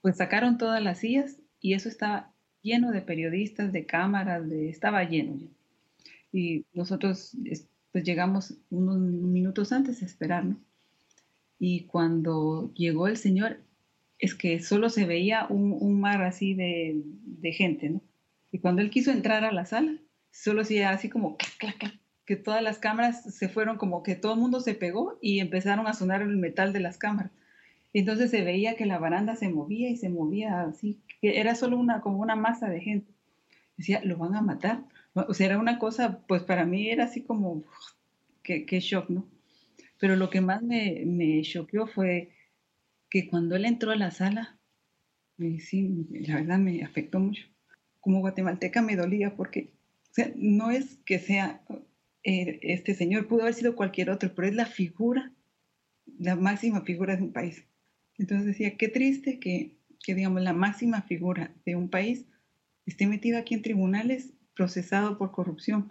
pues 0.00 0.16
sacaron 0.16 0.56
todas 0.56 0.82
las 0.82 1.00
sillas 1.00 1.38
y 1.60 1.74
eso 1.74 1.88
estaba 1.88 2.32
lleno 2.62 2.92
de 2.92 3.02
periodistas, 3.02 3.72
de 3.72 3.86
cámaras, 3.86 4.48
de, 4.48 4.68
estaba 4.70 5.04
lleno. 5.04 5.38
Y 6.32 6.64
nosotros 6.72 7.36
pues 7.92 8.04
llegamos 8.04 8.54
unos 8.70 8.98
minutos 8.98 9.72
antes 9.72 10.02
a 10.02 10.06
esperar, 10.06 10.44
Y 11.58 11.84
cuando 11.84 12.72
llegó 12.74 13.08
el 13.08 13.16
señor, 13.16 13.58
es 14.18 14.34
que 14.34 14.60
solo 14.60 14.90
se 14.90 15.06
veía 15.06 15.46
un, 15.48 16.00
mar 16.00 16.22
así 16.22 16.54
de, 16.54 17.52
gente, 17.52 17.90
¿no? 17.90 18.00
Y 18.52 18.58
cuando 18.58 18.82
él 18.82 18.90
quiso 18.90 19.10
entrar 19.10 19.44
a 19.44 19.52
la 19.52 19.66
sala, 19.66 19.96
solo 20.30 20.62
hacía 20.62 20.90
así 20.90 21.08
como 21.08 21.36
que 22.26 22.36
todas 22.36 22.62
las 22.62 22.78
cámaras 22.78 23.34
se 23.34 23.48
fueron 23.48 23.76
como 23.76 24.02
que 24.02 24.14
todo 24.14 24.34
el 24.34 24.40
mundo 24.40 24.60
se 24.60 24.74
pegó 24.74 25.18
y 25.20 25.40
empezaron 25.40 25.86
a 25.86 25.94
sonar 25.94 26.22
el 26.22 26.36
metal 26.36 26.72
de 26.72 26.80
las 26.80 26.96
cámaras. 26.96 27.32
Entonces 27.92 28.30
se 28.30 28.42
veía 28.42 28.76
que 28.76 28.86
la 28.86 28.98
baranda 28.98 29.34
se 29.34 29.48
movía 29.48 29.90
y 29.90 29.96
se 29.96 30.10
movía 30.10 30.62
así, 30.62 31.00
que 31.20 31.40
era 31.40 31.54
solo 31.54 31.76
una, 31.76 32.00
como 32.00 32.18
una 32.18 32.36
masa 32.36 32.68
de 32.68 32.80
gente. 32.80 33.12
Decía, 33.80 34.02
lo 34.04 34.18
van 34.18 34.34
a 34.34 34.42
matar. 34.42 34.84
O 35.14 35.32
sea, 35.32 35.46
era 35.46 35.58
una 35.58 35.78
cosa, 35.78 36.22
pues 36.26 36.42
para 36.42 36.66
mí 36.66 36.90
era 36.90 37.04
así 37.04 37.22
como, 37.22 37.64
qué, 38.42 38.66
shock, 38.78 39.08
¿no? 39.08 39.26
Pero 39.98 40.16
lo 40.16 40.28
que 40.28 40.42
más 40.42 40.62
me, 40.62 41.02
me 41.06 41.40
choqueó 41.40 41.86
fue 41.86 42.28
que 43.08 43.26
cuando 43.26 43.56
él 43.56 43.64
entró 43.64 43.90
a 43.90 43.96
la 43.96 44.10
sala, 44.10 44.58
sí, 45.38 46.06
la 46.10 46.34
verdad 46.34 46.58
me 46.58 46.84
afectó 46.84 47.20
mucho. 47.20 47.46
Como 48.00 48.20
guatemalteca 48.20 48.82
me 48.82 48.96
dolía 48.96 49.34
porque, 49.34 49.72
o 50.10 50.12
sea, 50.12 50.30
no 50.36 50.70
es 50.70 50.98
que 51.06 51.18
sea 51.18 51.62
eh, 52.22 52.60
este 52.62 52.92
señor, 52.94 53.28
pudo 53.28 53.42
haber 53.42 53.54
sido 53.54 53.74
cualquier 53.76 54.10
otro, 54.10 54.34
pero 54.34 54.46
es 54.46 54.54
la 54.54 54.66
figura, 54.66 55.32
la 56.18 56.36
máxima 56.36 56.82
figura 56.82 57.16
de 57.16 57.22
un 57.22 57.32
país. 57.32 57.64
Entonces 58.18 58.46
decía, 58.46 58.76
qué 58.76 58.88
triste 58.88 59.40
que, 59.40 59.78
digamos, 60.06 60.42
la 60.42 60.52
máxima 60.52 61.00
figura 61.00 61.54
de 61.64 61.76
un 61.76 61.88
país 61.88 62.26
esté 62.90 63.06
metido 63.06 63.38
aquí 63.38 63.54
en 63.54 63.62
tribunales 63.62 64.32
procesado 64.54 65.16
por 65.18 65.32
corrupción. 65.32 65.90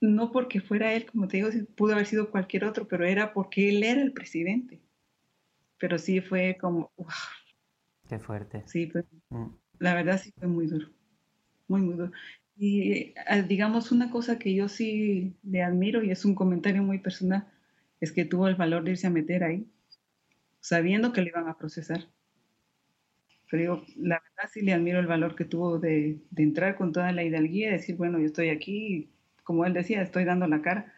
no 0.00 0.30
porque 0.30 0.60
fuera 0.60 0.92
él, 0.92 1.06
como 1.06 1.26
te 1.28 1.38
digo, 1.38 1.48
pudo 1.74 1.94
haber 1.94 2.06
sido 2.06 2.30
cualquier 2.30 2.64
otro, 2.64 2.86
pero 2.86 3.04
era 3.04 3.32
porque 3.32 3.68
él 3.68 3.82
era 3.82 4.00
el 4.02 4.12
presidente. 4.12 4.80
Pero 5.78 5.98
sí 5.98 6.20
fue 6.20 6.56
como... 6.60 6.90
Qué 8.08 8.18
fuerte. 8.18 8.62
Sí, 8.66 8.90
mm. 9.30 9.46
la 9.80 9.94
verdad 9.94 10.20
sí 10.22 10.32
fue 10.38 10.46
muy 10.46 10.66
duro, 10.66 10.88
muy, 11.66 11.80
muy 11.80 11.96
duro. 11.96 12.12
Y 12.56 13.14
ah, 13.26 13.42
digamos, 13.42 13.90
una 13.90 14.10
cosa 14.10 14.38
que 14.38 14.54
yo 14.54 14.68
sí 14.68 15.36
le 15.42 15.62
admiro, 15.62 16.02
y 16.02 16.10
es 16.10 16.24
un 16.24 16.34
comentario 16.34 16.82
muy 16.82 16.98
personal, 16.98 17.48
es 18.00 18.12
que 18.12 18.24
tuvo 18.24 18.48
el 18.48 18.54
valor 18.54 18.84
de 18.84 18.92
irse 18.92 19.06
a 19.06 19.10
meter 19.10 19.42
ahí 19.42 19.66
sabiendo 20.66 21.12
que 21.12 21.22
le 21.22 21.28
iban 21.28 21.48
a 21.48 21.56
procesar. 21.56 22.08
Pero 23.50 23.60
digo, 23.60 23.86
la 23.96 24.20
verdad 24.20 24.50
sí 24.52 24.62
le 24.62 24.72
admiro 24.72 24.98
el 24.98 25.06
valor 25.06 25.36
que 25.36 25.44
tuvo 25.44 25.78
de, 25.78 26.18
entrar 26.36 26.76
con 26.76 26.92
toda 26.92 27.12
la 27.12 27.22
hidalguía 27.22 27.68
y 27.68 27.72
decir, 27.72 27.96
bueno, 27.96 28.18
yo 28.18 28.26
estoy 28.26 28.50
aquí, 28.50 29.10
como 29.44 29.64
él 29.64 29.72
decía, 29.72 30.02
estoy 30.02 30.24
dando 30.24 30.46
la 30.48 30.62
cara. 30.62 30.92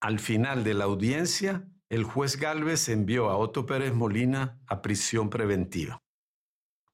Al 0.00 0.18
final 0.18 0.64
de 0.64 0.74
la 0.74 0.84
audiencia, 0.84 1.64
el 1.90 2.04
juez 2.04 2.38
Galvez 2.38 2.88
envió 2.88 3.28
a 3.28 3.36
Otto 3.36 3.66
Pérez 3.66 3.92
Molina 3.94 4.58
a 4.66 4.80
prisión 4.80 5.28
preventiva. 5.28 5.98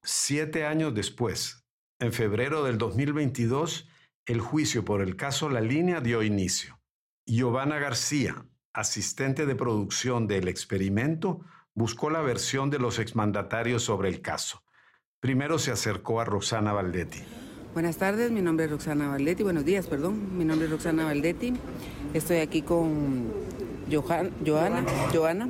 Siete 0.03 0.65
años 0.65 0.93
después, 0.93 1.65
en 1.99 2.11
febrero 2.11 2.63
del 2.63 2.77
2022, 2.77 3.87
el 4.25 4.41
juicio 4.41 4.83
por 4.83 5.01
el 5.01 5.15
caso 5.15 5.49
La 5.49 5.61
Línea 5.61 6.01
dio 6.01 6.23
inicio. 6.23 6.79
Giovanna 7.25 7.79
García, 7.79 8.45
asistente 8.73 9.45
de 9.45 9.55
producción 9.55 10.27
del 10.27 10.47
experimento, 10.47 11.45
buscó 11.73 12.09
la 12.09 12.21
versión 12.21 12.69
de 12.69 12.79
los 12.79 12.99
exmandatarios 12.99 13.83
sobre 13.83 14.09
el 14.09 14.21
caso. 14.21 14.63
Primero 15.19 15.59
se 15.59 15.71
acercó 15.71 16.19
a 16.19 16.25
Roxana 16.25 16.73
Valdetti. 16.73 17.19
Buenas 17.73 17.97
tardes, 17.97 18.31
mi 18.31 18.41
nombre 18.41 18.65
es 18.65 18.71
Roxana 18.71 19.07
Valdetti. 19.07 19.43
Buenos 19.43 19.63
días, 19.63 19.87
perdón. 19.87 20.37
Mi 20.37 20.43
nombre 20.43 20.65
es 20.65 20.71
Roxana 20.71 21.05
Valdetti. 21.05 21.53
Estoy 22.13 22.37
aquí 22.37 22.63
con 22.63 23.31
Johanna. 23.89 24.85
Johanna. 25.13 25.49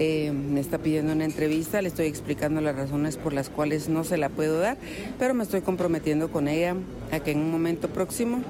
Eh, 0.00 0.32
me 0.32 0.58
está 0.58 0.78
pidiendo 0.78 1.12
una 1.12 1.24
entrevista, 1.24 1.80
le 1.80 1.86
estoy 1.86 2.06
explicando 2.06 2.60
las 2.60 2.74
razones 2.74 3.16
por 3.16 3.32
las 3.32 3.48
cuales 3.48 3.88
no 3.88 4.02
se 4.02 4.16
la 4.16 4.28
puedo 4.28 4.58
dar, 4.58 4.76
pero 5.20 5.34
me 5.34 5.44
estoy 5.44 5.60
comprometiendo 5.60 6.32
con 6.32 6.48
ella 6.48 6.74
a 7.12 7.20
que 7.20 7.30
en 7.30 7.38
un 7.38 7.52
momento 7.52 7.88
próximo, 7.88 8.42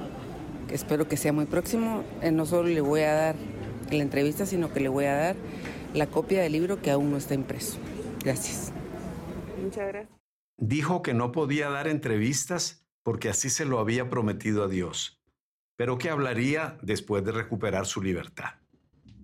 que 0.69 0.75
espero 0.75 1.07
que 1.07 1.19
sea 1.19 1.35
muy 1.35 1.45
próximo, 1.45 2.03
eh, 2.23 2.31
no 2.31 2.47
solo 2.47 2.69
le 2.69 2.81
voy 2.81 3.03
a 3.03 3.13
dar 3.13 3.35
la 3.91 4.03
entrevista, 4.03 4.47
sino 4.47 4.73
que 4.73 4.81
le 4.81 4.89
voy 4.89 5.05
a 5.05 5.15
dar 5.15 5.37
la 5.95 6.09
copia 6.09 6.43
del 6.43 6.53
libro 6.53 6.83
que 6.83 6.91
aún 6.91 7.11
no 7.11 7.17
está 7.17 7.35
impreso. 7.35 7.79
Gracias. 8.23 8.73
Muchas 9.63 9.89
gracias. 9.89 10.15
Dijo 10.57 11.03
que 11.03 11.15
no 11.15 11.33
podía 11.33 11.71
dar 11.71 11.89
entrevistas 11.89 12.87
porque 13.03 13.29
así 13.29 13.51
se 13.51 13.65
lo 13.65 13.79
había 13.79 14.09
prometido 14.09 14.65
a 14.65 14.69
Dios, 14.69 15.21
pero 15.77 15.99
que 15.99 16.11
hablaría 16.11 16.79
después 16.83 17.25
de 17.25 17.33
recuperar 17.33 17.87
su 17.87 18.03
libertad. 18.03 18.51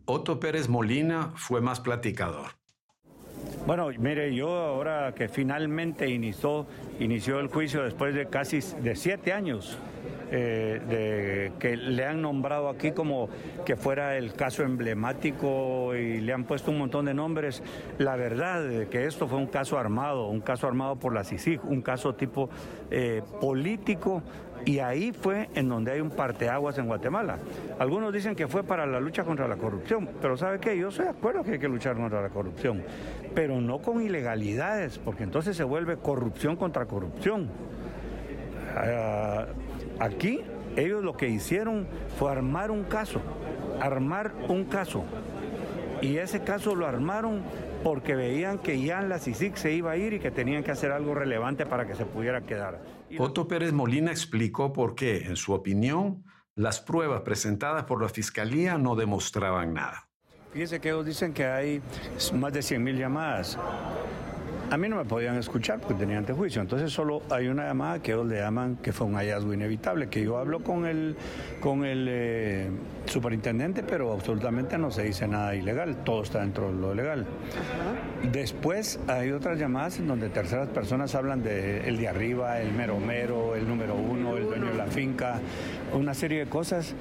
Otto 0.05 0.41
Pérez 0.41 0.69
Molina 0.69 1.33
fue 1.37 1.61
más 1.61 1.81
platicador. 1.81 2.53
Bueno, 3.67 3.89
mire, 3.99 4.35
yo 4.35 4.49
ahora 4.51 5.15
que 5.15 5.29
finalmente 5.29 6.09
inició, 6.09 6.67
inició 6.99 7.41
el 7.41 7.49
juicio 7.49 7.83
después 7.85 8.15
de 8.15 8.27
casi 8.27 8.61
de 8.83 8.97
siete 8.97 9.33
años 9.33 9.79
eh, 10.31 10.81
de, 10.89 11.53
que 11.59 11.77
le 11.77 12.05
han 12.05 12.23
nombrado 12.23 12.69
aquí 12.69 12.93
como 12.93 13.29
que 13.65 13.77
fuera 13.77 14.17
el 14.17 14.33
caso 14.35 14.63
emblemático 14.63 15.95
y 15.95 16.21
le 16.21 16.33
han 16.33 16.45
puesto 16.45 16.71
un 16.71 16.79
montón 16.79 17.07
de 17.07 17.15
nombres. 17.15 17.63
La 17.99 18.17
verdad 18.17 18.87
que 18.89 19.07
esto 19.07 19.27
fue 19.27 19.39
un 19.39 19.47
caso 19.47 19.79
armado, 19.79 20.29
un 20.29 20.41
caso 20.41 20.67
armado 20.67 20.97
por 20.97 21.15
la 21.15 21.25
CICIG, 21.25 21.65
un 21.65 21.83
caso 21.83 22.15
tipo 22.15 22.49
eh, 22.91 23.23
político 23.41 24.23
y 24.65 24.79
ahí 24.79 25.13
fue 25.13 25.49
en 25.55 25.69
donde 25.69 25.93
hay 25.93 26.01
un 26.01 26.11
parteaguas 26.11 26.79
en 26.79 26.87
Guatemala. 26.87 27.39
Algunos 27.79 28.13
dicen 28.13 28.35
que 28.35 28.47
fue 28.47 28.63
para 28.63 28.87
la 28.87 29.01
lucha 29.01 29.25
contra 29.25 29.49
la 29.49 29.57
corrupción, 29.57 30.09
pero 30.21 30.37
¿sabe 30.37 30.59
qué? 30.61 30.77
Yo 30.77 30.89
estoy 30.89 31.07
de 31.07 31.13
acuerdo 31.13 31.43
que 31.43 31.53
hay 31.53 31.59
que 31.59 31.69
luchar 31.69 31.97
contra 31.97 32.21
la 32.21 32.29
corrupción, 32.29 32.83
pero 33.35 33.61
no 33.61 33.79
con 33.79 34.03
ilegalidades, 34.03 34.99
porque 34.99 35.25
entonces 35.25 35.57
se 35.57 35.65
vuelve 35.65 35.97
corrupción 35.97 36.57
contra 36.57 36.87
corrupción. 36.87 37.49
Ah, 38.77 39.47
Aquí 40.01 40.41
ellos 40.77 41.05
lo 41.05 41.17
que 41.17 41.29
hicieron 41.29 41.87
fue 42.19 42.33
armar 42.33 42.71
un 42.71 42.85
caso, 42.85 43.21
armar 43.81 44.33
un 44.49 44.65
caso. 44.65 45.05
Y 46.01 46.17
ese 46.17 46.43
caso 46.43 46.75
lo 46.75 46.87
armaron 46.87 47.43
porque 47.85 48.15
veían 48.15 48.59
que 48.59 48.81
ya 48.81 49.03
la 49.03 49.19
CICIC 49.19 49.57
se 49.57 49.73
iba 49.73 49.91
a 49.91 49.97
ir 49.99 50.15
y 50.15 50.19
que 50.19 50.31
tenían 50.31 50.65
que 50.65 50.71
hacer 50.71 50.91
algo 50.91 51.15
relevante 51.15 51.67
para 51.67 51.87
que 51.87 51.95
se 51.95 52.07
pudiera 52.07 52.41
quedar. 52.41 52.81
Otto 53.19 53.47
Pérez 53.47 53.73
Molina 53.73 54.11
explicó 54.11 54.73
por 54.73 54.95
qué, 54.95 55.27
en 55.27 55.37
su 55.37 55.53
opinión, 55.53 56.25
las 56.55 56.81
pruebas 56.81 57.21
presentadas 57.21 57.85
por 57.85 58.01
la 58.01 58.09
Fiscalía 58.09 58.79
no 58.79 58.97
demostraban 58.97 59.75
nada. 59.75 60.09
Fíjense 60.53 60.81
que 60.81 60.89
ellos 60.89 61.07
dicen 61.07 61.35
que 61.35 61.45
hay 61.45 61.83
más 62.35 62.53
de 62.53 62.63
100 62.63 62.83
mil 62.83 62.97
llamadas. 62.97 63.59
A 64.71 64.77
mí 64.77 64.89
no 64.89 64.95
me 64.95 65.05
podían 65.05 65.37
escuchar 65.37 65.81
porque 65.81 65.95
tenía 65.95 66.19
antejuicio. 66.19 66.63
Entonces 66.63 66.93
solo 66.93 67.23
hay 67.29 67.49
una 67.49 67.67
llamada 67.67 68.01
que 68.01 68.13
ellos 68.13 68.27
le 68.27 68.37
llaman 68.37 68.77
que 68.77 68.93
fue 68.93 69.09
un 69.09 69.15
hallazgo 69.15 69.53
inevitable, 69.53 70.09
que 70.09 70.23
yo 70.23 70.39
hablo 70.39 70.61
con 70.63 70.87
el, 70.87 71.17
con 71.59 71.85
el 71.85 72.07
eh, 72.09 72.71
superintendente, 73.05 73.83
pero 73.83 74.13
absolutamente 74.13 74.79
no 74.79 74.93
se 74.93 75.03
dice 75.03 75.27
nada 75.27 75.57
ilegal, 75.57 76.05
todo 76.05 76.23
está 76.23 76.41
dentro 76.43 76.69
de 76.69 76.81
lo 76.81 76.95
legal. 76.95 77.27
Después 78.31 79.01
hay 79.09 79.33
otras 79.33 79.59
llamadas 79.59 79.99
en 79.99 80.07
donde 80.07 80.29
terceras 80.29 80.69
personas 80.69 81.17
hablan 81.17 81.43
de 81.43 81.89
el 81.89 81.97
de 81.97 82.07
arriba, 82.07 82.61
el 82.61 82.73
mero 82.73 83.01
mero, 83.01 83.57
el 83.57 83.67
número 83.67 83.97
uno, 83.97 84.37
el 84.37 84.45
dueño 84.45 84.67
de 84.67 84.75
la 84.75 84.87
finca, 84.87 85.41
una 85.93 86.15
serie 86.15 86.45
de 86.45 86.47
cosas 86.47 86.95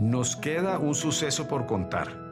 Nos 0.00 0.36
queda 0.36 0.78
un 0.78 0.94
suceso 0.94 1.46
por 1.46 1.66
contar. 1.66 2.25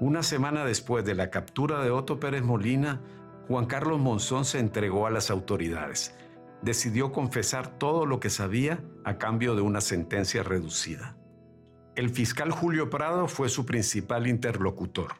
Una 0.00 0.22
semana 0.22 0.64
después 0.64 1.04
de 1.04 1.14
la 1.14 1.30
captura 1.30 1.82
de 1.84 1.90
Otto 1.90 2.18
Pérez 2.18 2.42
Molina, 2.42 3.00
Juan 3.46 3.66
Carlos 3.66 4.00
Monzón 4.00 4.44
se 4.44 4.58
entregó 4.58 5.06
a 5.06 5.10
las 5.10 5.30
autoridades. 5.30 6.14
Decidió 6.62 7.12
confesar 7.12 7.78
todo 7.78 8.04
lo 8.04 8.18
que 8.18 8.30
sabía 8.30 8.82
a 9.04 9.18
cambio 9.18 9.54
de 9.54 9.62
una 9.62 9.80
sentencia 9.80 10.42
reducida. 10.42 11.16
El 11.94 12.10
fiscal 12.10 12.50
Julio 12.50 12.90
Prado 12.90 13.28
fue 13.28 13.48
su 13.48 13.64
principal 13.64 14.26
interlocutor. 14.26 15.12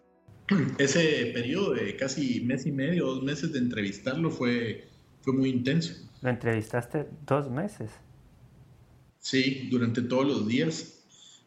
Ese 0.79 1.31
periodo 1.33 1.75
de 1.75 1.97
casi 1.97 2.41
mes 2.41 2.67
y 2.67 2.73
medio, 2.73 3.07
dos 3.07 3.23
meses 3.23 3.53
de 3.53 3.61
entrevistarlo 3.61 4.31
fue, 4.31 4.89
fue 5.23 5.35
muy 5.35 5.51
intenso. 5.51 5.95
Lo 6.21 6.31
entrevistaste 6.31 7.07
dos 7.25 7.49
meses. 7.49 7.93
Sí, 9.21 9.69
durante 9.71 10.03
todos 10.03 10.27
los 10.27 10.49
días. 10.49 10.94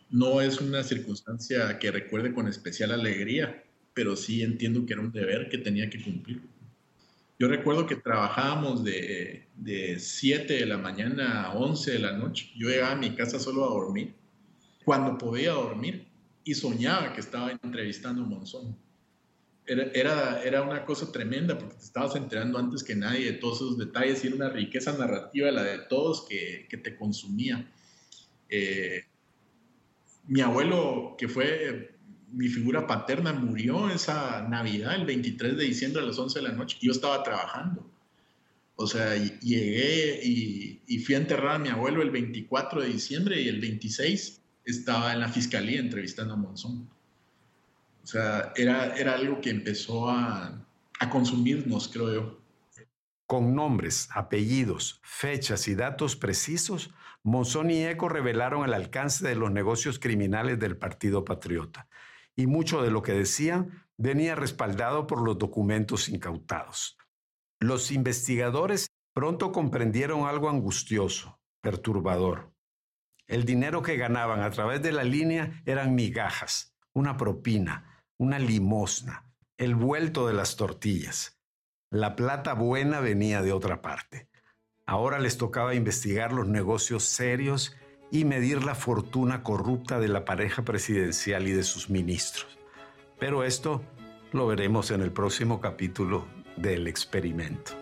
No 0.09 0.41
es 0.41 0.61
una 0.61 0.83
circunstancia 0.83 1.79
que 1.79 1.91
recuerde 1.91 2.33
con 2.33 2.47
especial 2.47 2.91
alegría, 2.91 3.63
pero 3.93 4.15
sí 4.15 4.41
entiendo 4.41 4.85
que 4.85 4.93
era 4.93 5.01
un 5.01 5.11
deber 5.11 5.49
que 5.49 5.57
tenía 5.57 5.89
que 5.89 6.01
cumplir. 6.01 6.41
Yo 7.39 7.47
recuerdo 7.47 7.85
que 7.85 7.95
trabajábamos 7.95 8.83
de, 8.83 9.47
de 9.55 9.99
7 9.99 10.53
de 10.53 10.65
la 10.65 10.77
mañana 10.77 11.43
a 11.43 11.53
11 11.53 11.91
de 11.91 11.99
la 11.99 12.13
noche. 12.13 12.49
Yo 12.55 12.69
llegaba 12.69 12.93
a 12.93 12.95
mi 12.95 13.15
casa 13.15 13.37
solo 13.39 13.65
a 13.65 13.69
dormir, 13.69 14.15
cuando 14.85 15.17
podía 15.17 15.51
dormir, 15.51 16.07
y 16.43 16.55
soñaba 16.55 17.11
que 17.13 17.19
estaba 17.19 17.51
entrevistando 17.51 18.23
a 18.23 18.25
Monzón. 18.25 18.77
Era, 19.65 19.83
era, 19.93 20.43
era, 20.43 20.61
una 20.61 20.85
cosa 20.85 21.11
tremenda 21.11 21.57
porque 21.57 21.75
te 21.75 21.83
estabas 21.83 22.15
enterando 22.15 22.57
antes 22.57 22.85
que 22.85 22.95
nadie 22.95 23.33
de 23.33 23.37
todos 23.37 23.57
esos 23.57 23.77
detalles 23.77 24.23
y 24.23 24.27
era 24.27 24.37
una 24.37 24.49
riqueza 24.49 24.97
narrativa 24.97 25.51
la 25.51 25.63
de 25.63 25.79
todos 25.89 26.25
que, 26.25 26.65
que 26.69 26.77
te 26.77 26.95
consumía. 26.95 27.69
Eh, 28.47 29.03
mi 30.27 30.41
abuelo, 30.41 31.15
que 31.17 31.27
fue 31.27 31.97
mi 32.31 32.49
figura 32.49 32.85
paterna, 32.85 33.33
murió 33.33 33.89
esa 33.89 34.47
Navidad, 34.47 34.95
el 34.95 35.05
23 35.05 35.57
de 35.57 35.63
diciembre 35.63 36.01
a 36.01 36.05
las 36.05 36.19
11 36.19 36.39
de 36.39 36.47
la 36.47 36.53
noche. 36.53 36.77
Yo 36.81 36.91
estaba 36.91 37.23
trabajando. 37.23 37.89
O 38.75 38.85
sea, 38.85 39.15
llegué 39.15 40.21
y, 40.23 40.81
y, 40.85 40.99
fui 40.99 41.15
a 41.15 41.17
enterrar 41.17 41.55
a 41.55 41.59
mi 41.59 41.69
abuelo 41.69 42.03
el 42.03 42.11
24 42.11 42.81
de 42.81 42.89
diciembre 42.89 43.41
y 43.41 43.47
el 43.47 43.59
26 43.59 44.39
estaba 44.65 45.13
en 45.13 45.19
la 45.19 45.29
fiscalía 45.29 45.79
entrevistando 45.79 46.35
a 46.35 46.37
Monzón. 46.37 46.87
O 48.03 48.07
sea, 48.07 48.53
era, 48.55 48.95
era 48.95 49.15
algo 49.15 49.41
que 49.41 49.49
empezó 49.49 50.09
a, 50.09 50.63
a 50.99 51.09
consumirnos, 51.09 51.87
creo 51.87 52.13
yo. 52.13 52.41
Con 53.25 53.55
nombres, 53.55 54.09
apellidos, 54.13 55.01
fechas 55.03 55.67
y 55.67 55.75
datos 55.75 56.15
precisos, 56.15 56.91
Monzón 57.27 57.69
y 57.71 57.83
Eco 57.83 58.07
revelaron 58.07 58.63
el 58.63 58.73
alcance 58.73 59.27
de 59.27 59.35
los 59.35 59.51
negocios 59.51 59.99
criminales 59.99 60.59
del 60.59 60.77
Partido 60.77 61.25
Patriota. 61.25 61.89
Y 62.37 62.47
mucho 62.47 62.81
de 62.81 62.89
lo 62.89 63.01
que 63.01 63.11
decían 63.11 63.85
venía 63.97 64.33
respaldado 64.33 65.07
por 65.07 65.21
los 65.21 65.37
documentos 65.37 66.07
incautados. 66.07 66.97
Los 67.59 67.91
investigadores 67.91 68.87
pronto 69.13 69.51
comprendieron 69.51 70.25
algo 70.25 70.49
angustioso, 70.49 71.41
perturbador. 71.59 72.53
El 73.27 73.43
dinero 73.43 73.81
que 73.81 73.97
ganaban 73.97 74.39
a 74.39 74.51
través 74.51 74.81
de 74.81 74.93
la 74.93 75.03
línea 75.03 75.61
eran 75.65 75.95
migajas, 75.95 76.77
una 76.93 77.17
propina, 77.17 78.05
una 78.17 78.39
limosna, 78.39 79.29
el 79.57 79.75
vuelto 79.75 80.27
de 80.27 80.33
las 80.33 80.55
tortillas. 80.55 81.37
La 81.91 82.15
plata 82.15 82.53
buena 82.53 83.01
venía 83.01 83.41
de 83.41 83.51
otra 83.51 83.81
parte. 83.81 84.29
Ahora 84.89 85.19
les 85.19 85.37
tocaba 85.37 85.75
investigar 85.75 86.31
los 86.31 86.47
negocios 86.47 87.03
serios 87.03 87.75
y 88.09 88.23
medir 88.23 88.63
la 88.63 88.73
fortuna 88.73 89.43
corrupta 89.43 89.99
de 89.99 90.07
la 90.07 90.23
pareja 90.23 90.63
presidencial 90.63 91.45
y 91.45 91.51
de 91.51 91.63
sus 91.63 91.89
ministros. 91.89 92.57
Pero 93.19 93.43
esto 93.43 93.81
lo 94.31 94.47
veremos 94.47 94.91
en 94.91 95.01
el 95.01 95.11
próximo 95.11 95.59
capítulo 95.59 96.25
del 96.55 96.87
experimento. 96.87 97.73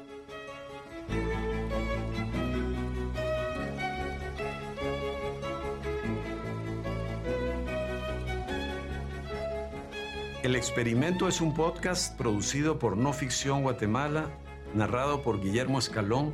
El 10.42 10.56
experimento 10.56 11.28
es 11.28 11.40
un 11.40 11.54
podcast 11.54 12.18
producido 12.18 12.80
por 12.80 12.98
No 12.98 13.14
Ficción 13.14 13.62
Guatemala, 13.62 14.32
narrado 14.74 15.22
por 15.22 15.40
Guillermo 15.40 15.78
Escalón, 15.78 16.34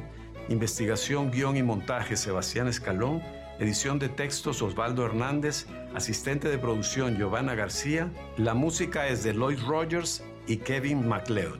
investigación, 0.51 1.31
guion 1.31 1.57
y 1.57 1.63
montaje 1.63 2.17
Sebastián 2.17 2.67
Escalón, 2.67 3.21
edición 3.59 3.99
de 3.99 4.09
textos 4.09 4.61
Osvaldo 4.61 5.05
Hernández, 5.05 5.67
asistente 5.95 6.49
de 6.49 6.57
producción 6.57 7.17
Giovanna 7.17 7.55
García, 7.55 8.11
la 8.37 8.53
música 8.53 9.07
es 9.07 9.23
de 9.23 9.33
Lloyd 9.33 9.59
Rogers 9.65 10.23
y 10.47 10.57
Kevin 10.57 11.07
MacLeod. 11.07 11.59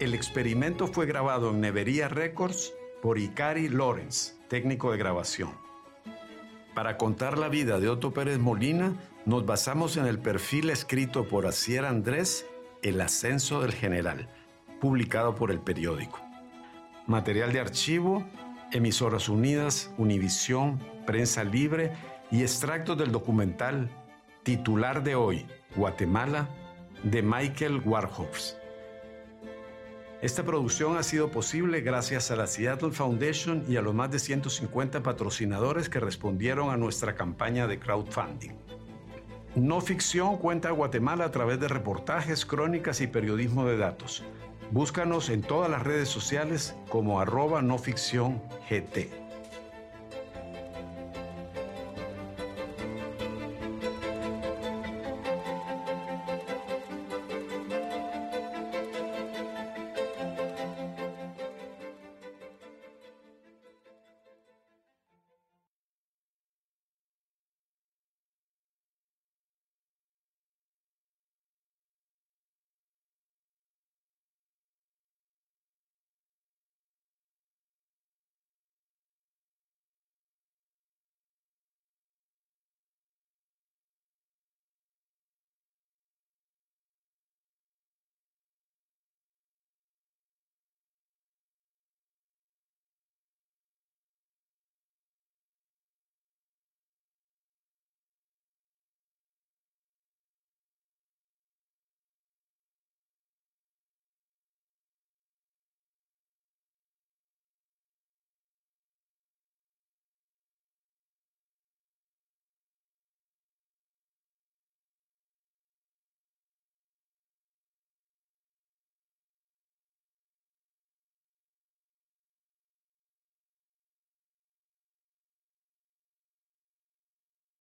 El 0.00 0.14
experimento 0.14 0.86
fue 0.86 1.06
grabado 1.06 1.50
en 1.50 1.60
Nevería 1.60 2.08
Records 2.08 2.72
por 3.02 3.18
Ikari 3.18 3.68
Lawrence, 3.68 4.34
técnico 4.48 4.92
de 4.92 4.98
grabación. 4.98 5.50
Para 6.74 6.96
contar 6.96 7.38
la 7.38 7.48
vida 7.48 7.78
de 7.78 7.88
Otto 7.88 8.12
Pérez 8.12 8.38
Molina, 8.38 8.94
nos 9.26 9.46
basamos 9.46 9.96
en 9.96 10.06
el 10.06 10.18
perfil 10.18 10.70
escrito 10.70 11.28
por 11.28 11.46
Asier 11.46 11.84
Andrés, 11.84 12.46
El 12.82 13.00
ascenso 13.00 13.60
del 13.60 13.72
general, 13.72 14.28
publicado 14.80 15.34
por 15.36 15.50
el 15.50 15.60
periódico. 15.60 16.23
Material 17.06 17.52
de 17.52 17.60
archivo, 17.60 18.24
Emisoras 18.72 19.28
Unidas, 19.28 19.92
Univisión, 19.98 20.80
Prensa 21.06 21.44
Libre 21.44 21.92
y 22.30 22.40
extractos 22.40 22.96
del 22.96 23.12
documental 23.12 23.90
Titular 24.42 25.02
de 25.02 25.14
hoy, 25.14 25.46
Guatemala, 25.76 26.48
de 27.02 27.22
Michael 27.22 27.82
Warhofs. 27.84 28.56
Esta 30.22 30.44
producción 30.44 30.96
ha 30.96 31.02
sido 31.02 31.30
posible 31.30 31.82
gracias 31.82 32.30
a 32.30 32.36
la 32.36 32.46
Seattle 32.46 32.92
Foundation 32.92 33.62
y 33.68 33.76
a 33.76 33.82
los 33.82 33.94
más 33.94 34.10
de 34.10 34.18
150 34.18 35.02
patrocinadores 35.02 35.90
que 35.90 36.00
respondieron 36.00 36.70
a 36.70 36.78
nuestra 36.78 37.14
campaña 37.14 37.66
de 37.66 37.78
crowdfunding. 37.78 38.52
No 39.56 39.82
Ficción 39.82 40.38
cuenta 40.38 40.70
a 40.70 40.72
Guatemala 40.72 41.26
a 41.26 41.30
través 41.30 41.60
de 41.60 41.68
reportajes, 41.68 42.46
crónicas 42.46 43.02
y 43.02 43.06
periodismo 43.06 43.66
de 43.66 43.76
datos. 43.76 44.24
Búscanos 44.74 45.30
en 45.30 45.42
todas 45.42 45.70
las 45.70 45.84
redes 45.84 46.08
sociales 46.08 46.74
como 46.88 47.20
arroba 47.20 47.62
no 47.62 47.78
ficción 47.78 48.42
GT. 48.68 49.23